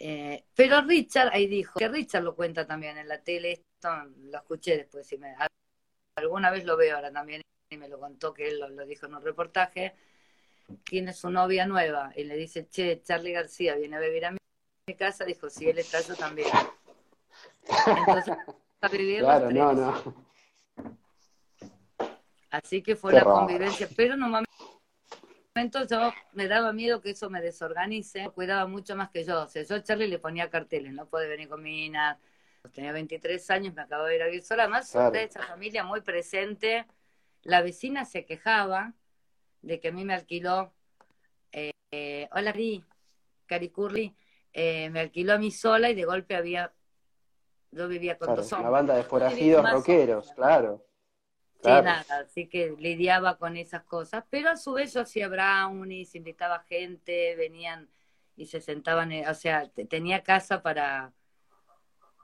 eh, 0.02 0.44
pero 0.54 0.80
Richard 0.80 1.28
ahí 1.30 1.46
dijo, 1.46 1.78
que 1.78 1.86
Richard 1.86 2.22
lo 2.22 2.34
cuenta 2.34 2.66
también 2.66 2.96
en 2.96 3.06
la 3.06 3.22
tele, 3.22 3.52
esto 3.52 3.90
lo 4.30 4.38
escuché 4.38 4.78
después, 4.78 5.06
si 5.06 5.18
me, 5.18 5.36
alguna 6.16 6.50
vez 6.50 6.64
lo 6.64 6.78
veo 6.78 6.96
ahora 6.96 7.12
también 7.12 7.42
y 7.68 7.76
me 7.76 7.86
lo 7.86 8.00
contó 8.00 8.32
que 8.32 8.48
él 8.48 8.60
lo, 8.60 8.86
dijo 8.86 9.04
en 9.04 9.16
un 9.16 9.22
reportaje, 9.22 9.94
tiene 10.84 11.12
su 11.12 11.28
novia 11.28 11.66
nueva 11.66 12.14
y 12.16 12.24
le 12.24 12.34
dice, 12.36 12.66
che, 12.66 13.02
Charlie 13.02 13.32
García 13.32 13.74
viene 13.74 13.96
a 13.96 14.00
vivir 14.00 14.24
a 14.24 14.30
mi, 14.30 14.38
casa, 14.96 15.26
dijo, 15.26 15.50
si 15.50 15.68
él 15.68 15.78
está, 15.78 16.00
yo 16.00 16.16
también. 16.16 16.48
Entonces, 17.86 18.34
a 18.80 18.88
vivir 18.88 19.20
claro, 19.20 19.50
no, 19.50 19.72
no. 19.74 20.29
Así 22.50 22.82
que 22.82 22.96
fue 22.96 23.12
la 23.12 23.24
convivencia, 23.24 23.88
pero 23.96 24.16
normalmente 24.16 24.50
yo 25.88 26.12
me 26.32 26.48
daba 26.48 26.72
miedo 26.72 27.00
que 27.00 27.10
eso 27.10 27.30
me 27.30 27.40
desorganice, 27.40 28.28
cuidaba 28.30 28.66
mucho 28.66 28.96
más 28.96 29.10
que 29.10 29.24
yo. 29.24 29.42
O 29.42 29.48
sea, 29.48 29.62
yo 29.62 29.76
a 29.76 29.82
Charlie 29.82 30.08
le 30.08 30.18
ponía 30.18 30.50
carteles, 30.50 30.92
no 30.92 31.06
puede 31.06 31.28
venir 31.28 31.48
con 31.48 31.62
mi 31.62 31.92
Tenía 32.72 32.92
23 32.92 33.50
años, 33.50 33.74
me 33.74 33.82
acabo 33.82 34.04
de 34.04 34.16
ir 34.16 34.22
a 34.22 34.26
vivir 34.26 34.42
sola. 34.42 34.64
Además, 34.64 34.92
de 34.92 35.22
esa 35.22 35.42
familia 35.42 35.84
muy 35.84 36.02
presente. 36.02 36.86
La 37.42 37.62
vecina 37.62 38.04
se 38.04 38.26
quejaba 38.26 38.92
de 39.62 39.80
que 39.80 39.88
a 39.88 39.92
mí 39.92 40.04
me 40.04 40.14
alquiló. 40.14 40.72
Eh, 41.52 42.28
hola, 42.32 42.52
Ri, 42.52 42.84
Cari 43.46 43.70
Curly. 43.70 44.14
Eh, 44.52 44.90
me 44.90 45.00
alquiló 45.00 45.32
a 45.34 45.38
mí 45.38 45.50
sola 45.50 45.90
y 45.90 45.94
de 45.94 46.04
golpe 46.04 46.36
había. 46.36 46.72
Yo 47.72 47.88
vivía 47.88 48.18
con 48.18 48.34
dos 48.34 48.52
hombres. 48.52 48.60
Una 48.60 48.70
banda 48.70 48.96
de 48.96 49.02
forajidos 49.04 49.70
rockeros, 49.70 50.32
claro. 50.32 50.84
Sí, 51.62 51.68
nada, 51.68 52.04
así 52.22 52.48
que 52.48 52.74
lidiaba 52.78 53.36
con 53.36 53.56
esas 53.56 53.82
cosas. 53.84 54.24
Pero 54.30 54.50
a 54.50 54.56
su 54.56 54.72
vez 54.72 54.94
yo 54.94 55.02
hacía 55.02 55.28
brownies, 55.28 56.14
invitaba 56.14 56.60
gente, 56.60 57.36
venían 57.36 57.88
y 58.36 58.46
se 58.46 58.60
sentaban, 58.60 59.12
o 59.28 59.34
sea, 59.34 59.68
tenía 59.88 60.22
casa 60.22 60.62
para 60.62 61.12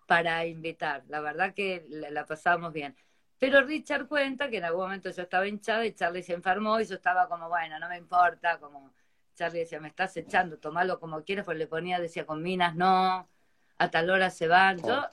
para 0.07 0.47
invitar. 0.47 1.05
La 1.09 1.21
verdad 1.21 1.53
que 1.53 1.85
la, 1.89 2.25
pasábamos 2.25 2.73
bien. 2.73 2.97
Pero 3.39 3.61
Richard 3.63 4.07
cuenta 4.07 4.49
que 4.49 4.59
en 4.59 4.65
algún 4.65 4.83
momento 4.85 5.11
yo 5.11 5.23
estaba 5.23 5.47
hinchada 5.47 5.85
y 5.85 5.93
Charlie 5.93 6.23
se 6.23 6.33
enfermó 6.33 6.81
y 6.81 6.87
yo 6.87 6.95
estaba 6.95 7.29
como, 7.29 7.49
bueno, 7.49 7.79
no 7.79 7.89
me 7.89 7.99
importa, 7.99 8.59
como 8.59 8.95
Charlie 9.35 9.61
decía, 9.61 9.79
me 9.79 9.89
estás 9.89 10.17
echando, 10.17 10.59
tomalo 10.59 10.99
como 10.99 11.23
quieras, 11.23 11.45
pues 11.45 11.59
le 11.59 11.67
ponía, 11.67 12.01
decía, 12.01 12.25
con 12.25 12.43
minas 12.43 12.75
no, 12.75 13.29
a 13.77 13.91
tal 13.91 14.09
hora 14.09 14.31
se 14.31 14.49
van. 14.49 14.79
Yo 14.79 15.07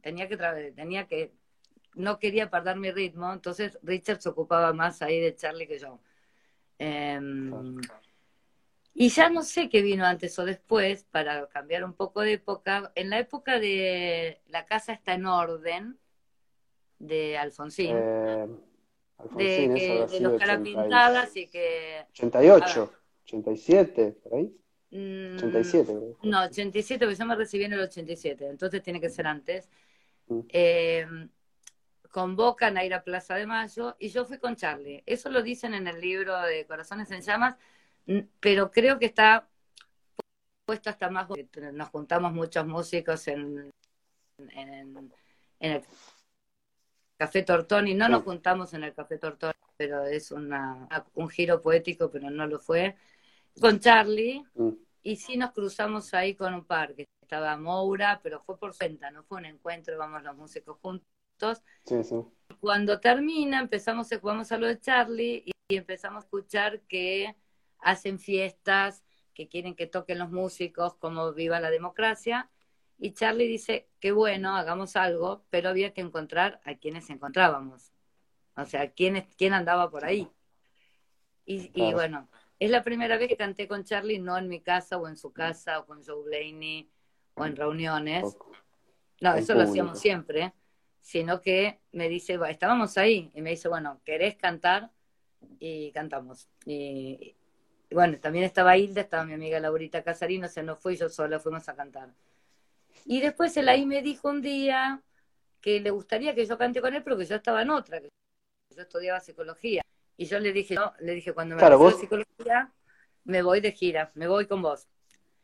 tenía 0.00 0.28
que, 0.28 0.36
tenía 0.76 1.08
que, 1.08 1.32
no 1.96 2.18
quería 2.18 2.48
perder 2.50 2.76
mi 2.76 2.90
ritmo, 2.92 3.32
entonces 3.32 3.78
Richard 3.82 4.20
se 4.22 4.28
ocupaba 4.28 4.72
más 4.72 5.02
ahí 5.02 5.20
de 5.20 5.34
Charlie 5.34 5.66
que 5.66 5.78
yo. 5.78 5.98
Eh, 6.78 7.20
y 8.98 9.10
ya 9.10 9.28
no 9.28 9.42
sé 9.42 9.68
qué 9.68 9.82
vino 9.82 10.06
antes 10.06 10.38
o 10.38 10.44
después, 10.46 11.04
para 11.10 11.46
cambiar 11.48 11.84
un 11.84 11.92
poco 11.92 12.22
de 12.22 12.34
época. 12.34 12.92
En 12.94 13.10
la 13.10 13.18
época 13.18 13.60
de 13.60 14.40
La 14.48 14.64
casa 14.64 14.94
está 14.94 15.12
en 15.12 15.26
orden, 15.26 15.98
de 16.98 17.36
Alfonsín. 17.36 17.94
Eh, 17.94 18.46
Alfonsín 19.18 19.74
de, 19.74 20.06
de 20.10 20.20
los 20.20 20.38
caras 20.38 20.60
pintadas 20.62 21.36
y 21.36 21.46
que... 21.46 22.06
88, 22.10 22.92
87, 23.24 24.16
por 24.22 24.34
ahí. 24.34 24.56
87, 24.90 25.92
mm, 25.92 26.28
No, 26.30 26.44
87, 26.44 27.04
porque 27.04 27.18
yo 27.18 27.26
me 27.26 27.36
recibí 27.36 27.64
en 27.64 27.74
el 27.74 27.80
87, 27.80 28.48
entonces 28.48 28.82
tiene 28.82 28.98
que 28.98 29.10
ser 29.10 29.26
antes. 29.26 29.68
Mm. 30.28 30.40
Eh, 30.48 31.06
convocan 32.16 32.78
a 32.78 32.84
ir 32.86 32.94
a 32.94 33.04
Plaza 33.04 33.34
de 33.34 33.44
Mayo 33.44 33.94
y 33.98 34.08
yo 34.08 34.24
fui 34.24 34.38
con 34.38 34.56
Charlie. 34.56 35.02
Eso 35.04 35.28
lo 35.28 35.42
dicen 35.42 35.74
en 35.74 35.86
el 35.86 36.00
libro 36.00 36.40
de 36.40 36.64
Corazones 36.64 37.10
en 37.10 37.20
Llamas 37.20 37.58
pero 38.40 38.70
creo 38.70 38.98
que 38.98 39.04
está 39.04 39.46
puesto 40.64 40.88
hasta 40.88 41.10
más. 41.10 41.28
Nos 41.74 41.88
juntamos 41.90 42.32
muchos 42.32 42.66
músicos 42.66 43.28
en, 43.28 43.70
en, 44.38 45.12
el 45.60 45.82
Café 47.18 47.42
Tortoni, 47.42 47.92
no 47.92 48.08
nos 48.08 48.22
juntamos 48.22 48.72
en 48.72 48.84
el 48.84 48.94
Café 48.94 49.18
Tortoni, 49.18 49.52
pero 49.76 50.04
es 50.06 50.30
una, 50.30 50.88
un 51.14 51.28
giro 51.28 51.60
poético, 51.60 52.10
pero 52.10 52.30
no 52.30 52.46
lo 52.46 52.58
fue, 52.58 52.96
con 53.60 53.78
Charlie, 53.78 54.42
mm. 54.54 54.70
y 55.02 55.16
sí 55.16 55.36
nos 55.36 55.52
cruzamos 55.52 56.14
ahí 56.14 56.34
con 56.34 56.54
un 56.54 56.64
par, 56.64 56.94
que 56.94 57.06
estaba 57.20 57.56
Moura, 57.58 58.20
pero 58.22 58.40
fue 58.40 58.58
por 58.58 58.74
cuenta, 58.74 59.10
no 59.10 59.22
fue 59.24 59.38
un 59.38 59.46
encuentro, 59.46 59.98
vamos 59.98 60.22
los 60.22 60.36
músicos 60.36 60.78
juntos. 60.80 61.15
Cuando 62.60 63.00
termina, 63.00 63.60
empezamos, 63.60 64.08
jugamos 64.20 64.50
a 64.52 64.58
lo 64.58 64.66
de 64.66 64.80
Charlie 64.80 65.44
y 65.68 65.76
empezamos 65.76 66.24
a 66.24 66.26
escuchar 66.26 66.80
que 66.82 67.36
hacen 67.78 68.18
fiestas, 68.18 69.04
que 69.34 69.48
quieren 69.48 69.74
que 69.74 69.86
toquen 69.86 70.18
los 70.18 70.30
músicos, 70.30 70.94
como 70.94 71.32
viva 71.32 71.60
la 71.60 71.70
democracia. 71.70 72.50
Y 72.98 73.12
Charlie 73.12 73.46
dice, 73.46 73.88
qué 74.00 74.12
bueno, 74.12 74.56
hagamos 74.56 74.96
algo, 74.96 75.44
pero 75.50 75.68
había 75.68 75.92
que 75.92 76.00
encontrar 76.00 76.60
a 76.64 76.76
quienes 76.76 77.10
encontrábamos. 77.10 77.92
O 78.56 78.64
sea, 78.64 78.90
quién, 78.92 79.28
quién 79.36 79.52
andaba 79.52 79.90
por 79.90 80.04
ahí. 80.04 80.30
Y, 81.44 81.70
bueno, 81.92 82.28
es 82.58 82.70
la 82.70 82.82
primera 82.82 83.16
vez 83.18 83.28
que 83.28 83.36
canté 83.36 83.68
con 83.68 83.84
Charlie, 83.84 84.18
no 84.18 84.36
en 84.36 84.48
mi 84.48 84.60
casa 84.60 84.96
o 84.96 85.06
en 85.06 85.16
su 85.16 85.32
casa 85.32 85.78
o 85.78 85.86
con 85.86 86.02
Joe 86.02 86.24
Blaney 86.24 86.90
o 87.34 87.44
en 87.44 87.54
reuniones. 87.54 88.36
No, 89.20 89.34
eso 89.34 89.54
lo 89.54 89.62
hacíamos 89.62 90.00
siempre, 90.00 90.52
sino 91.06 91.40
que 91.40 91.78
me 91.92 92.08
dice, 92.08 92.36
estábamos 92.48 92.98
ahí, 92.98 93.30
y 93.32 93.40
me 93.40 93.50
dice, 93.50 93.68
bueno, 93.68 94.00
¿querés 94.04 94.34
cantar? 94.34 94.90
Y 95.60 95.92
cantamos. 95.92 96.48
Y, 96.64 97.36
bueno, 97.92 98.18
también 98.18 98.44
estaba 98.44 98.76
Hilda, 98.76 99.02
estaba 99.02 99.24
mi 99.24 99.34
amiga 99.34 99.60
Laurita 99.60 100.02
Casarino, 100.02 100.48
se 100.48 100.64
nos 100.64 100.80
fue 100.80 100.96
yo 100.96 101.08
sola, 101.08 101.38
fuimos 101.38 101.68
a 101.68 101.76
cantar. 101.76 102.12
Y 103.04 103.20
después 103.20 103.56
él 103.56 103.68
ahí 103.68 103.86
me 103.86 104.02
dijo 104.02 104.28
un 104.28 104.42
día 104.42 105.00
que 105.60 105.78
le 105.78 105.90
gustaría 105.90 106.34
que 106.34 106.44
yo 106.44 106.58
cante 106.58 106.80
con 106.80 106.92
él, 106.92 107.04
pero 107.04 107.16
que 107.16 107.24
yo 107.24 107.36
estaba 107.36 107.62
en 107.62 107.70
otra, 107.70 108.00
que 108.00 108.10
yo 108.74 108.82
estudiaba 108.82 109.20
psicología. 109.20 109.82
Y 110.16 110.24
yo 110.24 110.40
le 110.40 110.52
dije, 110.52 110.74
no, 110.74 110.92
le 110.98 111.14
dije, 111.14 111.32
cuando 111.32 111.54
me 111.54 111.60
claro, 111.60 111.88
psicología, 111.92 112.72
me 113.22 113.42
voy 113.42 113.60
de 113.60 113.70
gira, 113.70 114.10
me 114.14 114.26
voy 114.26 114.48
con 114.48 114.60
vos. 114.60 114.88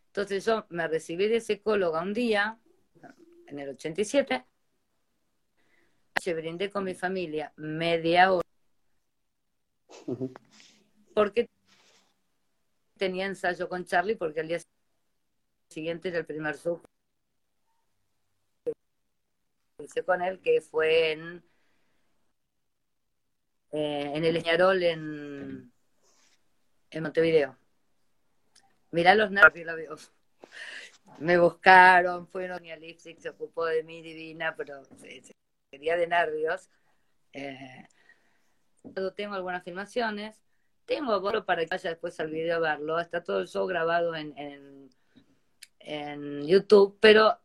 Entonces 0.08 0.44
yo 0.44 0.66
me 0.70 0.88
recibí 0.88 1.28
de 1.28 1.40
psicóloga 1.40 2.02
un 2.02 2.14
día, 2.14 2.58
en 3.46 3.60
el 3.60 3.68
87, 3.68 4.44
se 6.20 6.34
brindé 6.34 6.70
con 6.70 6.84
mi 6.84 6.94
familia 6.94 7.52
media 7.56 8.32
hora, 8.32 8.48
porque 11.14 11.48
tenía 12.96 13.26
ensayo 13.26 13.68
con 13.68 13.84
Charlie 13.84 14.16
porque 14.16 14.40
al 14.40 14.48
día 14.48 14.58
siguiente 15.68 16.08
era 16.08 16.18
el 16.18 16.26
primer 16.26 16.56
show 16.56 16.82
hice 19.78 20.04
con 20.04 20.22
él 20.22 20.40
que 20.40 20.60
fue 20.60 21.12
en 21.12 21.42
eh, 23.72 24.12
en 24.14 24.24
el 24.24 24.34
Leñarol 24.34 24.82
en, 24.82 25.72
en 26.90 27.02
Montevideo. 27.02 27.56
Mirá 28.90 29.14
los 29.14 29.30
nervios, 29.30 30.12
Me 31.18 31.38
buscaron, 31.38 32.28
fueron 32.28 32.62
y 32.66 32.70
a 32.70 32.76
Lipstick 32.76 33.18
se 33.18 33.30
ocupó 33.30 33.64
de 33.64 33.82
mí 33.82 34.02
divina, 34.02 34.54
pero 34.54 34.82
sería 35.72 35.96
de 35.96 36.06
nervios. 36.06 36.68
Eh, 37.32 37.88
tengo 39.16 39.34
algunas 39.34 39.64
filmaciones 39.64 40.42
tengo 40.84 41.20
borro 41.20 41.44
para 41.44 41.62
que 41.62 41.68
vaya 41.70 41.90
después 41.90 42.18
al 42.20 42.30
video 42.30 42.56
a 42.56 42.60
verlo. 42.60 43.00
Está 43.00 43.22
todo 43.22 43.40
el 43.40 43.48
show 43.48 43.66
grabado 43.66 44.14
en, 44.14 44.90
en, 45.78 46.46
YouTube, 46.46 46.98
pero 47.00 47.38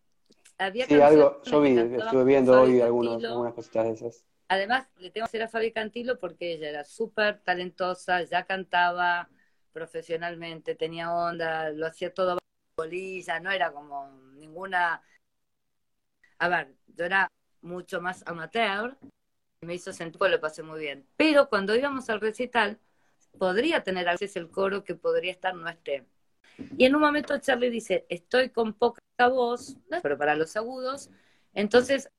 había 0.58 0.86
Sí, 0.86 1.00
algo, 1.00 1.42
yo 1.44 1.62
vi, 1.62 1.78
estuve 1.78 2.24
viendo 2.24 2.62
hoy 2.62 2.82
algunos, 2.82 3.24
algunas 3.24 3.54
cositas 3.54 3.86
de 3.86 3.92
esas. 3.94 4.26
Además, 4.50 4.88
le 4.98 5.12
tengo 5.12 5.26
que 5.26 5.30
hacer 5.30 5.44
a 5.44 5.48
Fabi 5.50 5.72
Cantilo 5.72 6.20
porque 6.20 6.54
ella 6.54 6.70
era 6.70 6.84
súper 6.84 7.40
talentosa, 7.40 8.24
ya 8.24 8.46
cantaba 8.46 9.30
profesionalmente, 9.74 10.76
tenía 10.76 11.12
onda, 11.14 11.70
lo 11.70 11.86
hacía 11.86 12.14
todo 12.14 12.38
bolilla, 12.78 13.40
no 13.40 13.52
era 13.52 13.72
como 13.72 14.10
ninguna... 14.36 15.02
A 16.40 16.50
ver, 16.50 16.74
yo 16.88 17.06
era 17.06 17.32
mucho 17.68 18.02
más 18.02 18.24
amateur, 18.26 18.98
me 19.62 19.76
hizo 19.76 19.94
sentir, 19.94 20.18
pues 20.18 20.32
lo 20.32 20.40
pasé 20.40 20.64
muy 20.64 20.80
bien. 20.80 21.06
Pero 21.18 21.50
cuando 21.50 21.76
íbamos 21.76 22.10
al 22.10 22.22
recital, 22.22 22.80
podría 23.38 23.84
tener 23.84 24.08
a 24.08 24.14
veces 24.14 24.36
el 24.36 24.50
coro 24.50 24.84
que 24.84 24.96
podría 24.96 25.32
estar, 25.32 25.54
no 25.56 25.68
esté. 25.70 26.06
Y 26.78 26.86
en 26.86 26.96
un 26.96 27.02
momento 27.02 27.38
Charlie 27.38 27.70
dice, 27.70 28.06
estoy 28.10 28.50
con 28.50 28.74
poca 28.74 29.02
voz, 29.28 29.78
pero 30.02 30.18
para 30.18 30.36
los 30.36 30.56
agudos, 30.56 31.10
entonces 31.54 32.10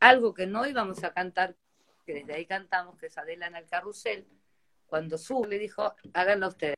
algo 0.00 0.34
que 0.34 0.46
no 0.46 0.66
íbamos 0.66 1.02
a 1.04 1.12
cantar, 1.12 1.56
que 2.04 2.14
desde 2.14 2.34
ahí 2.34 2.46
cantamos, 2.46 2.98
que 2.98 3.06
es 3.06 3.16
Adela 3.16 3.46
en 3.46 3.56
el 3.56 3.66
carrusel, 3.66 4.26
cuando 4.86 5.18
sube 5.18 5.48
le 5.48 5.58
dijo, 5.58 5.94
háganlo 6.12 6.48
ustedes. 6.48 6.76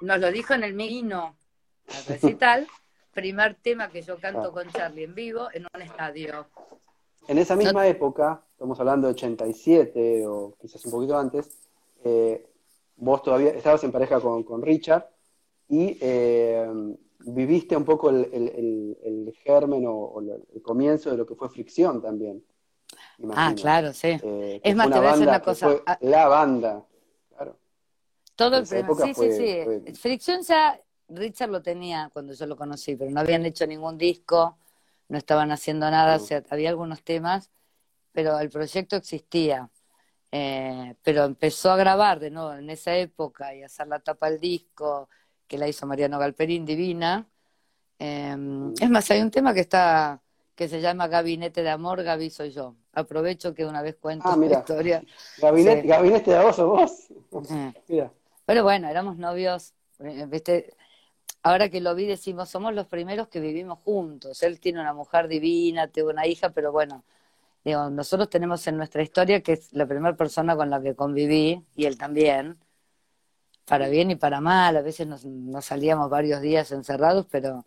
Nos 0.00 0.20
lo 0.20 0.30
dijo 0.30 0.54
en 0.54 0.64
el 0.64 0.74
Mino, 0.74 1.36
al 1.88 2.04
recital, 2.06 2.68
primer 3.14 3.54
tema 3.56 3.88
que 3.88 4.02
yo 4.02 4.18
canto 4.18 4.52
con 4.52 4.70
Charlie 4.72 5.04
en 5.04 5.14
vivo 5.14 5.48
en 5.52 5.66
un 5.74 5.82
estadio. 5.82 6.46
En 7.28 7.38
esa 7.38 7.56
misma 7.56 7.86
época, 7.86 8.42
estamos 8.52 8.78
hablando 8.80 9.06
de 9.06 9.14
87 9.14 10.26
o 10.26 10.54
quizás 10.60 10.84
un 10.84 10.90
poquito 10.92 11.16
antes, 11.16 11.50
eh, 12.04 12.46
vos 12.96 13.22
todavía 13.22 13.50
estabas 13.50 13.82
en 13.84 13.92
pareja 13.92 14.20
con, 14.20 14.42
con 14.42 14.60
Richard 14.60 15.08
y 15.68 15.96
eh, 16.00 16.66
viviste 17.20 17.76
un 17.76 17.84
poco 17.84 18.10
el, 18.10 18.28
el- 18.32 18.48
el- 18.50 18.98
el 19.02 19.34
germen 19.42 19.86
o, 19.86 19.92
o 19.94 20.20
el 20.20 20.62
comienzo 20.62 21.10
de 21.10 21.16
lo 21.16 21.24
que 21.26 21.34
fue 21.34 21.48
Fricción 21.48 22.02
también. 22.02 22.44
imagino. 23.18 23.34
Ah, 23.50 23.54
claro, 23.56 23.92
sí. 23.94 24.18
Eh, 24.22 24.60
Es 24.62 24.76
más, 24.76 24.90
te 24.90 24.98
voy 24.98 25.06
a 25.08 25.10
decir 25.12 25.28
una 25.28 25.40
cosa. 25.40 25.66
fue 25.68 25.82
Ah. 25.86 25.98
la 26.02 26.28
banda, 26.28 26.84
claro. 27.34 27.56
Todo 28.36 28.58
el 28.58 28.66
primer, 28.66 28.94
sí, 28.96 29.14
fue- 29.14 29.32
sí, 29.32 29.46
sí. 29.46 29.60
fue- 29.64 29.94
Fricción 29.94 30.42
ya, 30.42 30.78
Richard 31.08 31.50
lo 31.50 31.62
tenía 31.62 32.10
cuando 32.12 32.32
yo 32.32 32.46
lo 32.46 32.56
conocí, 32.56 32.96
pero 32.96 33.10
no 33.10 33.20
habían 33.20 33.44
hecho 33.46 33.66
ningún 33.66 33.98
disco, 33.98 34.56
no 35.08 35.18
estaban 35.18 35.50
haciendo 35.52 35.90
nada, 35.90 36.16
No. 36.16 36.22
o 36.22 36.26
sea, 36.26 36.42
había 36.50 36.70
algunos 36.70 37.02
temas, 37.02 37.50
pero 38.12 38.38
el 38.38 38.50
proyecto 38.50 38.96
existía. 38.96 39.68
Eh, 40.32 40.96
pero 41.02 41.24
empezó 41.24 41.70
a 41.70 41.76
grabar 41.76 42.18
de 42.18 42.30
nuevo 42.30 42.54
en 42.54 42.68
esa 42.68 42.96
época 42.96 43.54
y 43.54 43.62
a 43.62 43.66
hacer 43.66 43.86
la 43.86 44.00
tapa 44.00 44.30
del 44.30 44.40
disco, 44.40 45.08
que 45.46 45.58
la 45.58 45.68
hizo 45.68 45.86
Mariano 45.86 46.18
Galperín, 46.18 46.64
divina. 46.64 47.26
Eh, 47.98 48.36
es 48.80 48.90
más, 48.90 49.10
hay 49.10 49.20
un 49.20 49.30
tema 49.30 49.54
que 49.54 49.60
está 49.60 50.20
que 50.56 50.68
se 50.68 50.80
llama 50.80 51.08
Gabinete 51.08 51.62
de 51.64 51.70
Amor, 51.70 52.02
Gaby 52.04 52.30
soy 52.30 52.50
yo. 52.50 52.76
Aprovecho 52.92 53.54
que 53.54 53.66
una 53.66 53.82
vez 53.82 53.96
cuento 53.96 54.28
Ah, 54.28 54.36
mira. 54.36 54.60
historia. 54.60 55.02
Gabinete, 55.38 55.82
Sí. 55.82 55.88
gabinete 55.88 56.30
de 56.30 56.38
o 56.38 56.66
vos. 56.68 57.10
Eh, 57.50 57.72
Mira. 57.88 58.12
Pero 58.46 58.62
bueno, 58.62 58.88
éramos 58.88 59.16
novios, 59.16 59.74
eh, 59.98 60.26
¿viste? 60.28 60.74
Ahora 61.46 61.68
que 61.68 61.82
lo 61.82 61.94
vi 61.94 62.06
decimos, 62.06 62.48
somos 62.48 62.74
los 62.74 62.86
primeros 62.86 63.28
que 63.28 63.38
vivimos 63.38 63.78
juntos. 63.80 64.42
Él 64.42 64.58
tiene 64.60 64.80
una 64.80 64.94
mujer 64.94 65.28
divina, 65.28 65.88
tuvo 65.88 66.08
una 66.08 66.26
hija, 66.26 66.48
pero 66.48 66.72
bueno, 66.72 67.04
digo, 67.62 67.90
nosotros 67.90 68.30
tenemos 68.30 68.66
en 68.66 68.78
nuestra 68.78 69.02
historia 69.02 69.42
que 69.42 69.52
es 69.52 69.70
la 69.74 69.86
primera 69.86 70.16
persona 70.16 70.56
con 70.56 70.70
la 70.70 70.80
que 70.80 70.94
conviví, 70.94 71.62
y 71.76 71.84
él 71.84 71.98
también, 71.98 72.58
para 73.66 73.88
bien 73.88 74.10
y 74.10 74.16
para 74.16 74.40
mal, 74.40 74.74
a 74.78 74.80
veces 74.80 75.06
nos, 75.06 75.26
nos 75.26 75.66
salíamos 75.66 76.08
varios 76.08 76.40
días 76.40 76.72
encerrados, 76.72 77.26
pero, 77.30 77.66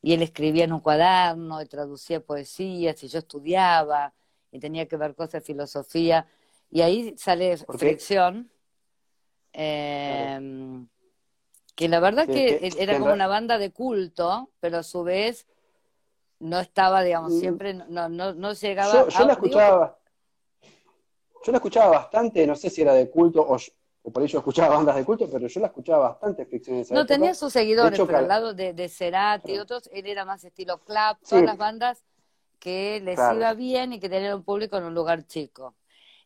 y 0.00 0.14
él 0.14 0.22
escribía 0.22 0.64
en 0.64 0.72
un 0.72 0.80
cuaderno, 0.80 1.60
y 1.60 1.66
traducía 1.66 2.20
poesías, 2.20 3.04
y 3.04 3.08
yo 3.08 3.18
estudiaba, 3.18 4.14
y 4.50 4.60
tenía 4.60 4.86
que 4.88 4.96
ver 4.96 5.14
cosas 5.14 5.32
de 5.32 5.40
filosofía, 5.42 6.26
y 6.70 6.80
ahí 6.80 7.14
sale 7.18 7.58
fricción. 7.58 8.50
Eh, 9.52 10.86
que 11.80 11.88
la 11.88 11.98
verdad 11.98 12.26
Sí, 12.26 12.32
que 12.34 12.58
que- 12.58 12.82
era 12.82 12.92
que 12.92 12.98
como 13.00 13.14
una 13.14 13.26
banda 13.26 13.56
de 13.56 13.72
culto, 13.72 14.50
pero 14.60 14.76
a 14.78 14.82
su 14.82 15.02
vez 15.02 15.46
no 16.38 16.60
estaba, 16.60 17.02
digamos, 17.02 17.32
Mm. 17.32 17.40
siempre 17.40 17.72
no, 17.72 18.10
no, 18.10 18.34
no 18.34 18.52
llegaba 18.52 18.92
Yo, 18.92 19.08
yo 19.08 19.16
a- 19.16 19.20
la 19.20 19.34
digo, 19.34 19.46
escuchaba, 19.46 19.98
yo 21.42 21.52
la 21.52 21.56
escuchaba 21.56 21.90
bastante, 21.92 22.46
no 22.46 22.54
sé 22.54 22.68
si 22.68 22.82
era 22.82 22.92
de 22.92 23.08
culto 23.08 23.40
o, 23.40 23.56
o 23.56 24.10
por 24.12 24.26
yo 24.26 24.38
escuchaba 24.40 24.76
bandas 24.76 24.94
de 24.96 25.06
culto, 25.06 25.26
pero 25.32 25.46
yo 25.48 25.60
la 25.60 25.68
escuchaba 25.68 26.10
bastante 26.10 26.46
esa 26.82 26.92
No 26.94 27.00
época. 27.00 27.14
tenía 27.14 27.32
sus 27.34 27.50
seguidores, 27.50 27.94
hecho, 27.98 28.06
pero 28.06 28.18
al 28.18 28.28
lado 28.28 28.52
de, 28.52 28.74
de 28.74 28.88
Cerati 28.90 29.52
y 29.54 29.58
otros, 29.58 29.88
él 29.90 30.06
era 30.06 30.26
más 30.26 30.44
estilo 30.44 30.80
Sí. 31.22 31.30
todas 31.30 31.44
las 31.44 31.56
bandas 31.56 32.04
que 32.58 33.00
les 33.02 33.14
Claro. 33.14 33.36
iba 33.36 33.54
bien 33.54 33.94
y 33.94 34.00
que 34.00 34.10
tenían 34.10 34.34
un 34.34 34.44
público 34.44 34.76
en 34.76 34.84
un 34.84 34.94
lugar 34.94 35.26
chico. 35.26 35.76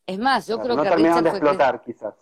Es 0.04 0.18
más, 0.18 0.48
yo 0.48 0.58
creo 0.58 0.74
no 0.74 0.82
que 0.82 0.90
Richard 0.90 1.22
de 1.22 1.30
fue 1.30 1.38
explotar, 1.38 1.80
quizás. 1.80 2.14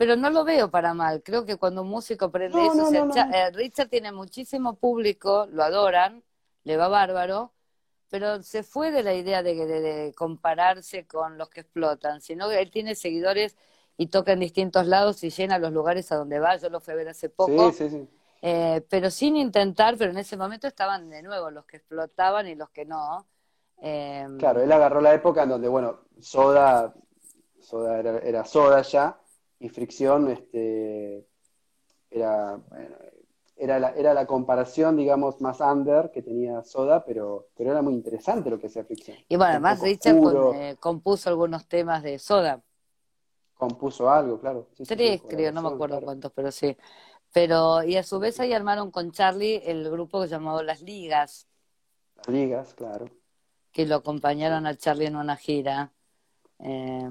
Pero 0.00 0.16
no 0.16 0.30
lo 0.30 0.44
veo 0.44 0.70
para 0.70 0.94
mal. 0.94 1.22
Creo 1.22 1.44
que 1.44 1.56
cuando 1.58 1.82
un 1.82 1.90
músico 1.90 2.30
prende 2.32 2.60
No, 2.60 2.66
eso, 2.66 2.84
no, 2.90 3.04
o 3.08 3.12
sea, 3.12 3.24
no, 3.24 3.30
eh, 3.32 3.50
Richard 3.52 3.90
tiene 3.90 4.12
muchísimo 4.12 4.76
público, 4.76 5.46
lo 5.52 5.62
adoran, 5.62 6.24
le 6.64 6.76
va 6.78 6.88
bárbaro, 6.88 7.52
pero 8.10 8.42
se 8.42 8.62
fue 8.62 8.90
de 8.92 9.02
la 9.02 9.14
idea 9.14 9.42
de, 9.42 9.54
de- 9.66 9.80
de 9.82 10.14
compararse 10.14 11.06
con 11.06 11.36
los 11.38 11.50
que 11.50 11.60
explotan, 11.62 12.20
sino 12.22 12.48
que 12.48 12.60
él 12.62 12.70
tiene 12.70 12.94
seguidores 12.94 13.56
y 13.98 14.06
toca 14.08 14.32
en 14.32 14.40
distintos 14.40 14.86
lados 14.86 15.22
y 15.24 15.30
llena 15.30 15.58
los 15.58 15.72
lugares 15.72 16.10
a 16.12 16.16
donde 16.16 16.40
va. 16.40 16.56
Yo 16.56 16.70
lo 16.70 16.80
fui 16.80 16.94
a 16.94 16.96
ver 16.96 17.08
hace 17.10 17.28
poco, 17.30 17.70
Sí, 17.72 17.90
sí, 17.90 17.90
sí. 17.90 18.08
eh, 18.42 18.82
pero 18.90 19.10
sin 19.10 19.36
intentar, 19.36 19.96
pero 19.98 20.12
en 20.12 20.18
ese 20.18 20.36
momento 20.38 20.68
estaban 20.68 21.10
de 21.10 21.22
nuevo 21.22 21.50
los 21.50 21.66
que 21.66 21.78
explotaban 21.78 22.48
y 22.48 22.54
los 22.56 22.70
que 22.70 22.86
no. 22.86 23.26
Eh, 23.82 24.26
Claro, 24.38 24.62
él 24.62 24.72
agarró 24.72 25.00
la 25.00 25.14
época 25.14 25.42
en 25.42 25.50
donde, 25.50 25.68
bueno, 25.68 26.00
Soda, 26.20 26.94
Soda 27.60 27.98
era, 27.98 28.18
era 28.20 28.44
Soda 28.44 28.82
ya, 28.82 29.20
y 29.60 29.68
Fricción 29.68 30.28
este, 30.28 31.26
era, 32.10 32.56
bueno, 32.68 32.96
era, 33.56 33.78
la, 33.78 33.90
era 33.90 34.14
la 34.14 34.26
comparación, 34.26 34.96
digamos, 34.96 35.40
más 35.40 35.60
under 35.60 36.10
que 36.10 36.22
tenía 36.22 36.62
Soda, 36.64 37.04
pero, 37.04 37.48
pero 37.56 37.70
era 37.70 37.82
muy 37.82 37.92
interesante 37.94 38.50
lo 38.50 38.58
que 38.58 38.66
hacía 38.68 38.84
Fricción. 38.84 39.16
y 39.28 39.36
bueno, 39.36 39.52
además 39.52 39.80
Richard 39.82 40.20
con- 40.20 40.54
eh, 40.54 40.76
compuso 40.80 41.28
algunos 41.28 41.68
temas 41.68 42.02
de 42.02 42.18
Soda. 42.18 42.62
compuso 43.56 44.08
algo, 44.10 44.40
claro. 44.40 44.66
Sí, 44.72 44.84
sí, 44.84 44.86
sí, 44.86 44.96
Tres, 44.96 45.22
creo, 45.28 45.52
no 45.52 45.60
me 45.62 45.68
acuerdo 45.68 45.96
claro. 45.96 46.06
cuántos, 46.06 46.32
pero 46.32 46.50
sí. 46.50 46.76
Pero, 47.32 47.84
y 47.84 47.96
a 47.96 48.02
su 48.02 48.18
vez 48.18 48.40
ahí 48.40 48.52
armaron 48.54 48.90
con 48.90 49.12
Charlie 49.12 49.62
el 49.64 49.88
grupo 49.90 50.24
llamado 50.24 50.62
Las 50.62 50.80
Ligas, 50.80 51.46
Las 52.16 52.28
ligas, 52.28 52.74
claro. 52.74 53.06
que 53.72 53.86
lo 53.86 53.96
acompañaron 53.96 54.66
a 54.66 54.74
Charlie 54.76 55.06
en 55.06 55.16
una 55.16 55.36
gira. 55.36 55.92
Eh. 56.58 57.08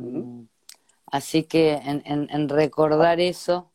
Así 1.11 1.43
que 1.43 1.73
en, 1.73 2.01
en- 2.05 2.29
en 2.31 2.49
recordar 2.49 3.19
eso, 3.19 3.71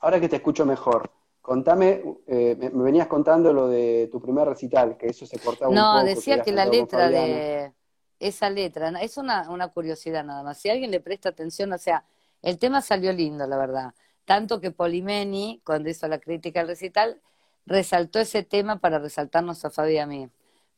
Ahora 0.00 0.20
que 0.20 0.28
te 0.28 0.36
escucho 0.36 0.66
mejor, 0.66 1.10
contame, 1.40 2.02
eh, 2.26 2.56
me, 2.58 2.70
me 2.70 2.82
venías 2.84 3.06
contando 3.06 3.52
lo 3.52 3.68
de 3.68 4.08
tu 4.10 4.20
primer 4.20 4.48
recital, 4.48 4.96
que 4.96 5.06
eso 5.08 5.26
se 5.26 5.38
cortaba 5.40 5.70
un 5.70 5.86
no, 5.86 5.88
poco. 5.88 6.22
decía 6.22 6.34
ibas 6.34 6.48
que 6.48 6.52
la 6.52 6.66
letra 6.66 7.10
de 7.10 7.72
esa 8.18 8.50
letra, 8.50 8.90
¿no? 8.90 8.98
es 8.98 9.16
una, 9.16 9.50
una 9.50 9.68
curiosidad 9.68 10.24
nada 10.24 10.42
más. 10.42 10.58
Si 10.58 10.68
alguien 10.70 10.90
le 10.90 11.00
presta 11.00 11.30
atención, 11.30 11.72
o 11.72 11.78
sea, 11.78 12.04
el 12.42 12.58
tema 12.58 12.80
salió 12.82 13.12
lindo, 13.12 13.46
la 13.46 13.56
verdad. 13.56 13.94
Tanto 14.24 14.60
que 14.60 14.70
Polimeni, 14.70 15.60
cuando 15.64 15.90
hizo 15.90 16.06
la 16.08 16.18
crítica 16.20 16.60
al 16.60 16.68
recital, 16.68 17.20
resaltó 17.66 18.18
ese 18.20 18.42
tema 18.44 18.78
para 18.80 18.98
resaltarnos 18.98 19.64
a 19.64 19.70
Fabi 19.70 19.94
y 19.94 19.98
a 19.98 20.06
mí. 20.06 20.28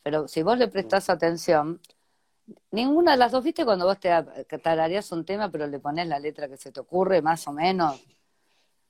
Pero 0.03 0.29
si 0.29 0.43
vos 0.43 0.59
le 0.59 0.69
prestás 0.69 1.11
atención, 1.11 1.81
ninguna 2.71 3.13
de 3.13 3.19
las 3.19 3.33
dos, 3.33 3.45
¿viste 3.45 3.65
cuando 3.65 3.87
vos 3.87 3.99
te 4.01 4.11
que 4.49 4.59
tarareás 4.59 5.13
un 5.13 5.25
tema, 5.25 5.51
pero 5.51 5.67
le 5.67 5.79
pones 5.81 6.07
la 6.09 6.19
letra 6.19 6.49
que 6.49 6.57
se 6.57 6.73
te 6.73 6.81
ocurre, 6.81 7.23
más 7.23 7.47
o 7.49 7.53
menos? 7.53 8.01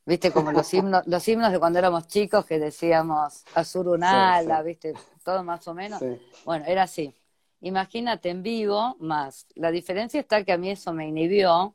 ¿Viste? 0.06 0.32
Como 0.32 0.52
los 0.52 0.72
himnos, 0.74 1.06
los 1.06 1.26
himnos 1.28 1.52
de 1.52 1.58
cuando 1.58 1.78
éramos 1.78 2.08
chicos 2.08 2.44
que 2.46 2.58
decíamos 2.58 3.44
Azur 3.54 3.88
un 3.88 4.02
Sí, 4.02 4.04
ala, 4.04 4.62
sí. 4.62 4.62
¿viste? 4.62 4.94
Todo 5.24 5.42
más 5.44 5.66
o 5.68 5.74
menos. 5.74 6.00
Sí. 6.00 6.20
Bueno, 6.44 6.64
era 6.66 6.82
así. 6.84 7.14
Imagínate 7.60 8.28
en 8.30 8.42
vivo, 8.42 8.96
más. 9.00 9.46
La 9.54 9.70
diferencia 9.70 10.20
está 10.20 10.44
que 10.44 10.52
a 10.52 10.58
mí 10.58 10.70
eso 10.70 10.92
me 10.92 11.08
inhibió. 11.08 11.74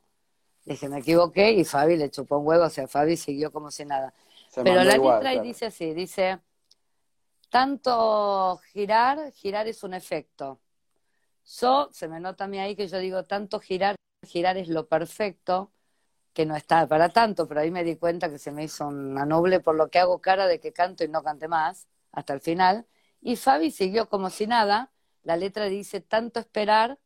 Dije, 0.64 0.88
me 0.88 0.98
equivoqué 1.00 1.52
y 1.52 1.64
Fabi 1.64 1.96
le 1.96 2.10
chupó 2.10 2.38
un 2.38 2.46
huevo, 2.46 2.64
o 2.64 2.70
sea, 2.70 2.86
Fabi 2.86 3.16
siguió 3.16 3.50
como 3.52 3.70
si 3.70 3.84
nada. 3.84 4.14
Se 4.48 4.62
Pero 4.62 4.84
la 4.84 4.96
igual, 4.96 5.14
letra 5.14 5.30
ahí 5.30 5.36
claro. 5.36 5.48
dice 5.48 5.66
así, 5.66 5.92
dice, 5.94 6.40
tanto 7.50 8.58
girar, 8.72 9.32
girar 9.32 9.66
es 9.68 9.82
un 9.82 9.94
efecto. 9.94 10.60
Yo, 11.58 11.88
se 11.92 12.08
me 12.08 12.20
nota 12.20 12.44
a 12.44 12.48
mí 12.48 12.58
ahí 12.58 12.76
que 12.76 12.86
yo 12.86 12.98
digo, 12.98 13.24
tanto 13.24 13.60
girar, 13.60 13.96
girar 14.24 14.56
es 14.56 14.68
lo 14.68 14.88
perfecto, 14.88 15.72
que 16.32 16.46
no 16.46 16.56
está 16.56 16.86
para 16.86 17.08
tanto, 17.10 17.48
pero 17.48 17.60
ahí 17.60 17.70
me 17.70 17.84
di 17.84 17.96
cuenta 17.96 18.30
que 18.30 18.38
se 18.38 18.52
me 18.52 18.64
hizo 18.64 18.86
una 18.86 19.26
noble 19.26 19.60
por 19.60 19.74
lo 19.74 19.90
que 19.90 19.98
hago 19.98 20.20
cara 20.20 20.46
de 20.46 20.60
que 20.60 20.72
canto 20.72 21.04
y 21.04 21.08
no 21.08 21.22
cante 21.24 21.48
más, 21.48 21.88
hasta 22.12 22.34
el 22.34 22.40
final. 22.40 22.86
Y 23.20 23.36
Fabi 23.36 23.70
siguió 23.72 24.08
como 24.08 24.30
si 24.30 24.46
nada, 24.46 24.92
la 25.24 25.36
letra 25.36 25.66
dice, 25.66 26.00
tanto 26.00 26.40
esperar, 26.40 26.98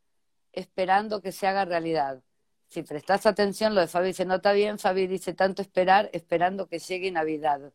esperando 0.52 1.22
que 1.22 1.32
se 1.32 1.46
haga 1.46 1.64
realidad. 1.64 2.22
Si 2.68 2.82
prestas 2.82 3.26
atención, 3.26 3.74
lo 3.74 3.80
de 3.80 3.88
Fabi 3.88 4.12
se 4.12 4.26
nota 4.26 4.52
bien, 4.52 4.78
Fabi 4.78 5.06
dice, 5.06 5.34
tanto 5.34 5.62
esperar, 5.62 6.10
esperando 6.12 6.68
que 6.68 6.78
llegue 6.80 7.10
Navidad. 7.10 7.72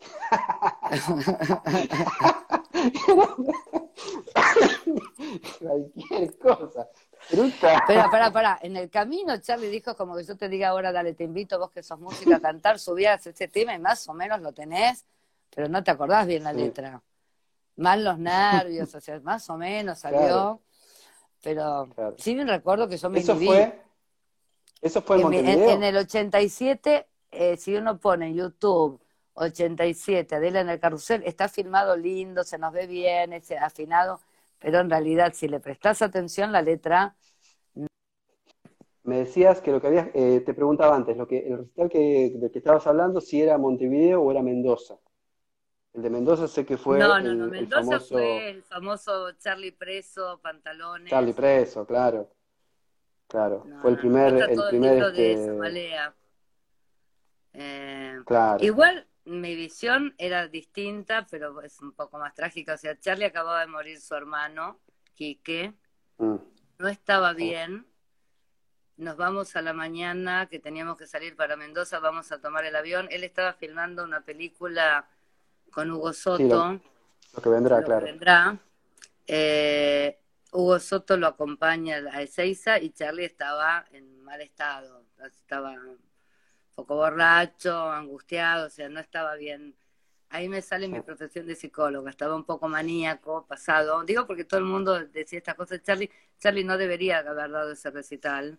Cualquier 5.58 6.38
cosa. 6.38 6.88
Pará, 8.10 8.30
pará. 8.32 8.58
En 8.62 8.76
el 8.76 8.88
camino 8.90 9.36
Charlie 9.38 9.68
dijo 9.68 9.96
como 9.96 10.16
que 10.16 10.24
yo 10.24 10.36
te 10.36 10.48
diga 10.48 10.68
ahora, 10.68 10.92
dale, 10.92 11.14
te 11.14 11.24
invito, 11.24 11.58
vos 11.58 11.70
que 11.70 11.82
sos 11.82 11.98
música, 11.98 12.36
a 12.36 12.40
cantar, 12.40 12.78
subías 12.78 13.26
ese 13.26 13.48
tema 13.48 13.74
y 13.74 13.78
más 13.78 14.08
o 14.08 14.14
menos 14.14 14.40
lo 14.40 14.52
tenés, 14.52 15.04
pero 15.54 15.68
no 15.68 15.82
te 15.84 15.90
acordás 15.90 16.26
bien 16.26 16.44
la 16.44 16.52
letra. 16.52 17.02
Más 17.76 17.98
los 17.98 18.18
nervios, 18.18 18.94
o 18.94 19.00
sea, 19.00 19.20
más 19.20 19.48
o 19.50 19.56
menos 19.56 19.98
salió. 19.98 20.60
Pero 21.42 21.88
sí 22.18 22.34
me 22.34 22.44
recuerdo 22.44 22.86
que 22.88 22.98
yo 22.98 23.08
me 23.08 23.20
¿Eso 23.20 23.34
fue? 23.36 23.82
¿Eso 24.82 25.02
fue 25.02 25.20
en, 25.20 25.34
en, 25.34 25.82
el 25.82 25.96
87, 25.96 27.06
eh, 27.30 27.56
si 27.58 27.74
uno 27.74 27.98
pone 27.98 28.28
en 28.28 28.34
YouTube 28.34 29.00
87, 29.34 30.34
Adela 30.34 30.60
en 30.60 30.68
el 30.68 30.80
carrusel, 30.80 31.22
está 31.24 31.48
filmado 31.48 31.96
lindo, 31.96 32.44
se 32.44 32.58
nos 32.58 32.72
ve 32.72 32.86
bien, 32.86 33.32
es 33.32 33.50
afinado, 33.52 34.20
pero 34.58 34.80
en 34.80 34.90
realidad 34.90 35.32
si 35.34 35.48
le 35.48 35.60
prestas 35.60 36.02
atención 36.02 36.52
la 36.52 36.62
letra... 36.62 37.16
Me 39.02 39.18
decías 39.18 39.60
que 39.60 39.72
lo 39.72 39.80
que 39.80 39.86
habías, 39.86 40.08
eh, 40.14 40.42
te 40.44 40.54
preguntaba 40.54 40.94
antes, 40.94 41.16
lo 41.16 41.26
que 41.26 41.38
el 41.38 41.58
recital 41.58 41.88
que, 41.88 42.32
de 42.34 42.50
que 42.50 42.58
estabas 42.58 42.86
hablando, 42.86 43.20
si 43.20 43.40
era 43.40 43.56
Montevideo 43.56 44.20
o 44.20 44.30
era 44.30 44.42
Mendoza. 44.42 44.98
El 45.92 46.02
de 46.02 46.10
Mendoza 46.10 46.46
sé 46.46 46.64
que 46.64 46.76
fue. 46.76 46.98
No, 46.98 47.18
no, 47.18 47.34
no, 47.34 47.46
Mendoza 47.48 47.98
fue 47.98 48.50
el 48.50 48.62
famoso 48.62 49.32
Charlie 49.32 49.72
Preso, 49.72 50.38
pantalones. 50.40 51.10
Charlie 51.10 51.32
Preso, 51.32 51.84
claro. 51.84 52.30
Claro, 53.26 53.64
fue 53.80 53.92
el 53.92 53.98
primer. 53.98 54.34
el 54.34 54.60
primer 54.68 55.02
este... 55.14 55.96
eh, 57.52 58.18
claro. 58.26 58.64
Igual 58.64 59.06
mi 59.30 59.54
visión 59.54 60.14
era 60.18 60.48
distinta, 60.48 61.26
pero 61.30 61.62
es 61.62 61.80
un 61.80 61.92
poco 61.92 62.18
más 62.18 62.34
trágica. 62.34 62.74
O 62.74 62.76
sea, 62.76 62.98
Charlie 62.98 63.26
acababa 63.26 63.60
de 63.60 63.68
morir 63.68 64.00
su 64.00 64.14
hermano, 64.14 64.80
Quique. 65.14 65.72
Mm. 66.18 66.36
No 66.78 66.88
estaba 66.88 67.32
bien. 67.32 67.86
Nos 68.96 69.16
vamos 69.16 69.54
a 69.54 69.62
la 69.62 69.72
mañana, 69.72 70.46
que 70.46 70.58
teníamos 70.58 70.98
que 70.98 71.06
salir 71.06 71.36
para 71.36 71.56
Mendoza, 71.56 72.00
vamos 72.00 72.32
a 72.32 72.40
tomar 72.40 72.64
el 72.64 72.74
avión. 72.74 73.06
Él 73.10 73.24
estaba 73.24 73.52
filmando 73.54 74.02
una 74.02 74.22
película 74.22 75.08
con 75.70 75.90
Hugo 75.90 76.12
Soto. 76.12 76.80
lo, 77.32 77.42
que 77.42 77.48
vendrá, 77.48 77.82
claro. 77.82 78.04
vendrá. 78.06 78.58
Eh, 79.26 80.18
Hugo 80.52 80.80
Soto 80.80 81.16
lo 81.16 81.28
acompaña 81.28 81.98
a 82.12 82.22
Ezeiza 82.22 82.80
y 82.80 82.90
Charlie 82.90 83.26
estaba 83.26 83.86
en 83.92 84.22
mal 84.24 84.40
estado. 84.40 85.04
Estaba 85.24 85.76
poco 86.80 86.96
borracho, 86.96 87.90
angustiado, 87.90 88.66
o 88.66 88.70
sea, 88.70 88.88
no 88.88 89.00
estaba 89.00 89.34
bien. 89.36 89.74
Ahí 90.30 90.48
me 90.48 90.62
sale 90.62 90.88
mi 90.88 91.00
profesión 91.00 91.46
de 91.46 91.56
psicóloga, 91.56 92.10
estaba 92.10 92.36
un 92.36 92.44
poco 92.44 92.68
maníaco, 92.68 93.46
pasado. 93.46 94.04
Digo 94.04 94.26
porque 94.26 94.44
todo 94.44 94.60
el 94.60 94.66
mundo 94.66 94.98
decía 95.06 95.38
estas 95.38 95.56
cosas. 95.56 95.82
Charlie, 95.82 96.10
Charlie 96.38 96.64
no 96.64 96.78
debería 96.78 97.18
haber 97.18 97.50
dado 97.50 97.72
ese 97.72 97.90
recital, 97.90 98.58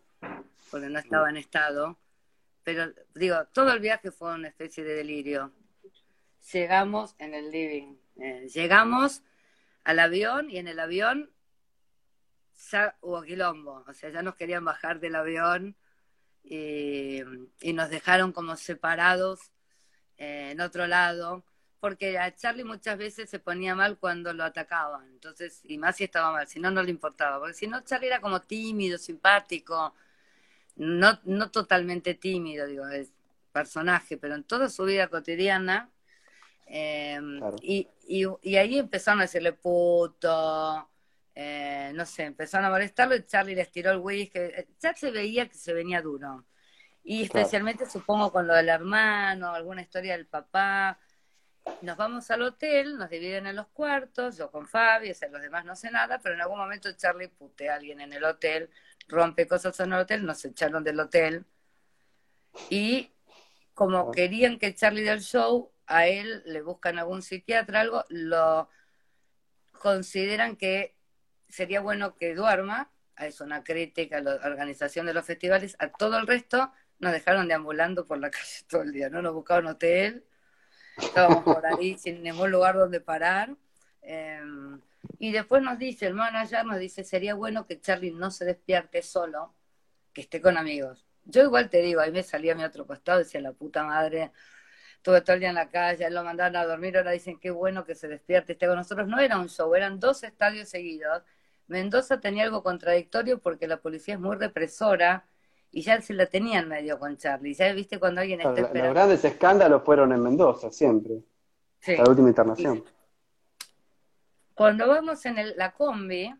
porque 0.70 0.90
no 0.90 1.00
estaba 1.00 1.30
en 1.30 1.38
estado. 1.38 1.98
Pero 2.64 2.94
digo, 3.16 3.38
todo 3.54 3.74
el 3.74 3.80
viaje 3.80 4.12
fue 4.12 4.36
una 4.36 4.50
especie 4.50 4.84
de 4.84 4.96
delirio. 4.96 5.52
Llegamos 6.52 7.16
en 7.18 7.34
el 7.34 7.50
living, 7.52 7.96
eh, 8.18 8.48
llegamos 8.54 9.24
al 9.84 10.00
avión 10.00 10.50
y 10.50 10.58
en 10.58 10.68
el 10.68 10.80
avión 10.80 11.32
ya 12.70 12.96
hubo 13.02 13.22
quilombo, 13.24 13.84
o 13.88 13.94
sea, 13.94 14.10
ya 14.10 14.22
nos 14.22 14.36
querían 14.36 14.66
bajar 14.66 15.00
del 15.00 15.16
avión 15.16 15.76
y, 16.44 17.22
nos 17.74 17.90
dejaron 17.90 18.32
como 18.32 18.56
separados 18.56 19.40
eh, 20.18 20.52
en 20.52 20.62
otro 20.62 20.88
lado, 20.88 21.44
porque 21.80 22.20
a 22.20 22.36
Charlie 22.36 22.64
muchas 22.64 22.98
veces 22.98 23.30
se 23.30 23.40
ponía 23.40 23.76
mal 23.76 23.98
cuando 23.98 24.34
lo 24.34 24.44
atacaban, 24.44 25.08
entonces, 25.10 25.62
y 25.64 25.78
más 25.78 25.96
si 25.96 26.04
estaba 26.04 26.32
mal, 26.32 26.48
si 26.48 26.60
no, 26.60 26.72
no 26.72 26.84
le 26.84 26.92
importaba, 26.92 27.40
porque 27.40 27.54
si 27.54 27.68
no, 27.68 27.82
Charlie 27.82 28.08
era 28.08 28.22
como 28.22 28.42
tímido, 28.42 28.98
simpático, 28.98 29.94
no, 30.76 31.20
no 31.24 31.50
totalmente 31.52 32.14
tímido, 32.14 32.68
digo, 32.68 32.88
es 32.88 33.12
personaje, 33.52 34.18
pero 34.18 34.36
en 34.36 34.44
toda 34.44 34.70
su 34.70 34.84
vida 34.84 35.08
cotidiana, 35.08 35.90
eh, 36.68 37.20
y, 37.62 37.88
y, 38.08 38.26
y 38.44 38.56
ahí 38.56 38.78
empezaron 38.78 39.20
a 39.20 39.24
decirle 39.24 39.54
puto, 39.54 40.91
eh, 41.34 41.92
no 41.96 42.06
sé, 42.06 42.24
empezaron 42.24 42.66
a 42.66 42.70
molestarlo 42.70 43.16
y 43.16 43.26
Charlie 43.26 43.56
les 43.56 43.72
tiró 43.72 43.92
el 43.92 43.98
whisky. 43.98 44.40
Ya 44.80 44.94
se 44.96 45.12
veía 45.12 45.48
que 45.48 45.56
se 45.56 45.74
venía 45.74 46.02
duro. 46.02 46.46
Y 47.04 47.24
especialmente 47.24 47.90
supongo 47.90 48.32
con 48.32 48.48
lo 48.48 48.54
del 48.54 48.70
hermano, 48.70 49.54
alguna 49.54 49.82
historia 49.82 50.14
del 50.14 50.28
papá. 50.28 51.00
Nos 51.82 51.98
vamos 51.98 52.30
al 52.32 52.42
hotel, 52.42 52.98
nos 52.98 53.10
dividen 53.10 53.48
en 53.48 53.56
los 53.56 53.68
cuartos, 53.68 54.38
yo 54.38 54.52
con 54.52 54.68
Fabi, 54.68 55.12
o 55.12 55.14
sea, 55.14 55.30
los 55.30 55.42
demás 55.42 55.64
no 55.64 55.76
sé 55.76 55.92
nada, 55.92 56.20
pero 56.20 56.36
en 56.36 56.42
algún 56.42 56.58
momento 56.58 56.92
Charlie 56.94 57.28
putea 57.28 57.74
a 57.74 57.76
alguien 57.76 58.02
en 58.02 58.14
el 58.14 58.24
hotel, 58.24 58.70
rompe 59.08 59.48
cosas 59.48 59.80
en 59.80 59.94
el 59.94 60.00
hotel, 60.00 60.26
nos 60.26 60.44
echaron 60.44 60.84
del 60.84 61.00
hotel. 61.00 61.46
Y 62.70 63.12
como 63.74 64.12
querían 64.12 64.60
que 64.60 64.74
Charlie 64.76 65.04
del 65.04 65.22
show, 65.22 65.72
a 65.86 66.08
él 66.08 66.44
le 66.46 66.62
buscan 66.62 67.00
algún 67.00 67.22
psiquiatra, 67.22 67.82
algo, 67.82 68.06
lo 68.10 68.70
consideran 69.80 70.56
que 70.56 70.96
sería 71.52 71.82
bueno 71.82 72.16
que 72.16 72.34
duerma, 72.34 72.92
es 73.18 73.42
una 73.42 73.64
crítica 73.64 74.18
a 74.18 74.22
la 74.22 74.36
organización 74.36 75.06
de 75.06 75.14
los 75.14 75.26
festivales, 75.26 75.76
a 75.80 75.90
todo 75.90 76.18
el 76.18 76.28
resto 76.28 76.72
nos 77.00 77.12
dejaron 77.12 77.48
deambulando 77.48 78.06
por 78.06 78.20
la 78.20 78.30
calle 78.32 78.64
todo 78.68 78.84
el 78.84 78.92
día, 78.94 79.10
no 79.10 79.22
nos 79.22 79.34
buscaban 79.34 79.68
hotel, 79.68 80.24
estábamos 80.98 81.44
por 81.44 81.66
ahí 81.66 81.98
sin 82.00 82.24
ningún 82.24 82.52
lugar 82.52 82.76
donde 82.76 83.02
parar. 83.02 83.56
Em, 84.02 84.80
y 85.20 85.32
después 85.32 85.62
nos 85.62 85.78
dice, 85.78 86.08
el 86.08 86.14
manager 86.14 86.66
nos 86.66 86.80
dice, 86.80 87.04
sería 87.04 87.34
bueno 87.34 87.66
que 87.66 87.80
Charlie 87.80 88.12
no 88.12 88.32
se 88.32 88.46
despierte 88.46 89.02
solo, 89.02 89.54
que 90.14 90.22
esté 90.22 90.42
con 90.42 90.58
amigos. 90.58 91.06
Yo 91.26 91.44
igual 91.44 91.70
te 91.70 91.82
digo, 91.82 92.02
ahí 92.02 92.12
me 92.12 92.24
salía 92.24 92.54
a 92.54 92.56
mi 92.56 92.64
otro 92.64 92.86
costado, 92.88 93.20
decía 93.20 93.42
la 93.42 93.52
puta 93.52 93.84
madre, 93.84 94.32
estuve 94.96 95.22
todo 95.22 95.36
el 95.36 95.40
día 95.40 95.50
en 95.50 95.56
la 95.56 95.70
calle, 95.70 96.10
lo 96.10 96.24
mandaron 96.24 96.56
a 96.56 96.66
dormir, 96.66 96.98
ahora 96.98 97.12
dicen 97.12 97.40
qué 97.40 97.52
bueno 97.52 97.86
que 97.86 97.96
se 97.96 98.08
despierte, 98.08 98.54
esté 98.54 98.68
con 98.68 98.76
nosotros. 98.76 99.08
No 99.08 99.20
era 99.20 99.38
un 99.40 99.50
show, 99.50 99.74
eran 99.76 100.00
dos 100.00 100.24
estadios 100.24 100.70
seguidos 100.70 101.24
Mendoza 101.72 102.20
tenía 102.20 102.44
algo 102.44 102.64
contradictorio 102.64 103.40
porque 103.40 103.66
la 103.66 103.78
policía 103.78 104.16
es 104.16 104.20
muy 104.20 104.36
represora 104.36 105.26
y 105.72 105.84
ya 105.84 106.02
se 106.02 106.14
la 106.14 106.26
tenían 106.26 106.68
medio 106.68 107.00
con 107.00 107.16
Charlie. 107.16 107.54
Ya 107.54 107.72
viste 107.72 107.98
cuando 107.98 108.20
alguien 108.20 108.42
está 108.42 108.60
esperando. 108.60 108.84
Los 108.84 108.94
grandes 108.94 109.24
escándalos 109.24 109.82
fueron 109.82 110.12
en 110.12 110.22
Mendoza, 110.22 110.70
siempre. 110.70 111.22
La 111.88 112.04
última 112.04 112.28
internación. 112.28 112.84
Cuando 114.54 114.86
vamos 114.86 115.26
en 115.26 115.58
la 115.58 115.72
combi, 115.72 116.36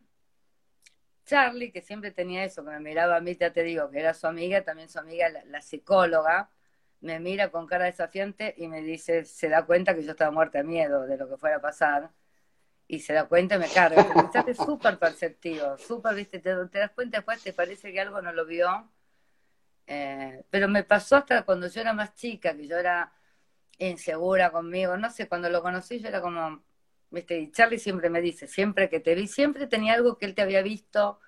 Charlie, 1.26 1.72
que 1.72 1.82
siempre 1.82 2.12
tenía 2.12 2.44
eso, 2.44 2.66
que 2.66 2.72
me 2.72 2.82
miraba 2.82 3.16
a 3.16 3.22
mí, 3.22 3.34
ya 3.40 3.54
te 3.54 3.64
digo, 3.64 3.90
que 3.90 4.02
era 4.02 4.14
su 4.14 4.28
amiga, 4.28 4.66
también 4.66 4.90
su 4.90 5.00
amiga, 5.00 5.30
la, 5.46 5.62
psicóloga, 5.62 6.50
me 7.00 7.22
mira 7.22 7.50
con 7.52 7.68
cara 7.68 7.86
desafiante 7.86 8.54
y 8.58 8.68
me 8.68 8.82
dice, 8.82 9.24
se 9.24 9.48
da 9.48 9.66
cuenta 9.66 9.96
que 9.96 10.04
yo 10.04 10.12
estaba 10.12 10.30
muerta 10.30 10.58
de 10.58 10.66
miedo 10.66 11.08
de 11.08 11.16
lo 11.16 11.30
que 11.30 11.38
fuera 11.38 11.56
a 11.56 11.62
pasar 11.62 12.12
y 12.92 13.00
se 13.00 13.14
da 13.14 13.26
cuenta 13.26 13.56
y 13.56 13.60
me 13.60 13.70
carga. 13.70 14.02
El 14.02 14.50
es 14.50 14.58
súper 14.58 15.00
perceptivo, 15.00 15.78
súper, 15.78 16.14
viste, 16.14 16.40
te, 16.40 16.54
das 16.54 16.92
cuenta 16.92 17.20
después, 17.20 17.42
te 17.42 17.54
parece 17.54 17.94
que 17.94 18.02
algo 18.02 18.22
no 18.22 18.34
lo 18.34 18.46
vio. 18.46 18.92
Eh, 19.88 20.44
pero 20.50 20.68
me 20.68 20.84
pasó 20.84 21.16
hasta 21.16 21.44
cuando 21.44 21.68
yo 21.68 21.80
era 21.80 21.94
más 21.94 22.14
chica, 22.16 22.54
que 22.54 22.68
yo 22.68 22.78
era 22.78 23.14
insegura 23.78 24.52
conmigo, 24.52 24.98
no 24.98 25.10
sé, 25.10 25.30
cuando 25.30 25.50
lo 25.50 25.62
conocí 25.62 26.02
yo 26.02 26.10
era 26.10 26.20
como, 26.20 26.64
viste, 27.12 27.40
y 27.40 27.50
Charlie 27.52 27.80
siempre 27.80 28.10
me 28.10 28.20
dice, 28.20 28.46
siempre 28.46 28.90
que 28.90 29.00
te 29.00 29.16
vi, 29.16 29.26
siempre 29.26 29.68
tenía 29.68 29.94
algo 29.94 30.18
que 30.18 30.26
él 30.26 30.36
te 30.36 30.42
había 30.42 30.62
visto, 30.62 31.22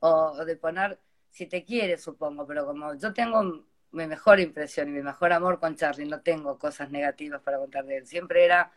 o, 0.00 0.44
de 0.44 0.56
poner, 0.56 0.98
si 1.30 1.46
te 1.46 1.64
quiere, 1.64 1.96
supongo, 1.96 2.44
pero 2.44 2.66
como 2.66 2.92
yo 2.96 3.12
tengo 3.14 3.64
mi 3.92 4.06
mejor 4.08 4.40
impresión 4.40 4.88
y 4.88 4.90
mi 4.90 5.02
mejor 5.02 5.32
amor 5.32 5.60
con 5.60 5.76
Charlie, 5.76 6.06
no 6.06 6.22
tengo 6.22 6.58
cosas 6.58 6.90
negativas 6.90 7.40
para 7.40 7.58
contar 7.58 7.84
de 7.84 7.98
él, 7.98 8.06
siempre 8.06 8.44
era 8.44 8.72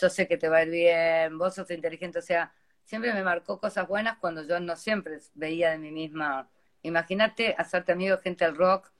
yo 0.00 0.10
sé 0.10 0.26
que 0.26 0.36
te 0.36 0.48
va 0.48 0.58
a 0.58 0.62
ir 0.62 0.70
bien, 0.70 1.38
vos 1.38 1.54
sos 1.54 1.70
inteligente, 1.70 2.18
o 2.18 2.22
sea, 2.22 2.52
siempre 2.84 3.12
me 3.12 3.22
marcó 3.22 3.58
cosas 3.60 3.86
buenas 3.86 4.18
cuando 4.18 4.42
yo 4.42 4.58
no 4.60 4.76
siempre 4.76 5.18
veía 5.34 5.70
de 5.70 5.78
mí 5.78 5.92
misma. 5.92 6.48
Imagínate 6.82 7.54
hacerte 7.56 7.92
amigo 7.92 8.16
de 8.16 8.22
gente 8.22 8.44
del 8.44 8.56
rock, 8.56 8.90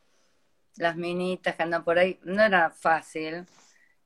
las 0.76 0.96
minitas 0.96 1.56
que 1.56 1.62
andan 1.62 1.84
por 1.84 1.98
ahí, 1.98 2.18
no 2.22 2.42
era 2.42 2.70
fácil, 2.70 3.46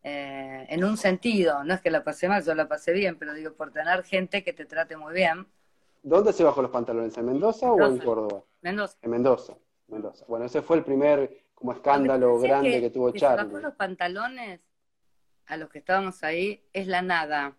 eh, 0.03 0.66
en 0.68 0.84
un 0.84 0.97
sentido, 0.97 1.64
no 1.64 1.74
es 1.74 1.80
que 1.80 1.90
la 1.90 2.05
pasé 2.05 2.28
mal, 2.28 2.45
yo 2.45 2.55
la 2.55 2.68
pasé 2.68 2.92
bien, 2.92 3.18
pero 3.18 3.34
digo, 3.34 3.53
por 3.55 3.72
tener 3.72 4.05
gente 4.05 4.45
que 4.45 4.53
te 4.53 4.64
trate 4.64 4.97
muy 4.97 5.14
bien. 5.14 5.47
¿Dónde 6.03 6.32
se 6.32 6.45
bajó 6.45 6.62
los 6.62 6.70
pantalones? 6.70 7.16
¿En 7.16 7.26
Mendoza, 7.26 7.72
o 7.72 7.86
en 7.86 7.99
Córdoba? 7.99 8.42
Mendoza. 8.61 8.99
En 9.01 9.11
Mendoza, 9.11 9.55
Mendoza. 9.88 10.24
Bueno, 10.28 10.45
ese 10.45 10.61
fue 10.62 10.76
el 10.76 10.84
primer 10.84 11.45
como 11.55 11.72
escándalo 11.72 12.38
grande 12.38 12.80
que, 12.80 12.90
tuvo 12.90 13.11
Charlie. 13.12 13.45
Se 13.45 13.47
bajó 13.47 13.61
los 13.61 13.74
pantalones 13.74 14.61
a 15.47 15.57
los 15.57 15.68
que 15.70 15.78
estábamos 15.78 16.22
ahí 16.22 16.64
es 16.72 16.86
la 16.86 17.03
nada. 17.03 17.57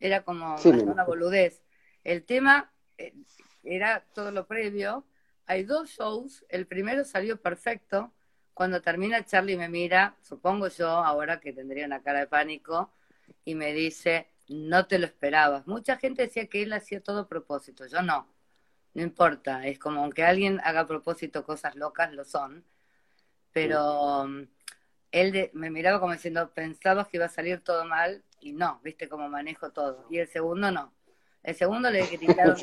Era 0.00 0.22
como 0.22 0.56
una 0.56 1.04
boludez. 1.04 1.62
El 2.04 2.24
tema 2.24 2.72
eh, 2.98 3.14
era 3.62 4.04
todo 4.14 4.30
lo 4.30 4.46
previo. 4.46 5.06
Hay 5.46 5.64
dos 5.64 5.90
shows. 5.90 6.44
El 6.48 6.66
primero 6.66 7.04
salió 7.04 7.40
perfecto. 7.40 8.12
Cuando 8.54 8.80
termina 8.80 9.24
Charlie 9.24 9.56
me 9.56 9.68
mira, 9.68 10.16
supongo 10.22 10.68
yo 10.68 10.88
ahora 10.88 11.40
que 11.40 11.52
tendría 11.52 11.86
una 11.86 12.02
cara 12.02 12.20
de 12.20 12.26
pánico, 12.26 12.90
y 13.44 13.54
me 13.54 13.72
dice, 13.72 14.30
no 14.48 14.86
te 14.86 14.98
lo 14.98 15.06
esperabas. 15.06 15.66
Mucha 15.66 15.96
gente 15.96 16.22
decía 16.22 16.46
que 16.46 16.62
él 16.62 16.72
hacía 16.72 17.02
todo 17.02 17.20
a 17.20 17.28
propósito, 17.28 17.86
yo 17.86 18.02
no, 18.02 18.28
no 18.94 19.02
importa, 19.02 19.66
es 19.66 19.78
como 19.78 20.02
aunque 20.02 20.24
alguien 20.24 20.60
haga 20.64 20.80
a 20.80 20.86
propósito 20.86 21.44
cosas 21.44 21.74
locas, 21.76 22.12
lo 22.12 22.24
son, 22.24 22.64
pero 23.52 24.22
um, 24.22 24.46
él 25.12 25.50
me 25.54 25.70
miraba 25.70 26.00
como 26.00 26.12
diciendo, 26.12 26.50
pensabas 26.52 27.08
que 27.08 27.16
iba 27.16 27.26
a 27.26 27.30
salir 27.30 27.60
todo 27.60 27.84
mal 27.84 28.22
y 28.40 28.52
no, 28.52 28.80
viste 28.82 29.08
cómo 29.08 29.28
manejo 29.28 29.70
todo. 29.70 30.06
Y 30.10 30.18
el 30.18 30.28
segundo 30.28 30.70
no. 30.70 30.92
El 31.42 31.54
segundo 31.54 31.90
le 31.90 32.02
tiraron, 32.18 32.56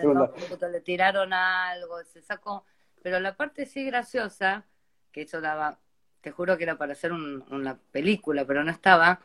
le 0.72 0.82
tiraron 0.82 1.34
algo, 1.34 2.04
se 2.04 2.22
sacó. 2.22 2.66
Pero 3.02 3.20
la 3.20 3.36
parte 3.36 3.66
sí 3.66 3.86
graciosa, 3.86 4.66
que 5.12 5.22
eso 5.22 5.42
daba, 5.42 5.80
te 6.22 6.32
juro 6.32 6.58
que 6.58 6.64
era 6.64 6.78
para 6.78 6.94
hacer 6.94 7.12
una 7.12 7.80
película, 7.92 8.46
pero 8.46 8.64
no 8.64 8.72
estaba, 8.72 9.22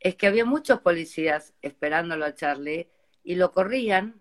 es 0.00 0.16
que 0.16 0.26
había 0.26 0.44
muchos 0.44 0.80
policías 0.80 1.54
esperándolo 1.60 2.24
a 2.24 2.34
Charlie 2.34 2.90
y 3.22 3.34
lo 3.34 3.52
corrían. 3.52 4.20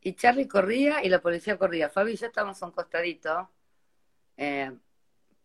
Y 0.00 0.14
Charlie 0.14 0.46
corría 0.46 1.02
y 1.02 1.08
la 1.08 1.22
policía 1.22 1.56
corría. 1.56 1.88
Fabi 1.88 2.12
y 2.12 2.16
yo 2.16 2.26
estábamos 2.26 2.62
a 2.62 2.66
un 2.66 2.72
costadito. 2.72 3.50
Eh, 4.36 4.70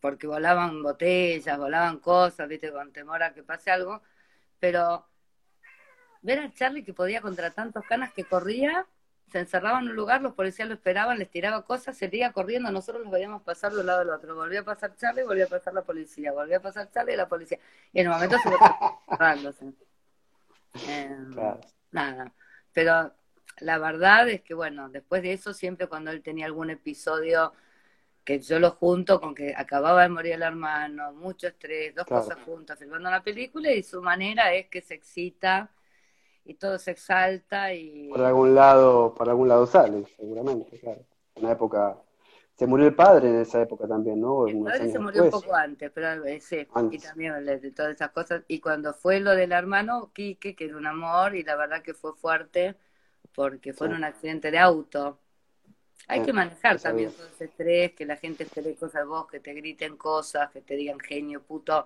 porque 0.02 0.28
volaban 0.28 0.82
botellas, 0.82 1.58
volaban 1.58 2.00
cosas, 2.00 2.48
viste, 2.48 2.72
con 2.72 2.92
temor 2.92 3.24
a 3.24 3.34
que 3.34 3.44
pase 3.44 3.72
algo, 3.72 4.02
pero 4.60 5.06
ver 6.22 6.40
a 6.40 6.54
Charlie 6.54 6.84
que 6.84 6.94
podía 6.94 7.22
contra 7.22 7.52
tantos 7.52 7.86
canas 7.86 8.14
que 8.14 8.24
corría, 8.24 8.86
se 9.32 9.40
encerraba 9.40 9.80
en 9.80 9.90
un 9.90 9.96
lugar, 9.96 10.22
los 10.22 10.34
policías 10.34 10.68
lo 10.68 10.74
esperaban, 10.74 11.20
les 11.20 11.30
tiraba 11.30 11.64
cosas, 11.64 11.96
se 11.96 12.06
seguía 12.06 12.32
corriendo, 12.32 12.72
nosotros 12.72 13.04
los 13.04 13.12
veíamos 13.12 13.44
pasar 13.44 13.72
de 13.72 13.82
un 13.82 13.86
lado 13.86 14.02
al 14.02 14.10
otro, 14.10 14.36
volvía 14.36 14.62
a 14.62 14.66
pasar 14.66 14.96
Charlie, 14.96 15.24
volvía 15.24 15.46
a 15.46 15.50
pasar 15.50 15.74
la 15.74 15.84
policía, 15.84 16.32
volvía 16.32 16.58
a 16.58 16.62
pasar 16.62 16.90
Charlie 16.92 17.14
y 17.14 17.18
la 17.18 17.28
policía, 17.28 17.60
y 17.94 18.00
en 18.00 18.08
un 18.08 18.14
momento 18.14 18.38
se 18.40 18.50
lo 18.50 18.58
eh, 20.88 21.16
Nada, 21.92 22.34
pero 22.74 23.14
la 23.60 23.78
verdad 23.78 24.30
es 24.30 24.42
que 24.42 24.54
bueno, 24.54 24.90
después 24.90 25.22
de 25.22 25.34
eso 25.34 25.54
siempre 25.54 25.88
cuando 25.88 26.12
él 26.12 26.22
tenía 26.22 26.46
algún 26.46 26.70
episodio 26.70 27.54
que 28.30 28.40
yo 28.42 28.60
lo 28.60 28.70
junto 28.70 29.20
con 29.20 29.34
que 29.34 29.56
acababa 29.58 30.04
de 30.04 30.10
morir 30.10 30.34
el 30.34 30.44
hermano, 30.44 31.12
mucho 31.14 31.48
estrés, 31.48 31.96
dos 31.96 32.06
cosas 32.06 32.38
juntas, 32.46 32.78
filmando 32.78 33.10
una 33.10 33.24
película 33.24 33.72
y 33.72 33.82
su 33.82 34.04
manera 34.04 34.54
es 34.54 34.68
que 34.68 34.82
se 34.82 34.94
excita 34.94 35.72
y 36.46 36.54
todo 36.54 36.78
se 36.78 36.92
exalta 36.92 37.74
y... 37.74 38.08
Por 38.10 38.22
algún 38.22 38.54
lado, 38.54 39.16
por 39.16 39.28
algún 39.28 39.48
lado 39.48 39.66
sale, 39.66 40.06
seguramente, 40.16 40.78
claro. 40.78 41.02
Una 41.38 41.54
época... 41.54 41.98
Se 42.54 42.68
murió 42.68 42.86
el 42.86 42.94
padre 42.94 43.30
en 43.30 43.38
esa 43.38 43.64
época 43.64 43.88
también, 43.88 44.22
¿no? 44.22 44.46
El 44.46 44.62
padre 44.62 44.92
se 44.92 45.00
murió 45.00 45.24
un 45.24 45.32
poco 45.32 45.56
antes, 45.56 45.90
pero 45.92 46.24
eh, 46.26 46.40
sí, 46.40 46.68
y 46.92 47.00
también 47.00 47.44
de 47.44 47.72
todas 47.72 47.96
esas 47.96 48.12
cosas. 48.12 48.44
Y 48.48 48.60
cuando 48.60 48.94
fue 48.94 49.22
lo 49.22 49.32
del 49.32 49.54
hermano, 49.54 50.12
Quique, 50.14 50.56
que 50.56 50.66
era 50.66 50.78
un 50.78 50.86
amor, 50.86 51.36
y 51.36 51.42
la 51.42 51.56
verdad 51.56 51.82
que 51.82 51.96
fue 51.96 52.14
fuerte, 52.14 52.76
porque 53.34 53.74
fue 53.74 53.88
un 53.88 54.04
accidente 54.04 54.52
de 54.52 54.60
auto 54.60 55.18
hay 56.10 56.24
que 56.24 56.34
manejar 56.34 56.80
también 56.80 57.12
todo 57.12 57.28
ese 57.28 57.46
estrés, 57.46 57.94
que 57.94 58.04
la 58.04 58.18
gente 58.18 58.44
espere 58.44 58.74
cosas 58.74 59.04
a 59.04 59.06
vos, 59.06 59.28
que 59.28 59.40
te 59.40 59.54
griten 59.54 59.96
cosas, 59.96 60.50
que 60.50 60.60
te 60.60 60.76
digan 60.76 61.00
genio, 61.00 61.44
puto. 61.44 61.86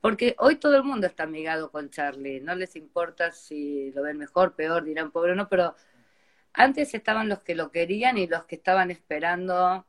Porque 0.00 0.34
hoy 0.38 0.56
todo 0.56 0.78
el 0.78 0.82
mundo 0.82 1.06
está 1.06 1.24
amigado 1.24 1.70
con 1.70 1.90
Charlie, 1.90 2.40
no 2.40 2.54
les 2.54 2.74
importa 2.74 3.32
si 3.32 3.92
lo 3.92 4.02
ven 4.02 4.16
mejor, 4.16 4.54
peor, 4.54 4.82
dirán 4.82 5.10
pobre 5.10 5.32
o 5.32 5.34
no, 5.34 5.46
pero 5.50 5.74
antes 6.54 6.94
estaban 6.94 7.28
los 7.28 7.40
que 7.40 7.54
lo 7.54 7.70
querían 7.70 8.16
y 8.16 8.26
los 8.26 8.46
que 8.46 8.56
estaban 8.56 8.90
esperando, 8.90 9.84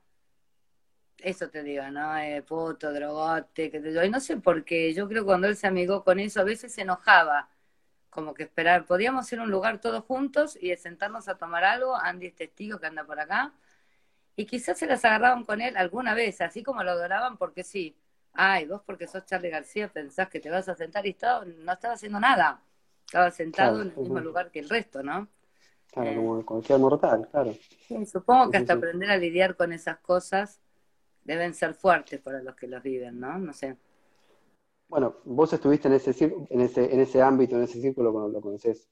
eso 1.19 1.49
te 1.49 1.63
digo, 1.63 1.89
¿no? 1.91 2.17
Eh, 2.17 2.41
puto, 2.41 2.91
drogote, 2.91 3.71
que 3.71 3.79
te 3.79 4.05
Y 4.05 4.09
no 4.09 4.19
sé 4.19 4.35
por 4.35 4.65
qué, 4.65 4.93
yo 4.93 5.07
creo 5.07 5.23
que 5.23 5.27
cuando 5.27 5.47
él 5.47 5.55
se 5.55 5.67
amigó 5.67 6.03
con 6.03 6.19
eso, 6.19 6.41
a 6.41 6.43
veces 6.43 6.73
se 6.73 6.81
enojaba 6.81 7.47
como 8.11 8.33
que 8.35 8.43
esperar, 8.43 8.85
podíamos 8.85 9.31
ir 9.33 9.39
a 9.39 9.43
un 9.43 9.49
lugar 9.49 9.79
todos 9.81 10.03
juntos 10.03 10.57
y 10.61 10.75
sentarnos 10.75 11.27
a 11.27 11.37
tomar 11.37 11.63
algo, 11.63 11.95
Andy 11.95 12.27
es 12.27 12.35
testigo 12.35 12.77
que 12.77 12.85
anda 12.85 13.03
por 13.05 13.19
acá, 13.19 13.53
y 14.35 14.45
quizás 14.45 14.77
se 14.77 14.85
las 14.85 15.03
agarraban 15.05 15.43
con 15.45 15.61
él 15.61 15.75
alguna 15.77 16.13
vez, 16.13 16.41
así 16.41 16.61
como 16.61 16.83
lo 16.83 16.91
adoraban 16.91 17.37
porque 17.37 17.63
sí, 17.63 17.95
ay, 18.33 18.67
vos 18.67 18.81
porque 18.85 19.07
sos 19.07 19.25
Charlie 19.25 19.49
García 19.49 19.87
pensás 19.87 20.29
que 20.29 20.39
te 20.39 20.49
vas 20.49 20.67
a 20.69 20.75
sentar 20.75 21.05
y 21.07 21.11
estaba, 21.11 21.45
no 21.45 21.71
estaba 21.71 21.93
haciendo 21.93 22.19
nada, 22.19 22.61
estaba 23.05 23.31
sentado 23.31 23.81
en 23.81 23.89
el 23.89 23.97
mismo 23.97 24.19
lugar 24.19 24.51
que 24.51 24.59
el 24.59 24.69
resto, 24.69 25.01
¿no? 25.01 25.29
Claro, 25.91 26.09
eh, 26.11 26.15
como 26.15 26.45
cualquier 26.45 26.79
mortal, 26.79 27.27
claro. 27.31 27.53
Sí, 27.87 28.05
supongo 28.05 28.51
que 28.51 28.57
hasta 28.57 28.73
aprender 28.73 29.09
a 29.09 29.17
lidiar 29.17 29.55
con 29.55 29.71
esas 29.73 29.97
cosas 29.99 30.61
deben 31.23 31.53
ser 31.53 31.75
fuertes 31.75 32.19
para 32.19 32.41
los 32.41 32.55
que 32.55 32.67
los 32.67 32.83
viven, 32.83 33.19
¿no? 33.19 33.37
No 33.37 33.53
sé. 33.53 33.77
Bueno, 34.91 35.21
vos 35.23 35.53
estuviste 35.53 35.87
en 35.87 35.93
ese, 35.93 36.11
en 36.49 36.59
ese, 36.59 36.93
en 36.93 36.99
ese 36.99 37.21
ámbito, 37.21 37.55
en 37.55 37.63
ese 37.63 37.79
círculo, 37.79 38.11
cuando 38.11 38.27
lo 38.27 38.41
conoces, 38.41 38.89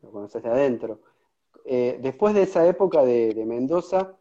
lo 0.00 0.12
conoces 0.12 0.40
de 0.44 0.48
adentro. 0.48 1.02
Eh, 1.64 1.98
después 2.00 2.34
de 2.34 2.42
esa 2.42 2.64
época 2.68 3.02
de, 3.02 3.34
Mendoza, 3.44 4.16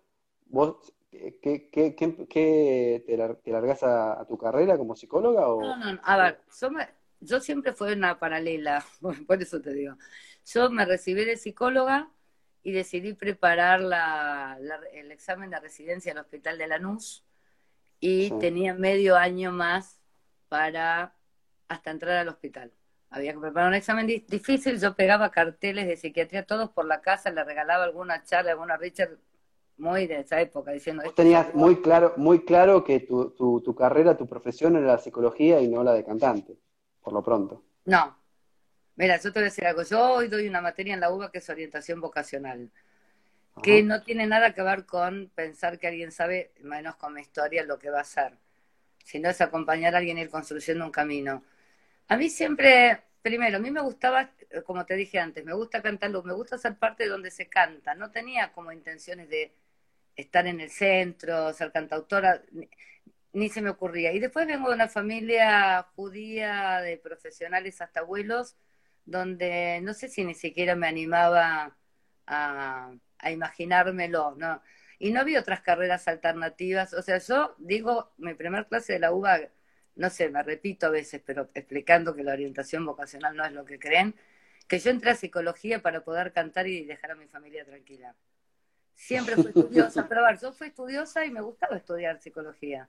¿vos 0.47 0.91
qué, 1.11 1.69
qué, 1.71 1.93
qué, 1.95 3.03
te, 3.05 3.51
largás 3.51 3.83
a, 3.83 4.25
tu 4.27 4.39
carrera 4.39 4.75
como 4.75 4.95
psicóloga? 4.95 5.49
O... 5.49 5.61
No, 5.61 5.77
no, 5.77 6.01
a 6.03 6.17
ver, 6.17 6.39
yo, 7.19 7.39
siempre 7.39 7.73
fui 7.73 7.91
una 7.91 8.17
paralela, 8.17 8.83
por 9.27 9.39
eso 9.39 9.61
te 9.61 9.75
digo. 9.75 9.93
Yo 10.47 10.71
me 10.71 10.83
recibí 10.85 11.25
de 11.25 11.37
psicóloga 11.37 12.09
y 12.63 12.71
decidí 12.71 13.13
preparar 13.13 13.81
la, 13.81 14.57
el 14.93 15.11
examen 15.11 15.51
de 15.51 15.59
residencia 15.59 16.11
al 16.11 16.17
Hospital 16.17 16.57
de 16.57 16.67
Lanús 16.67 17.23
y 17.99 18.31
tenía 18.39 18.73
medio 18.73 19.15
año 19.15 19.51
más 19.51 20.00
para 20.51 21.15
hasta 21.69 21.91
entrar 21.91 22.17
al 22.17 22.27
hospital. 22.27 22.73
Había 23.09 23.31
que 23.31 23.39
preparar 23.39 23.69
un 23.69 23.73
examen 23.73 24.05
difícil, 24.05 24.81
yo 24.81 24.93
pegaba 24.93 25.31
carteles 25.31 25.87
de 25.87 25.95
psiquiatría 25.95 26.45
todos 26.45 26.69
por 26.71 26.85
la 26.85 26.99
casa, 26.99 27.31
le 27.31 27.41
regalaba 27.45 27.85
alguna 27.85 28.21
charla, 28.25 28.51
alguna 28.51 28.75
Richard, 28.75 29.17
muy 29.77 30.07
de 30.07 30.19
esa 30.19 30.41
época, 30.41 30.71
diciendo... 30.71 31.03
Vos 31.05 31.15
tenías 31.15 31.55
muy 31.55 31.81
claro, 31.81 32.15
muy 32.17 32.43
claro 32.43 32.83
que 32.83 32.99
tu, 32.99 33.29
tu, 33.29 33.61
tu 33.61 33.73
carrera, 33.73 34.17
tu 34.17 34.27
profesión 34.27 34.75
era 34.75 34.87
la 34.87 34.97
psicología 34.97 35.61
y 35.61 35.69
no 35.69 35.85
la 35.85 35.93
de 35.93 36.03
cantante, 36.03 36.57
por 37.01 37.13
lo 37.13 37.23
pronto. 37.23 37.63
No. 37.85 38.17
Mira, 38.97 39.15
yo 39.21 39.31
te 39.31 39.39
voy 39.39 39.43
a 39.43 39.51
decir 39.51 39.65
algo. 39.65 39.83
Yo 39.83 40.15
hoy 40.15 40.27
doy 40.27 40.49
una 40.49 40.59
materia 40.59 40.93
en 40.93 40.99
la 40.99 41.13
UBA 41.13 41.31
que 41.31 41.37
es 41.37 41.49
orientación 41.49 42.01
vocacional, 42.01 42.69
que 43.63 43.83
no 43.83 44.03
tiene 44.03 44.27
nada 44.27 44.53
que 44.53 44.63
ver 44.63 44.85
con 44.85 45.31
pensar 45.33 45.79
que 45.79 45.87
alguien 45.87 46.11
sabe, 46.11 46.51
menos 46.59 46.97
con 46.97 47.13
mi 47.13 47.21
historia, 47.21 47.63
lo 47.63 47.79
que 47.79 47.89
va 47.89 47.99
a 47.99 48.01
hacer 48.01 48.37
sino 49.05 49.29
es 49.29 49.41
acompañar 49.41 49.95
a 49.95 49.99
alguien 49.99 50.17
ir 50.17 50.29
construyendo 50.29 50.85
un 50.85 50.91
camino. 50.91 51.43
A 52.07 52.17
mí 52.17 52.29
siempre, 52.29 53.01
primero, 53.21 53.57
a 53.57 53.59
mí 53.59 53.71
me 53.71 53.81
gustaba, 53.81 54.31
como 54.65 54.85
te 54.85 54.95
dije 54.95 55.19
antes, 55.19 55.45
me 55.45 55.53
gusta 55.53 55.81
cantar, 55.81 56.11
me 56.23 56.33
gusta 56.33 56.57
ser 56.57 56.77
parte 56.77 57.03
de 57.03 57.09
donde 57.09 57.31
se 57.31 57.47
canta. 57.49 57.95
No 57.95 58.11
tenía 58.11 58.51
como 58.53 58.71
intenciones 58.71 59.29
de 59.29 59.53
estar 60.15 60.47
en 60.47 60.61
el 60.61 60.69
centro, 60.69 61.53
ser 61.53 61.71
cantautora, 61.71 62.43
ni, 63.33 63.49
se 63.49 63.61
me 63.61 63.69
ocurría. 63.69 64.11
Y 64.13 64.19
después 64.19 64.47
vengo 64.47 64.69
de 64.69 64.75
una 64.75 64.87
familia 64.89 65.83
judía, 65.95 66.81
de 66.81 66.97
profesionales 66.97 67.81
hasta 67.81 68.01
abuelos, 68.01 68.55
donde 69.05 69.79
no 69.81 69.93
sé 69.93 70.09
si 70.09 70.23
ni 70.25 70.33
siquiera 70.35 70.75
me 70.75 70.87
animaba 70.87 71.77
a, 72.27 72.91
a 73.19 73.31
imaginármelo, 73.31 74.35
¿no? 74.37 74.61
Y 75.01 75.11
no 75.11 75.19
había 75.19 75.39
otras 75.39 75.61
carreras 75.61 76.07
alternativas. 76.07 76.93
O 76.93 77.01
sea, 77.01 77.17
yo 77.17 77.55
digo, 77.57 78.11
mi 78.17 78.35
primer 78.35 78.67
clase 78.67 78.93
de 78.93 78.99
la 78.99 79.11
UBA, 79.11 79.49
no 79.95 80.09
sé, 80.11 80.29
me 80.29 80.43
repito 80.43 80.85
a 80.85 80.89
veces, 80.89 81.23
pero 81.25 81.49
explicando 81.55 82.15
que 82.15 82.23
la 82.23 82.33
orientación 82.33 82.85
vocacional 82.85 83.35
no 83.35 83.43
es 83.43 83.51
lo 83.51 83.65
que 83.65 83.79
creen, 83.79 84.13
que 84.67 84.77
yo 84.77 84.91
entré 84.91 85.09
a 85.09 85.15
psicología 85.15 85.81
para 85.81 86.03
poder 86.03 86.31
cantar 86.33 86.67
y 86.67 86.85
dejar 86.85 87.11
a 87.11 87.15
mi 87.15 87.25
familia 87.25 87.65
tranquila. 87.65 88.15
Siempre 88.93 89.35
fui 89.35 89.47
estudiosa, 89.47 90.05
pero 90.09 90.23
a 90.23 90.29
ver, 90.29 90.39
yo 90.39 90.53
fui 90.53 90.67
estudiosa 90.67 91.25
y 91.25 91.31
me 91.31 91.41
gustaba 91.41 91.77
estudiar 91.77 92.21
psicología, 92.21 92.87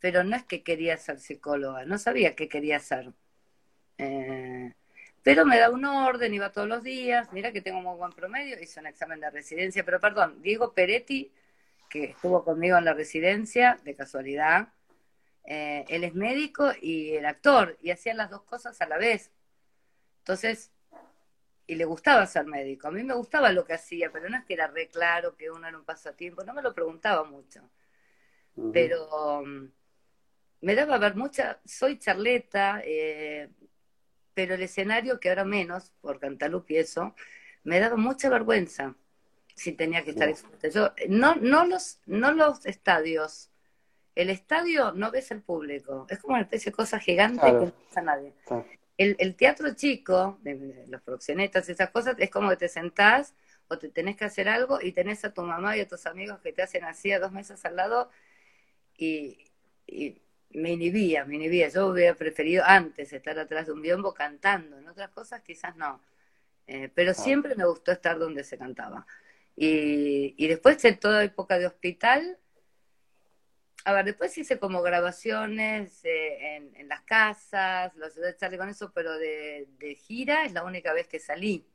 pero 0.00 0.22
no 0.22 0.36
es 0.36 0.44
que 0.44 0.62
quería 0.62 0.98
ser 0.98 1.18
psicóloga, 1.18 1.86
no 1.86 1.96
sabía 1.96 2.36
qué 2.36 2.46
quería 2.46 2.78
ser. 2.78 3.10
Eh, 3.96 4.74
pero 5.22 5.46
me 5.46 5.58
da 5.58 5.70
un 5.70 5.86
orden, 5.86 6.34
iba 6.34 6.52
todos 6.52 6.68
los 6.68 6.82
días, 6.82 7.32
mira 7.32 7.52
que 7.52 7.62
tengo 7.62 7.80
muy 7.80 7.96
buen 7.96 8.12
promedio, 8.12 8.60
hice 8.60 8.80
un 8.80 8.86
examen 8.86 9.18
de 9.20 9.30
residencia, 9.30 9.82
pero 9.82 9.98
perdón, 9.98 10.42
Diego 10.42 10.74
Peretti 10.74 11.32
que 11.94 12.06
estuvo 12.06 12.42
conmigo 12.42 12.76
en 12.76 12.84
la 12.84 12.92
residencia, 12.92 13.78
de 13.84 13.94
casualidad. 13.94 14.70
Eh, 15.44 15.84
él 15.88 16.02
es 16.02 16.12
médico 16.12 16.72
y 16.82 17.14
el 17.14 17.24
actor, 17.24 17.78
y 17.80 17.92
hacían 17.92 18.16
las 18.16 18.30
dos 18.30 18.42
cosas 18.42 18.80
a 18.80 18.88
la 18.88 18.98
vez. 18.98 19.30
Entonces, 20.18 20.72
y 21.68 21.76
le 21.76 21.84
gustaba 21.84 22.26
ser 22.26 22.46
médico. 22.46 22.88
A 22.88 22.90
mí 22.90 23.04
me 23.04 23.14
gustaba 23.14 23.52
lo 23.52 23.64
que 23.64 23.74
hacía, 23.74 24.10
pero 24.10 24.28
no 24.28 24.36
es 24.36 24.44
que 24.44 24.54
era 24.54 24.66
re 24.66 24.88
claro 24.88 25.36
que 25.36 25.52
uno 25.52 25.68
era 25.68 25.78
un 25.78 25.84
pasatiempo, 25.84 26.42
no 26.42 26.52
me 26.52 26.62
lo 26.62 26.74
preguntaba 26.74 27.22
mucho. 27.22 27.60
Pero 28.72 29.38
um, 29.40 29.70
me 30.62 30.74
daba 30.74 30.96
a 30.96 30.98
ver 30.98 31.14
mucha, 31.14 31.60
soy 31.64 32.00
charleta, 32.00 32.80
eh, 32.84 33.50
pero 34.34 34.56
el 34.56 34.62
escenario, 34.62 35.20
que 35.20 35.28
ahora 35.28 35.44
menos, 35.44 35.92
por 36.00 36.18
Cantalupi 36.18 36.76
eso, 36.76 37.14
me 37.62 37.78
daba 37.78 37.96
mucha 37.96 38.28
vergüenza 38.28 38.96
si 39.54 39.72
tenía 39.72 40.02
que 40.04 40.10
estar 40.10 40.28
expuesta. 40.28 40.68
Yo, 40.68 40.92
no, 41.08 41.34
no, 41.36 41.64
los, 41.64 41.98
no 42.06 42.32
los 42.32 42.66
estadios 42.66 43.50
el 44.16 44.30
estadio 44.30 44.92
no 44.92 45.10
ves 45.10 45.32
el 45.32 45.42
público, 45.42 46.06
es 46.08 46.20
como 46.20 46.34
una 46.34 46.42
especie 46.44 46.70
de 46.70 46.76
cosa 46.76 47.00
gigante 47.00 47.40
Claro. 47.40 47.58
que 47.58 47.64
no 47.66 47.72
ves 47.88 47.96
a 47.96 48.02
nadie. 48.02 48.32
Claro. 48.46 48.64
El, 48.96 49.16
el 49.18 49.34
teatro 49.34 49.74
chico, 49.74 50.38
los 50.88 51.02
proxenetas, 51.02 51.68
esas 51.68 51.90
cosas, 51.90 52.14
es 52.18 52.30
como 52.30 52.48
que 52.50 52.56
te 52.56 52.68
sentás 52.68 53.34
o 53.66 53.76
te 53.76 53.88
tenés 53.88 54.16
que 54.16 54.24
hacer 54.24 54.48
algo 54.48 54.78
y 54.80 54.92
tenés 54.92 55.24
a 55.24 55.34
tu 55.34 55.42
mamá 55.42 55.76
y 55.76 55.80
a 55.80 55.88
tus 55.88 56.06
amigos 56.06 56.38
que 56.40 56.52
te 56.52 56.62
hacen 56.62 56.84
así 56.84 57.10
a 57.10 57.18
dos 57.18 57.32
mesas 57.32 57.64
al 57.64 57.74
lado 57.74 58.08
y, 58.96 59.50
y 59.86 60.22
me 60.50 60.70
inhibía, 60.70 61.24
me 61.24 61.34
inhibía. 61.34 61.68
Yo 61.70 61.88
hubiera 61.88 62.14
preferido 62.14 62.62
antes 62.64 63.12
estar 63.12 63.36
atrás 63.38 63.66
de 63.66 63.72
un 63.72 63.82
biombo 63.82 64.14
cantando, 64.14 64.78
en 64.78 64.86
otras 64.86 65.10
cosas 65.10 65.42
quizás 65.42 65.74
no. 65.76 66.00
Eh, 66.68 66.88
pero 66.94 67.12
Claro. 67.12 67.24
siempre 67.24 67.54
me 67.56 67.64
gustó 67.66 67.90
estar 67.90 68.16
donde 68.18 68.44
se 68.44 68.56
cantaba. 68.58 69.06
Y, 69.56 70.34
y 70.36 70.48
después 70.48 70.80
de 70.82 70.92
toda 70.94 71.24
época 71.24 71.58
de 71.58 71.66
hospital, 71.66 72.38
a 73.84 73.92
ver, 73.92 74.06
después 74.06 74.36
hice 74.38 74.58
como 74.58 74.82
grabaciones 74.82 76.04
eh, 76.04 76.56
en, 76.56 76.74
en 76.74 76.88
las 76.88 77.02
casas, 77.02 77.94
lo 77.96 78.06
ayudé 78.06 78.30
a 78.30 78.36
Charlie 78.36 78.58
con 78.58 78.68
eso, 78.68 78.92
pero 78.92 79.16
de, 79.18 79.68
de 79.78 79.94
gira 79.94 80.44
es 80.44 80.52
la 80.52 80.64
única 80.64 80.92
vez 80.92 81.06
que 81.06 81.20
salí, 81.20 81.66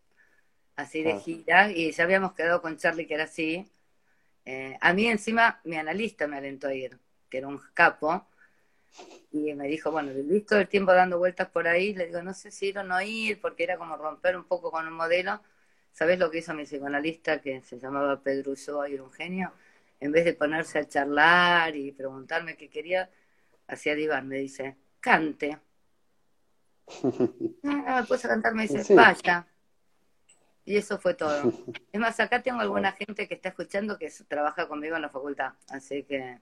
así 0.75 1.03
de 1.03 1.19
gira, 1.19 1.71
y 1.71 1.91
ya 1.91 2.03
habíamos 2.03 2.33
quedado 2.33 2.61
con 2.61 2.77
Charlie 2.77 3.05
que 3.05 3.13
era 3.13 3.25
así. 3.25 3.71
Eh, 4.45 4.75
a 4.81 4.93
mí 4.93 5.07
encima 5.07 5.61
mi 5.63 5.77
analista 5.77 6.27
me 6.27 6.37
alentó 6.37 6.67
a 6.67 6.73
ir, 6.73 6.97
que 7.29 7.37
era 7.37 7.47
un 7.47 7.61
capo, 7.73 8.27
y 9.31 9.53
me 9.53 9.67
dijo, 9.67 9.91
bueno, 9.91 10.11
vivís 10.13 10.45
todo 10.47 10.59
el 10.59 10.67
tiempo 10.67 10.93
dando 10.93 11.19
vueltas 11.19 11.49
por 11.49 11.67
ahí, 11.67 11.93
le 11.93 12.07
digo, 12.07 12.23
no 12.23 12.33
sé 12.33 12.49
si 12.49 12.69
ir 12.69 12.79
o 12.79 12.83
no 12.83 12.99
ir, 13.01 13.39
porque 13.39 13.63
era 13.63 13.77
como 13.77 13.95
romper 13.95 14.35
un 14.35 14.45
poco 14.45 14.71
con 14.71 14.87
un 14.87 14.93
modelo. 14.93 15.41
¿Sabés 15.99 16.17
lo 16.17 16.31
que 16.31 16.37
hizo 16.37 16.53
mi 16.53 16.63
psicoanalista, 16.63 17.41
que 17.41 17.61
se 17.61 17.77
llamaba 17.77 18.21
Pedro 18.21 18.51
Ulloa 18.51 18.87
y 18.87 18.93
era 18.93 19.03
un 19.03 19.11
genio? 19.11 19.51
En 19.99 20.13
vez 20.13 20.23
de 20.23 20.33
ponerse 20.33 20.79
a 20.79 20.87
charlar 20.87 21.75
y 21.75 21.91
preguntarme 21.91 22.55
qué 22.55 22.69
quería, 22.69 23.09
hacía 23.67 23.95
divar, 23.95 24.23
me 24.23 24.37
dice, 24.37 24.77
cante. 25.01 25.59
Ah, 27.65 27.99
me 27.99 28.07
puse 28.07 28.27
a 28.27 28.29
cantar, 28.29 28.53
me 28.55 28.61
dice, 28.61 28.81
Sí. 28.81 28.95
vaya. 28.95 29.45
Y 30.63 30.77
eso 30.77 30.97
fue 30.97 31.15
todo. 31.15 31.51
Es 31.91 31.99
más, 31.99 32.17
acá 32.21 32.41
tengo 32.41 32.61
alguna 32.61 32.93
gente 32.93 33.27
que 33.27 33.33
está 33.33 33.49
escuchando 33.49 33.97
que 33.97 34.09
trabaja 34.25 34.69
conmigo 34.69 34.95
en 34.95 35.01
la 35.01 35.09
facultad. 35.09 35.51
Así 35.67 36.03
que 36.03 36.39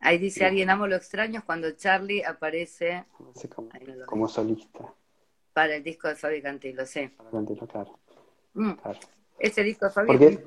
ahí 0.00 0.18
dice 0.18 0.44
alguien, 0.44 0.70
amo 0.70 0.88
lo 0.88 0.96
extraño, 0.96 1.38
es 1.38 1.44
cuando 1.44 1.70
Charlie 1.70 2.24
aparece 2.24 3.04
como, 3.54 3.70
no 3.96 4.06
como 4.06 4.26
solista. 4.26 4.92
para 5.52 5.76
el 5.76 5.84
disco 5.84 6.08
de 6.08 6.16
Fabi 6.16 6.42
Cantilo, 6.42 6.84
sí. 6.84 7.06
para 7.16 7.30
cantarlo, 7.30 7.68
claro, 7.68 8.01
Mm, 8.54 8.72
claro. 8.72 8.98
Ese 9.38 9.62
disco 9.62 9.88
de 9.88 9.92
Porque 10.06 10.44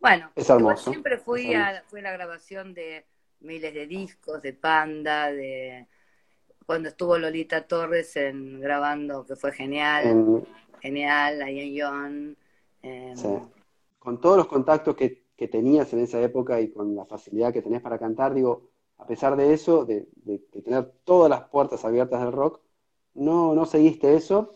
Bueno, 0.00 0.30
Es 0.36 0.48
hermoso, 0.48 0.90
siempre 0.90 1.18
fui 1.18 1.52
es 1.52 1.56
a, 1.56 1.82
fui 1.88 2.00
a 2.00 2.04
la 2.04 2.12
grabación 2.12 2.74
de 2.74 3.04
miles 3.40 3.74
de 3.74 3.86
discos, 3.86 4.40
de 4.42 4.52
Panda, 4.52 5.30
de 5.32 5.86
cuando 6.66 6.88
estuvo 6.88 7.18
Lolita 7.18 7.66
Torres 7.66 8.14
en 8.16 8.60
grabando, 8.60 9.24
que 9.24 9.36
fue 9.36 9.52
genial, 9.52 10.06
en- 10.06 10.46
genial, 10.80 11.42
ahí 11.42 11.60
en 11.60 11.74
Yon. 11.74 12.36
eh, 12.82 13.12
sí. 13.16 13.28
con 13.98 14.20
todos 14.20 14.36
los 14.36 14.46
contactos 14.46 14.94
que, 14.94 15.24
que 15.36 15.48
tenías 15.48 15.92
en 15.92 16.00
esa 16.00 16.20
época 16.20 16.60
y 16.60 16.70
con 16.70 16.94
la 16.94 17.04
facilidad 17.04 17.52
que 17.52 17.62
tenés 17.62 17.82
para 17.82 17.98
cantar, 17.98 18.34
digo, 18.34 18.70
a 18.98 19.06
pesar 19.06 19.36
de 19.36 19.52
eso, 19.52 19.84
de, 19.84 20.08
de- 20.16 20.44
de 20.52 20.62
tener 20.62 20.84
todas 21.04 21.28
las 21.30 21.48
puertas 21.48 21.84
abiertas 21.84 22.20
del 22.22 22.32
rock, 22.32 22.60
no, 23.14 23.54
no 23.54 23.66
seguiste 23.66 24.14
eso, 24.14 24.54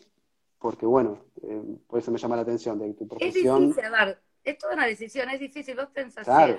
porque 0.63 0.87
bueno, 0.87 1.19
eh, 1.43 1.61
por 1.87 1.99
eso 1.99 2.11
me 2.11 2.19
llama 2.19 2.37
la 2.37 2.43
atención, 2.43 2.79
de 2.79 2.95
tu 2.95 3.05
Es 3.05 3.09
profesión. 3.09 3.69
difícil, 3.69 3.85
a 3.95 4.05
ver, 4.05 4.19
es 4.45 4.59
toda 4.59 4.75
una 4.75 4.87
decisión, 4.87 5.29
es 5.31 5.41
difícil. 5.41 5.77
Vos 5.77 5.89
pensás, 5.93 6.25
Claro. 6.25 6.59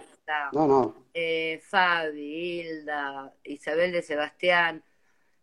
No, 0.53 0.67
no, 0.67 0.95
eh, 1.13 1.59
Fabi, 1.63 2.59
Hilda, 2.61 3.33
Isabel 3.43 3.91
de 3.91 4.01
Sebastián, 4.01 4.83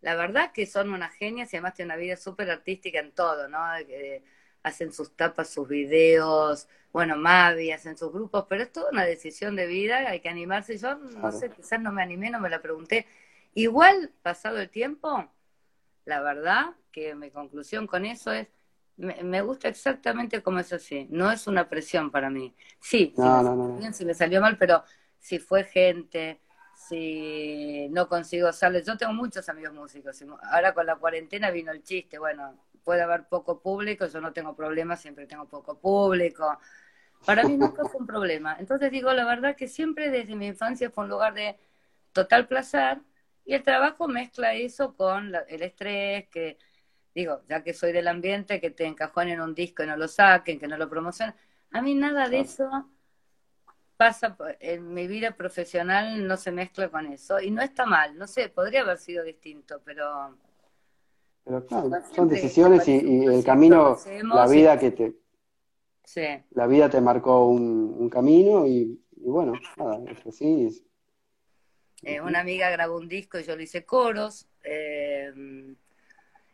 la 0.00 0.14
verdad 0.14 0.52
que 0.52 0.66
son 0.66 0.92
unas 0.92 1.14
genias 1.14 1.52
y 1.52 1.56
además 1.56 1.74
tienen 1.74 1.92
una 1.94 2.00
vida 2.00 2.16
súper 2.16 2.50
artística 2.50 2.98
en 3.00 3.12
todo, 3.12 3.48
¿no? 3.48 3.58
Eh, 3.78 4.22
hacen 4.62 4.92
sus 4.92 5.14
tapas, 5.16 5.48
sus 5.50 5.68
videos, 5.68 6.68
bueno, 6.92 7.16
Mavi, 7.16 7.70
hacen 7.72 7.96
sus 7.96 8.12
grupos, 8.12 8.46
pero 8.48 8.62
es 8.62 8.72
toda 8.72 8.90
una 8.90 9.04
decisión 9.04 9.56
de 9.56 9.66
vida, 9.66 9.98
hay 10.08 10.20
que 10.20 10.28
animarse. 10.28 10.76
Yo 10.78 10.96
no 10.96 11.30
sé, 11.32 11.50
quizás 11.50 11.80
no 11.80 11.92
me 11.92 12.02
animé, 12.02 12.30
no 12.30 12.40
me 12.40 12.50
la 12.50 12.60
pregunté. 12.62 13.06
Igual, 13.54 14.12
pasado 14.22 14.58
el 14.60 14.70
tiempo, 14.70 15.28
la 16.10 16.20
verdad 16.22 16.76
que 16.92 17.14
mi 17.16 17.30
conclusión 17.32 17.86
con 17.88 18.04
eso 18.06 18.32
es, 18.32 18.48
me, 18.98 19.22
me 19.24 19.42
gusta 19.42 19.68
exactamente 19.68 20.42
como 20.42 20.60
es 20.60 20.72
así, 20.74 21.06
no 21.10 21.32
es 21.32 21.46
una 21.48 21.68
presión 21.68 22.10
para 22.12 22.30
mí. 22.30 22.54
Sí, 22.80 23.14
si 23.16 23.30
No, 23.30 23.42
me 23.42 23.42
no, 23.42 23.56
bien, 23.78 23.94
si 23.94 24.04
me 24.04 24.14
salió 24.14 24.40
mal, 24.42 24.58
pero 24.58 24.84
si 25.18 25.38
fue 25.38 25.64
gente, 25.64 26.40
si 26.74 27.88
no 27.90 28.08
consigo 28.08 28.52
salir, 28.52 28.84
yo 28.84 28.96
tengo 28.98 29.12
muchos 29.14 29.48
amigos 29.48 29.72
músicos, 29.74 30.22
ahora 30.52 30.74
con 30.74 30.86
la 30.86 30.96
cuarentena 30.96 31.50
vino 31.50 31.72
el 31.72 31.82
chiste, 31.82 32.18
bueno, 32.18 32.58
puede 32.84 33.02
haber 33.02 33.28
poco 33.28 33.60
público, 33.62 34.06
yo 34.06 34.20
no 34.20 34.32
tengo 34.32 34.56
problema, 34.56 34.96
siempre 34.96 35.26
tengo 35.26 35.48
poco 35.48 35.78
público. 35.78 36.58
Para 37.24 37.44
mí 37.44 37.56
nunca 37.56 37.84
fue 37.86 38.00
un 38.00 38.06
problema. 38.06 38.56
Entonces 38.58 38.90
digo, 38.90 39.12
la 39.12 39.24
verdad 39.26 39.56
que 39.56 39.68
siempre 39.68 40.10
desde 40.10 40.36
mi 40.36 40.46
infancia 40.48 40.90
fue 40.90 41.04
un 41.04 41.10
lugar 41.10 41.34
de 41.34 41.58
total 42.12 42.48
placer 42.48 43.00
y 43.44 43.54
el 43.54 43.62
trabajo 43.62 44.08
mezcla 44.08 44.54
eso 44.54 44.94
con 44.96 45.32
la- 45.32 45.40
el 45.40 45.62
estrés, 45.62 46.28
que 46.28 46.58
digo, 47.14 47.42
ya 47.48 47.62
que 47.64 47.74
soy 47.74 47.92
del 47.92 48.08
ambiente, 48.08 48.60
que 48.60 48.70
te 48.70 48.86
encajonen 48.86 49.34
en 49.34 49.40
un 49.42 49.54
disco 49.54 49.82
y 49.84 49.86
no 49.86 49.96
lo 49.96 50.08
saquen, 50.08 50.58
que 50.58 50.68
no 50.68 50.76
lo 50.78 50.88
promocionen. 50.88 51.34
A 51.72 51.82
mí 51.82 51.94
nada 51.94 52.28
de 52.28 52.40
eso 52.40 52.70
pasa 53.96 54.36
en 54.60 54.94
mi 54.94 55.06
vida 55.06 55.36
profesional, 55.36 56.26
no 56.26 56.36
se 56.36 56.52
mezcla 56.52 56.88
con 56.88 57.06
eso 57.06 57.38
y 57.40 57.50
no 57.50 57.60
está 57.62 57.84
mal, 57.84 58.16
no 58.16 58.26
sé, 58.26 58.48
podría 58.48 58.80
haber 58.82 58.96
sido 58.98 59.22
distinto, 59.24 59.80
pero 59.84 60.36
pero 61.44 61.66
claro, 61.66 61.90
son 62.14 62.28
decisiones 62.28 62.86
y, 62.88 63.24
el 63.24 63.44
camino, 63.44 63.98
la 64.32 64.46
vida 64.46 64.78
que 64.78 64.90
te, 64.92 65.14
sí. 66.04 66.22
la 66.52 66.66
vida 66.66 66.88
te 66.90 67.00
marcó 67.00 67.46
un, 67.46 67.94
un 67.98 68.08
camino 68.08 68.66
y, 68.66 69.00
y 69.16 69.28
bueno, 69.28 69.52
nada, 69.76 70.00
es 70.10 70.26
así. 70.26 70.66
es- 70.66 70.84
Eh, 72.02 72.20
una 72.20 72.40
amiga 72.40 72.70
grabó 72.70 72.96
un 72.96 73.08
disco 73.08 73.38
y 73.38 73.44
yo 73.44 73.56
le 73.56 73.64
hice 73.64 73.84
coros. 73.84 74.46
eh, 74.64 75.32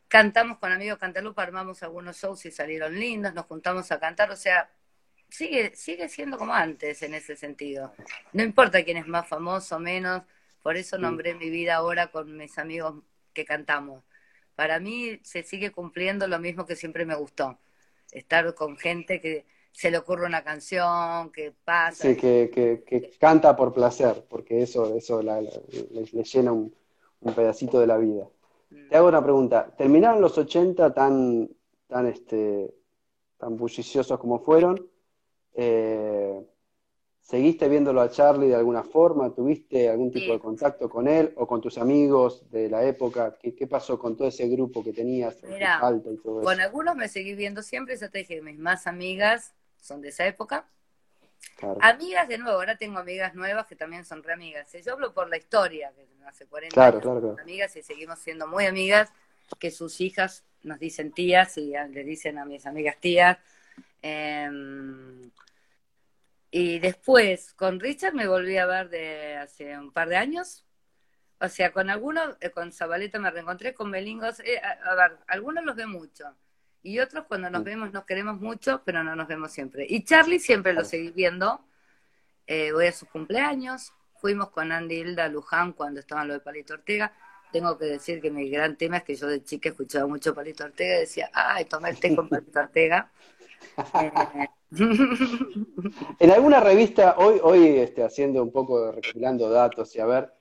cantamos 0.08 0.58
con 0.58 0.72
amigos 0.72 0.98
Cantalupa, 0.98 1.42
armamos 1.42 1.82
algunos 1.82 2.16
shows 2.16 2.46
y 2.46 2.50
salieron 2.50 2.98
lindos, 2.98 3.34
nos 3.34 3.46
juntamos 3.46 3.90
a 3.92 3.98
cantar, 3.98 4.30
o 4.30 4.36
sea, 4.36 4.70
sigue, 5.28 5.74
sigue 5.74 6.08
siendo 6.08 6.38
como 6.38 6.54
antes 6.54 7.02
en 7.02 7.14
ese 7.14 7.36
sentido. 7.36 7.92
No 8.32 8.42
importa 8.42 8.84
quién 8.84 8.96
es 8.96 9.06
más 9.06 9.28
famoso 9.28 9.76
o 9.76 9.80
menos, 9.80 10.22
por 10.62 10.76
eso 10.76 10.98
nombré 10.98 11.34
mi 11.34 11.50
vida 11.50 11.76
ahora 11.76 12.10
con 12.10 12.36
mis 12.36 12.58
amigos 12.58 13.02
que 13.32 13.44
cantamos. 13.44 14.04
Para 14.54 14.80
mí 14.80 15.20
se 15.22 15.42
sigue 15.42 15.70
cumpliendo 15.70 16.26
lo 16.28 16.38
mismo 16.38 16.66
que 16.66 16.76
siempre 16.76 17.04
me 17.04 17.14
gustó, 17.14 17.58
estar 18.10 18.54
con 18.54 18.76
gente 18.76 19.20
que 19.20 19.44
se 19.76 19.90
le 19.90 19.98
ocurre 19.98 20.26
una 20.26 20.42
canción, 20.42 21.30
que 21.32 21.52
pasa. 21.64 22.02
Sí, 22.04 22.16
que, 22.16 22.50
que, 22.52 22.82
que 22.84 23.10
canta 23.18 23.54
por 23.54 23.72
placer, 23.74 24.24
porque 24.28 24.62
eso, 24.62 24.94
eso 24.96 25.22
la- 25.22 25.40
la- 25.42 25.50
le, 25.92 26.04
le 26.12 26.24
llena 26.24 26.52
un, 26.52 26.74
un 27.20 27.34
pedacito 27.34 27.78
de 27.78 27.86
la 27.86 27.98
vida. 27.98 28.26
Mm. 28.70 28.88
Te 28.88 28.96
hago 28.96 29.08
una 29.08 29.22
pregunta. 29.22 29.74
¿Terminaron 29.76 30.20
los 30.20 30.36
80 30.38 30.94
tan, 30.94 31.48
tan, 31.88 32.06
este, 32.06 32.74
tan 33.38 33.56
bulliciosos 33.56 34.18
como 34.18 34.38
fueron? 34.40 34.88
Eh, 35.54 36.42
¿Seguiste 37.20 37.68
viéndolo 37.68 38.00
a 38.02 38.08
Charlie 38.10 38.48
de 38.48 38.54
alguna 38.54 38.84
forma? 38.84 39.34
¿Tuviste 39.34 39.88
algún 39.88 40.12
tipo 40.12 40.26
Sí. 40.26 40.30
de 40.32 40.38
contacto 40.38 40.88
con 40.88 41.08
él 41.08 41.32
o 41.36 41.46
con 41.46 41.60
tus 41.60 41.76
amigos 41.76 42.48
de 42.50 42.70
la 42.70 42.84
época? 42.84 43.36
¿Qué, 43.40 43.52
qué 43.54 43.66
pasó 43.66 43.98
con 43.98 44.16
todo 44.16 44.28
ese 44.28 44.46
grupo 44.48 44.84
que 44.84 44.92
tenías 44.92 45.36
Salta 45.40 46.10
y 46.12 46.16
todo 46.18 46.40
eso? 46.40 46.44
Con 46.44 46.60
algunos 46.60 46.94
me 46.94 47.08
seguí 47.08 47.34
viendo 47.34 47.62
siempre, 47.62 47.96
ya 47.96 48.08
te 48.08 48.18
dije, 48.18 48.40
mis 48.42 48.58
más 48.58 48.86
amigas 48.86 49.54
son 49.86 50.00
de 50.02 50.08
esa 50.08 50.26
época. 50.26 50.68
Claro. 51.56 51.78
Amigas 51.80 52.28
de 52.28 52.38
nuevo, 52.38 52.58
ahora 52.58 52.76
tengo 52.76 52.98
amigas 52.98 53.34
nuevas 53.34 53.66
que 53.66 53.76
también 53.76 54.04
son 54.04 54.22
re 54.22 54.32
amigas. 54.32 54.72
Yo 54.84 54.92
hablo 54.94 55.12
por 55.14 55.28
la 55.28 55.36
historia, 55.36 55.92
que 55.94 56.06
hace 56.26 56.46
40 56.46 56.74
Claro, 56.74 56.98
años 56.98 57.02
claro, 57.02 57.36
amigas 57.40 57.76
y 57.76 57.82
seguimos 57.82 58.18
siendo 58.18 58.46
muy 58.46 58.66
amigas, 58.66 59.12
que 59.58 59.70
sus 59.70 60.00
hijas 60.00 60.44
nos 60.62 60.78
dicen 60.80 61.12
tías 61.12 61.56
y 61.58 61.72
le 61.72 62.04
dicen 62.04 62.38
a 62.38 62.44
mis 62.44 62.66
amigas 62.66 62.96
tías. 63.00 63.38
Em, 64.02 65.30
y 66.50 66.78
después, 66.78 67.52
con 67.54 67.80
Richard 67.80 68.14
me 68.14 68.26
volví 68.26 68.56
a 68.58 68.66
ver 68.66 68.88
de 68.88 69.36
hace 69.36 69.78
un 69.78 69.92
par 69.92 70.08
de 70.08 70.16
años. 70.16 70.64
O 71.40 71.48
sea, 71.48 71.70
con 71.72 71.90
algunos, 71.90 72.36
eh, 72.40 72.50
con 72.50 72.72
Zabaleta 72.72 73.18
me 73.18 73.30
reencontré, 73.30 73.74
con 73.74 73.90
Melingos, 73.90 74.40
eh, 74.40 74.58
a, 74.58 74.90
a 74.90 74.94
ver, 74.94 75.18
algunos 75.28 75.64
los 75.64 75.76
veo 75.76 75.88
mucho. 75.88 76.34
Y 76.86 77.00
otros 77.00 77.24
cuando 77.26 77.50
nos 77.50 77.64
vemos 77.64 77.92
nos 77.92 78.04
queremos 78.04 78.40
mucho, 78.40 78.80
pero 78.84 79.02
no 79.02 79.16
nos 79.16 79.26
vemos 79.26 79.50
siempre. 79.50 79.84
Y 79.88 80.04
Charlie 80.04 80.38
siempre 80.38 80.72
lo 80.72 80.84
seguí 80.84 81.10
viendo. 81.10 81.60
Eh, 82.46 82.70
voy 82.70 82.86
a 82.86 82.92
sus 82.92 83.08
cumpleaños. 83.08 83.92
Fuimos 84.20 84.50
con 84.50 84.70
Andy 84.70 85.00
Hilda 85.00 85.24
a 85.24 85.28
Luján 85.28 85.72
cuando 85.72 85.98
estaban 85.98 86.28
los 86.28 86.36
de 86.36 86.44
Palito 86.44 86.74
Ortega. 86.74 87.12
Tengo 87.50 87.76
que 87.76 87.86
decir 87.86 88.20
que 88.20 88.30
mi 88.30 88.48
gran 88.48 88.76
tema 88.76 88.98
es 88.98 89.02
que 89.02 89.16
yo 89.16 89.26
de 89.26 89.42
chica 89.42 89.70
escuchaba 89.70 90.06
mucho 90.06 90.32
Palito 90.32 90.62
Ortega 90.62 90.96
y 90.96 91.00
decía, 91.00 91.28
ay, 91.32 91.64
tomé 91.64 91.90
el 91.90 91.98
té 91.98 92.14
con 92.14 92.28
Palito 92.28 92.60
Ortega. 92.60 93.10
Eh, 94.00 94.48
En 96.20 96.30
alguna 96.30 96.60
revista, 96.60 97.16
hoy, 97.18 97.40
hoy 97.42 97.66
este, 97.78 98.04
haciendo 98.04 98.42
un 98.42 98.52
poco, 98.52 98.92
recopilando 98.92 99.50
datos 99.50 99.94
y 99.96 100.00
a 100.00 100.06
ver, 100.06 100.32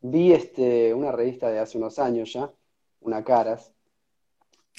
vi 0.00 0.32
este, 0.32 0.92
una 0.92 1.12
revista 1.12 1.48
de 1.48 1.60
hace 1.60 1.78
unos 1.78 1.98
años 1.98 2.32
ya, 2.32 2.50
una 3.00 3.24
Caras, 3.24 3.73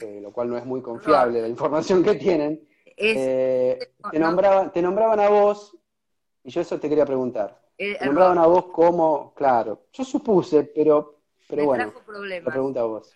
eh, 0.01 0.19
lo 0.21 0.31
cual 0.31 0.49
no 0.49 0.57
es 0.57 0.65
muy 0.65 0.81
confiable 0.81 1.41
la 1.41 1.47
información 1.47 2.03
que 2.03 2.15
tienen. 2.15 2.67
Eh, 2.97 3.93
te, 4.11 4.19
nombraban, 4.19 4.71
te 4.71 4.81
nombraban 4.81 5.19
a 5.19 5.29
vos, 5.29 5.77
y 6.43 6.49
yo 6.49 6.61
eso 6.61 6.79
te 6.79 6.87
quería 6.87 7.05
preguntar. 7.05 7.61
te 7.77 8.05
nombraban 8.05 8.37
a 8.37 8.47
vos 8.47 8.67
como, 8.67 9.33
claro, 9.33 9.87
yo 9.91 10.03
supuse, 10.03 10.63
pero, 10.63 11.21
pero 11.47 11.65
bueno, 11.65 11.93
la 12.27 12.51
pregunta 12.51 12.81
a 12.81 12.83
vos. 12.83 13.13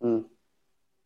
Mm. 0.00 0.20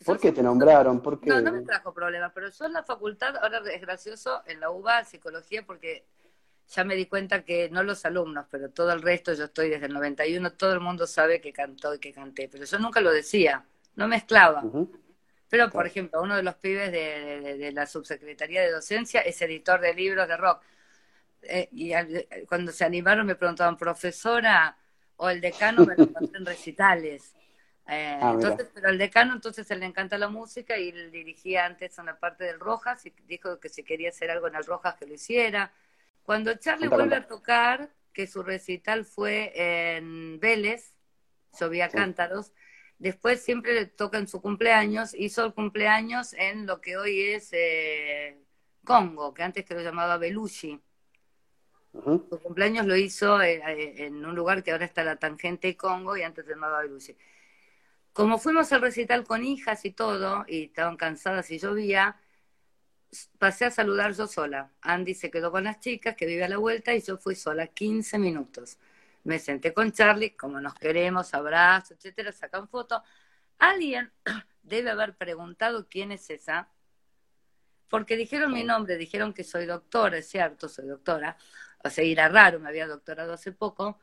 ¿Por 0.04 0.18
qué 0.18 0.32
te 0.32 0.42
nombraron? 0.42 1.02
No, 1.02 1.40
no 1.40 1.52
me 1.52 1.62
trajo 1.62 1.94
problemas, 1.94 2.30
pero 2.34 2.50
yo 2.50 2.64
en 2.66 2.72
la 2.74 2.82
facultad, 2.82 3.36
ahora 3.38 3.62
es 3.72 3.80
gracioso, 3.80 4.42
en 4.46 4.60
la 4.60 4.70
UBA, 4.70 5.04
psicología, 5.04 5.64
porque 5.64 6.04
ya 6.68 6.84
me 6.84 6.94
di 6.94 7.06
cuenta 7.06 7.44
que 7.44 7.70
no 7.70 7.82
los 7.82 8.04
alumnos, 8.04 8.46
pero 8.50 8.70
todo 8.70 8.92
el 8.92 9.02
resto, 9.02 9.32
yo 9.32 9.44
estoy 9.44 9.70
desde 9.70 9.86
el 9.86 9.94
91, 9.94 10.52
todo 10.52 10.72
el 10.72 10.80
mundo 10.80 11.06
sabe 11.06 11.40
que 11.40 11.52
cantó 11.52 11.94
y 11.94 11.98
que 11.98 12.12
canté, 12.12 12.48
pero 12.48 12.64
yo 12.64 12.78
nunca 12.78 13.00
lo 13.00 13.12
decía, 13.12 13.64
no 13.96 14.08
mezclaba. 14.08 14.62
Pero, 15.54 15.70
por 15.70 15.86
ejemplo, 15.86 16.20
uno 16.20 16.34
de 16.34 16.42
los 16.42 16.56
pibes 16.56 16.90
de, 16.90 17.70
la 17.72 17.86
subsecretaría 17.86 18.60
de 18.60 18.72
docencia 18.72 19.20
es 19.20 19.40
editor 19.40 19.80
de 19.80 19.94
libros 19.94 20.26
de 20.26 20.36
rock. 20.36 20.60
Eh, 21.42 21.68
y 21.70 21.92
cuando 22.46 22.72
se 22.72 22.84
animaron 22.84 23.24
me 23.24 23.36
preguntaban, 23.36 23.76
profesora, 23.76 24.76
o 25.14 25.30
el 25.30 25.40
decano 25.40 25.86
me 25.86 25.94
lo 25.94 26.08
en 26.34 26.44
recitales. 26.44 27.36
Eh, 27.86 28.18
ah, 28.18 28.30
entonces, 28.32 28.70
pero 28.72 28.88
al 28.88 28.96
decano 28.96 29.34
entonces 29.34 29.66
se 29.66 29.76
le 29.76 29.84
encanta 29.84 30.16
la 30.16 30.28
música 30.28 30.78
y 30.78 30.88
él 30.88 31.10
dirigía 31.12 31.66
antes 31.66 31.98
una 31.98 32.18
parte 32.18 32.44
del 32.44 32.58
Rojas 32.58 33.04
y 33.04 33.12
dijo 33.26 33.60
que 33.60 33.68
si 33.68 33.82
quería 33.82 34.08
hacer 34.08 34.30
algo 34.30 34.48
en 34.48 34.54
el 34.54 34.64
Rojas 34.64 34.94
que 34.94 35.06
lo 35.06 35.12
hiciera. 35.12 35.70
Cuando 36.22 36.54
Charlie 36.54 36.88
vuelve 36.88 37.16
a 37.16 37.26
tocar, 37.26 37.90
que 38.14 38.26
su 38.26 38.42
recital 38.42 39.04
fue 39.04 39.52
en 39.54 40.40
Vélez, 40.40 40.94
llovía 41.60 41.90
cántaros, 41.90 42.52
después 43.04 43.42
siempre 43.42 43.84
toca 43.84 44.16
en 44.16 44.26
su 44.26 44.40
cumpleaños, 44.40 45.14
hizo 45.14 45.44
el 45.44 45.52
cumpleaños 45.52 46.32
en 46.32 46.66
lo 46.66 46.80
que 46.80 46.96
hoy 46.96 47.20
es 47.20 47.50
eh, 47.52 48.42
Congo, 48.82 49.34
que 49.34 49.42
antes 49.42 49.66
que 49.66 49.74
lo 49.74 49.82
llamaba 49.82 50.16
Belushi. 50.16 50.80
Su 51.92 52.40
cumpleaños 52.42 52.86
lo 52.86 52.96
hizo 52.96 53.42
eh, 53.42 54.06
en 54.06 54.24
un 54.24 54.34
lugar 54.34 54.62
que 54.62 54.72
ahora 54.72 54.86
está 54.86 55.04
la 55.04 55.16
tangente 55.16 55.68
y 55.68 55.74
Congo 55.74 56.16
y 56.16 56.22
antes 56.22 56.46
se 56.46 56.52
llamaba 56.52 56.80
Belushi. 56.80 57.14
Como 58.14 58.38
fuimos 58.38 58.72
al 58.72 58.80
recital 58.80 59.24
con 59.24 59.44
hijas 59.44 59.84
y 59.84 59.90
todo, 59.90 60.46
y 60.48 60.64
estaban 60.64 60.96
cansadas 60.96 61.50
y 61.50 61.58
llovía, 61.58 62.18
pasé 63.38 63.66
a 63.66 63.70
saludar 63.70 64.14
yo 64.14 64.26
sola. 64.26 64.72
Andy 64.80 65.12
se 65.12 65.30
quedó 65.30 65.52
con 65.52 65.64
las 65.64 65.78
chicas 65.80 66.16
que 66.16 66.24
vive 66.24 66.44
a 66.44 66.48
la 66.48 66.56
vuelta 66.56 66.94
y 66.94 67.02
yo 67.02 67.18
fui 67.18 67.34
sola 67.34 67.66
15 67.66 68.18
minutos. 68.18 68.78
Me 69.24 69.38
senté 69.38 69.74
con 69.74 69.92
Charlie, 69.92 70.36
como 70.36 70.60
nos 70.60 70.74
queremos, 70.74 71.34
abrazo, 71.34 71.94
etcétera, 71.94 72.32
sacan 72.32 72.68
foto. 72.68 73.02
Alguien 73.58 74.12
debe 74.62 74.90
haber 74.90 75.16
preguntado 75.16 75.88
quién 75.88 76.12
es 76.12 76.30
esa, 76.30 76.68
porque 77.88 78.16
dijeron 78.16 78.52
mi 78.52 78.64
nombre, 78.64 78.96
dijeron 78.96 79.32
que 79.32 79.44
soy 79.44 79.66
doctora, 79.66 80.18
es 80.18 80.28
cierto, 80.28 80.68
soy 80.68 80.86
doctora, 80.86 81.36
o 81.82 81.90
sea, 81.90 82.04
era 82.04 82.28
raro, 82.28 82.60
me 82.60 82.68
había 82.68 82.86
doctorado 82.86 83.32
hace 83.34 83.52
poco, 83.52 83.98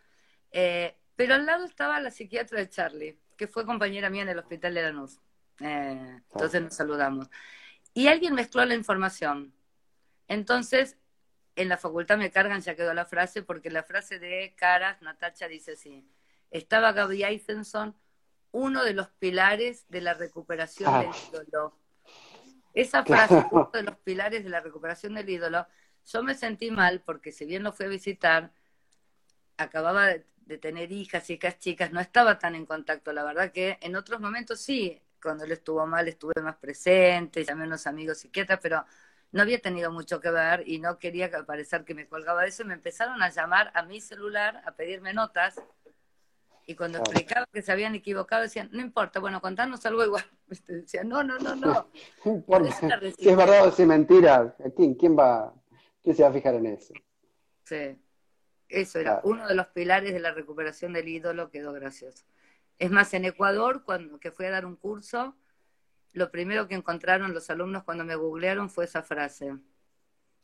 eh, 0.52 0.98
pero 1.16 1.36
al 1.36 1.46
lado 1.46 1.66
estaba 1.66 2.00
la 2.00 2.12
psiquiatra 2.12 2.60
de 2.60 2.70
Charlie 2.70 3.20
que 3.42 3.48
fue 3.48 3.66
compañera 3.66 4.12
mía 4.12 4.22
en 4.22 4.30
el 4.30 4.38
hospital 4.38 4.76
de 4.76 4.84
Lanús. 4.84 5.20
Eh, 5.62 6.22
entonces 6.32 6.62
nos 6.62 6.76
saludamos. 6.76 7.28
Y 7.92 8.06
alguien 8.06 8.36
mezcló 8.36 8.64
la 8.66 8.76
información. 8.76 9.52
Entonces, 10.28 10.96
en 11.56 11.70
la 11.70 11.78
facultad 11.78 12.18
me 12.18 12.32
cargan, 12.32 12.62
ya 12.62 12.76
quedó 12.76 12.94
la 12.94 13.06
frase, 13.06 13.44
porque 13.44 13.70
la 13.70 13.84
frase 13.84 14.20
de 14.20 14.54
Caras, 14.58 15.02
Natacha 15.02 15.48
dice 15.48 15.74
así, 15.74 16.06
estaba 16.50 16.94
Gaby 16.94 17.24
Eisenson, 17.24 17.96
uno 18.52 18.84
de 18.84 18.94
los 18.94 19.10
pilares 19.10 19.86
de 19.90 20.02
la 20.02 20.14
recuperación 20.14 21.00
del 21.00 21.10
ídolo. 21.30 21.78
Esa 22.74 23.04
frase, 23.04 23.46
uno 23.52 23.70
de 23.74 23.84
los 23.84 23.98
pilares 23.98 24.44
de 24.44 24.50
la 24.50 24.62
recuperación 24.62 25.16
del 25.16 25.30
ídolo, 25.30 25.68
yo 26.06 26.24
me 26.24 26.36
sentí 26.36 26.72
mal 26.72 27.02
porque 27.02 27.32
si 27.32 27.46
bien 27.46 27.64
lo 27.64 27.72
fui 27.72 27.86
a 27.86 27.90
visitar, 27.90 28.52
acababa 29.58 30.08
de, 30.08 30.26
de 30.46 30.58
tener 30.58 30.92
hijas, 30.92 31.30
hijas 31.30 31.60
chicas, 31.60 31.92
no 31.92 32.00
estaba 32.00 32.40
tan 32.40 32.56
en 32.56 32.66
contacto. 32.66 33.14
La 33.14 33.24
verdad 33.24 33.52
que 33.52 33.78
en 33.82 33.96
otros 33.96 34.20
momentos 34.20 34.60
sí, 34.60 35.02
cuando 35.22 35.46
él 35.46 35.52
estuvo 35.52 35.86
mal 35.86 36.08
estuve 36.08 36.42
más 36.42 36.56
presente, 36.58 37.46
llamé 37.46 37.64
a 37.64 37.68
unos 37.68 37.88
amigos 37.88 38.18
psiquiatras, 38.18 38.60
pero 38.62 38.86
no 39.32 39.42
había 39.42 39.60
tenido 39.60 39.92
mucho 39.92 40.20
que 40.20 40.32
ver 40.32 40.64
y 40.68 40.80
no 40.80 40.98
quería 41.00 41.30
parecer 41.46 41.86
que 41.86 41.96
me 41.96 42.08
colgaba 42.08 42.42
de 42.44 42.50
eso 42.50 42.64
y 42.64 42.66
me 42.66 42.74
empezaron 42.74 43.22
a 43.22 43.30
llamar 43.30 43.72
a 43.74 43.84
mi 43.84 44.02
celular 44.02 44.62
a 44.66 44.72
pedirme 44.74 45.14
notas 45.14 45.62
y 46.66 46.76
cuando 46.76 47.00
explicaba 47.00 47.48
que 47.52 47.62
se 47.62 47.72
habían 47.72 47.96
equivocado 47.96 48.44
decían, 48.44 48.70
no 48.72 48.82
importa, 48.82 49.20
bueno, 49.20 49.42
contanos 49.42 49.86
algo 49.86 50.06
igual. 50.06 50.24
Decían, 50.68 51.10
no, 51.10 51.24
no, 51.24 51.38
no, 51.40 51.56
no. 51.56 51.90
si 53.18 53.30
es 53.30 53.38
verdad 53.38 53.68
o 53.68 53.72
si 53.72 53.82
es 53.82 53.88
mentira, 53.88 54.56
¿quién, 54.76 54.96
quién, 54.96 55.18
va, 55.18 55.54
¿quién 56.04 56.16
se 56.16 56.24
va 56.24 56.30
a 56.30 56.34
fijar 56.34 56.56
en 56.56 56.68
eso? 56.68 56.94
Sí. 57.64 57.98
Eso 58.70 59.00
era 59.00 59.20
uno 59.26 59.48
de 59.48 59.56
los 59.56 59.68
pilares 59.68 60.14
de 60.14 60.20
la 60.22 60.32
recuperación 60.32 60.94
del 60.94 61.10
ídolo, 61.10 61.50
quedó 61.50 61.74
gracioso. 61.74 62.24
Es 62.80 62.90
más, 62.90 63.14
en 63.14 63.26
Ecuador, 63.26 63.84
cuando 63.84 64.18
que 64.18 64.32
fui 64.32 64.46
a 64.46 64.52
dar 64.52 64.66
un 64.66 64.78
curso, 64.78 65.36
lo 66.14 66.32
primero 66.32 66.68
que 66.68 66.76
encontraron 66.76 67.34
los 67.34 67.50
alumnos 67.50 67.84
cuando 67.84 68.04
me 68.04 68.16
googlearon 68.16 68.70
fue 68.70 68.86
esa 68.86 69.02
frase. 69.02 69.56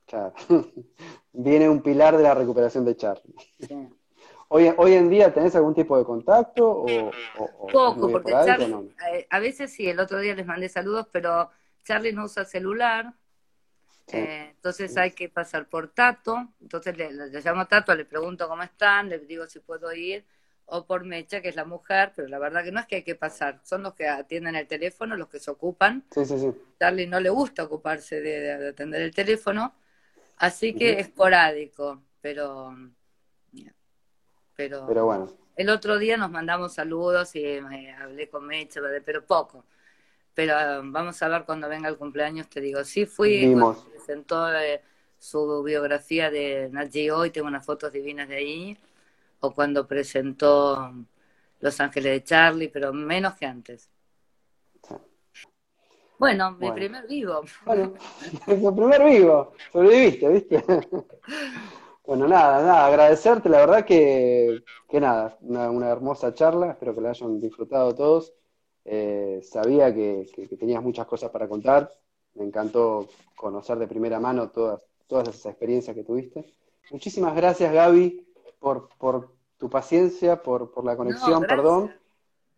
Claro. 0.06 0.34
Viene 1.34 1.70
un 1.70 1.82
pilar 1.82 2.16
de 2.18 2.24
la 2.24 2.34
recuperación 2.34 2.86
de 2.86 2.96
Charlie. 2.96 3.36
Hoy, 4.50 4.74
hoy 4.78 4.94
en 4.94 5.10
día, 5.10 5.34
¿tenés 5.34 5.58
algún 5.58 5.76
tipo 5.76 5.98
de 5.98 6.06
contacto? 6.06 6.70
O, 6.70 7.12
Poco, 7.70 8.10
porque 8.10 8.32
Charlie, 8.32 8.94
eh, 9.12 9.28
a 9.30 9.40
veces 9.40 9.74
sí, 9.74 9.90
el 9.90 10.00
otro 10.00 10.20
día 10.20 10.36
les 10.36 10.46
mandé 10.46 10.70
saludos, 10.70 11.10
pero 11.12 11.50
Charlie 11.84 12.14
no 12.14 12.24
usa 12.24 12.46
celular, 12.46 13.14
eh, 14.08 14.52
entonces 14.56 14.96
hay 14.96 15.12
que 15.12 15.28
pasar 15.28 15.68
por 15.68 15.90
Tato, 15.90 16.48
entonces 16.62 16.98
le, 16.98 17.12
llamo 17.12 17.62
a 17.62 17.68
Tato, 17.68 17.94
le 17.94 18.06
pregunto 18.06 18.48
cómo 18.48 18.64
están, 18.64 19.10
le 19.10 19.20
digo 19.20 19.46
si 19.48 19.60
puedo 19.60 19.92
ir, 19.94 20.26
o 20.68 20.86
por 20.86 21.04
Mecha, 21.06 21.42
que 21.42 21.50
es 21.50 21.56
la 21.56 21.66
mujer, 21.66 22.14
pero 22.16 22.28
la 22.28 22.40
verdad 22.40 22.64
que 22.64 22.72
no 22.72 22.80
es 22.80 22.86
que 22.86 22.98
hay 22.98 23.04
que 23.04 23.16
pasar, 23.16 23.60
son 23.64 23.84
los 23.84 23.94
que 23.94 24.08
atienden 24.08 24.56
el 24.56 24.68
teléfono, 24.68 25.16
los 25.16 25.30
que 25.30 25.40
se 25.40 25.52
ocupan. 25.52 26.04
Sí, 26.12 26.26
sí, 26.26 26.40
sí. 26.40 26.52
Charlie 26.80 27.08
no 27.08 27.20
le 27.20 27.30
gusta 27.30 27.64
ocuparse 27.64 28.22
de, 28.22 28.70
atender 28.70 29.02
el 29.02 29.14
teléfono, 29.14 29.74
así 30.38 30.74
que 30.74 30.94
es 30.94 31.08
esporádico, 31.08 32.02
pero, 32.22 32.76
pero, 34.56 34.86
pero 34.88 35.06
bueno. 35.06 35.34
El 35.56 35.70
otro 35.70 35.98
día 35.98 36.18
nos 36.18 36.30
mandamos 36.30 36.74
saludos 36.74 37.36
y 37.36 37.44
eh, 37.44 37.96
hablé 38.00 38.30
con 38.30 38.46
Mecha, 38.46 38.80
pero 39.04 39.26
poco 39.26 39.66
pero 40.38 40.82
um, 40.82 40.92
vamos 40.92 41.20
a 41.24 41.30
ver 41.30 41.46
cuando 41.46 41.68
venga 41.68 41.90
el 41.90 41.98
cumpleaños, 41.98 42.48
te 42.48 42.62
digo, 42.62 42.84
sí 42.84 43.08
fui, 43.08 43.56
presentó 43.92 44.54
eh, 44.54 44.84
su 45.18 45.64
biografía 45.64 46.30
de 46.30 46.70
Nat 46.72 46.92
Geo 46.92 47.26
y 47.26 47.32
tengo 47.32 47.48
unas 47.48 47.66
fotos 47.66 47.92
divinas 47.92 48.30
de 48.30 48.36
ahí, 48.36 48.78
o 49.40 49.54
cuando 49.54 49.88
presentó 49.88 50.94
Los 51.60 51.80
Ángeles 51.80 52.12
de 52.12 52.24
Charlie, 52.24 52.70
pero 52.70 52.94
menos 52.94 53.36
que 53.36 53.46
antes. 53.46 53.90
Bueno, 56.20 56.52
mi 56.52 56.72
primer 56.72 57.08
vivo. 57.08 57.42
Bueno, 57.66 57.94
tu 58.46 58.76
primer 58.76 59.04
vivo, 59.04 59.54
sobreviviste, 59.72 60.30
¿viste? 60.30 60.64
bueno, 62.06 62.28
nada, 62.28 62.64
nada, 62.64 62.88
agradecerte, 62.88 63.50
la 63.50 63.60
verdad 63.60 63.86
que, 63.86 64.64
que 64.90 65.00
nada, 65.00 65.38
una, 65.42 65.70
una 65.70 65.90
hermosa 65.90 66.34
charla, 66.34 66.72
espero 66.72 66.96
que 66.96 67.02
la 67.02 67.10
hayan 67.12 67.40
disfrutado 67.40 67.94
todos. 67.94 68.34
Eh, 68.90 69.42
sabía 69.44 69.94
que, 69.94 70.26
tenías 70.58 70.82
muchas 70.82 71.06
cosas 71.06 71.30
para 71.30 71.48
contar. 71.50 71.92
Me 72.36 72.46
encantó 72.46 73.10
conocer 73.36 73.78
de 73.78 73.88
primera 73.88 74.20
mano 74.20 74.50
todas, 74.50 74.82
todas 75.08 75.28
esas 75.28 75.48
experiencias 75.48 75.96
que 75.96 76.06
tuviste. 76.06 76.46
Muchísimas 76.90 77.36
gracias, 77.36 77.74
Gaby, 77.74 78.27
por, 78.60 78.90
por 78.98 79.34
tu 79.58 79.70
paciencia, 79.70 80.42
por, 80.42 80.72
por 80.72 80.86
la 80.86 80.96
conexión, 80.96 81.44
perdón, 81.44 81.94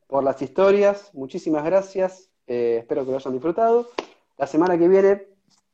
por 0.08 0.24
las 0.24 0.42
historias. 0.42 1.14
Muchísimas 1.14 1.64
gracias. 1.64 2.30
Eh, 2.48 2.78
espero 2.80 3.06
que 3.06 3.12
lo 3.12 3.18
hayan 3.18 3.34
disfrutado. 3.34 3.90
La 4.38 4.48
semana 4.48 4.78
que 4.78 4.88
viene, 4.88 5.28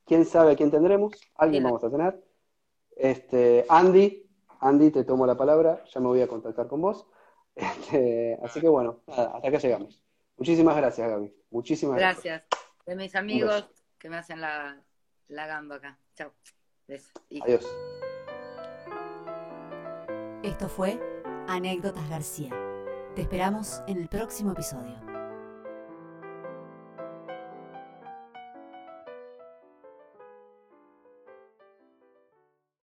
quién 0.05 0.25
sabe 0.25 0.55
quién 0.55 0.71
tendremos. 0.71 1.13
Alguien 1.35 1.63
vamos 1.63 1.83
a 1.83 1.89
tener. 1.89 2.23
Este, 2.95 3.65
Andy, 3.69 4.27
Andy, 4.59 4.91
te 4.91 5.03
tomo 5.03 5.25
la 5.25 5.35
palabra. 5.35 5.83
Ya 5.93 5.99
me 6.01 6.07
voy 6.07 6.21
a 6.21 6.27
contactar 6.27 6.67
con 6.67 6.81
vos. 6.81 7.05
Este, 7.55 8.37
así 8.43 8.59
que 8.59 8.67
bueno, 8.67 8.99
hasta 9.07 9.37
acá 9.37 9.57
llegamos. 9.59 10.03
Muchísimas 10.35 10.75
gracias, 10.75 11.09
Gaby. 11.09 11.33
Muchísimas 11.51 11.97
gracias. 11.97 12.43
Gracias. 12.49 12.85
De 12.85 12.95
mis 12.97 13.15
amigos 13.15 13.65
que 13.97 14.09
me 14.09 14.17
hacen 14.17 14.41
la, 14.41 14.83
la 15.29 15.47
gamba 15.47 15.75
acá. 15.75 15.97
Chao. 16.15 16.33
Adiós. 17.41 17.65
Esto 20.45 20.69
fue 20.69 21.01
Anécdotas 21.47 22.07
García. 22.07 22.51
Te 23.15 23.23
esperamos 23.23 23.81
en 23.87 23.97
el 23.97 24.07
próximo 24.07 24.51
episodio. 24.51 24.93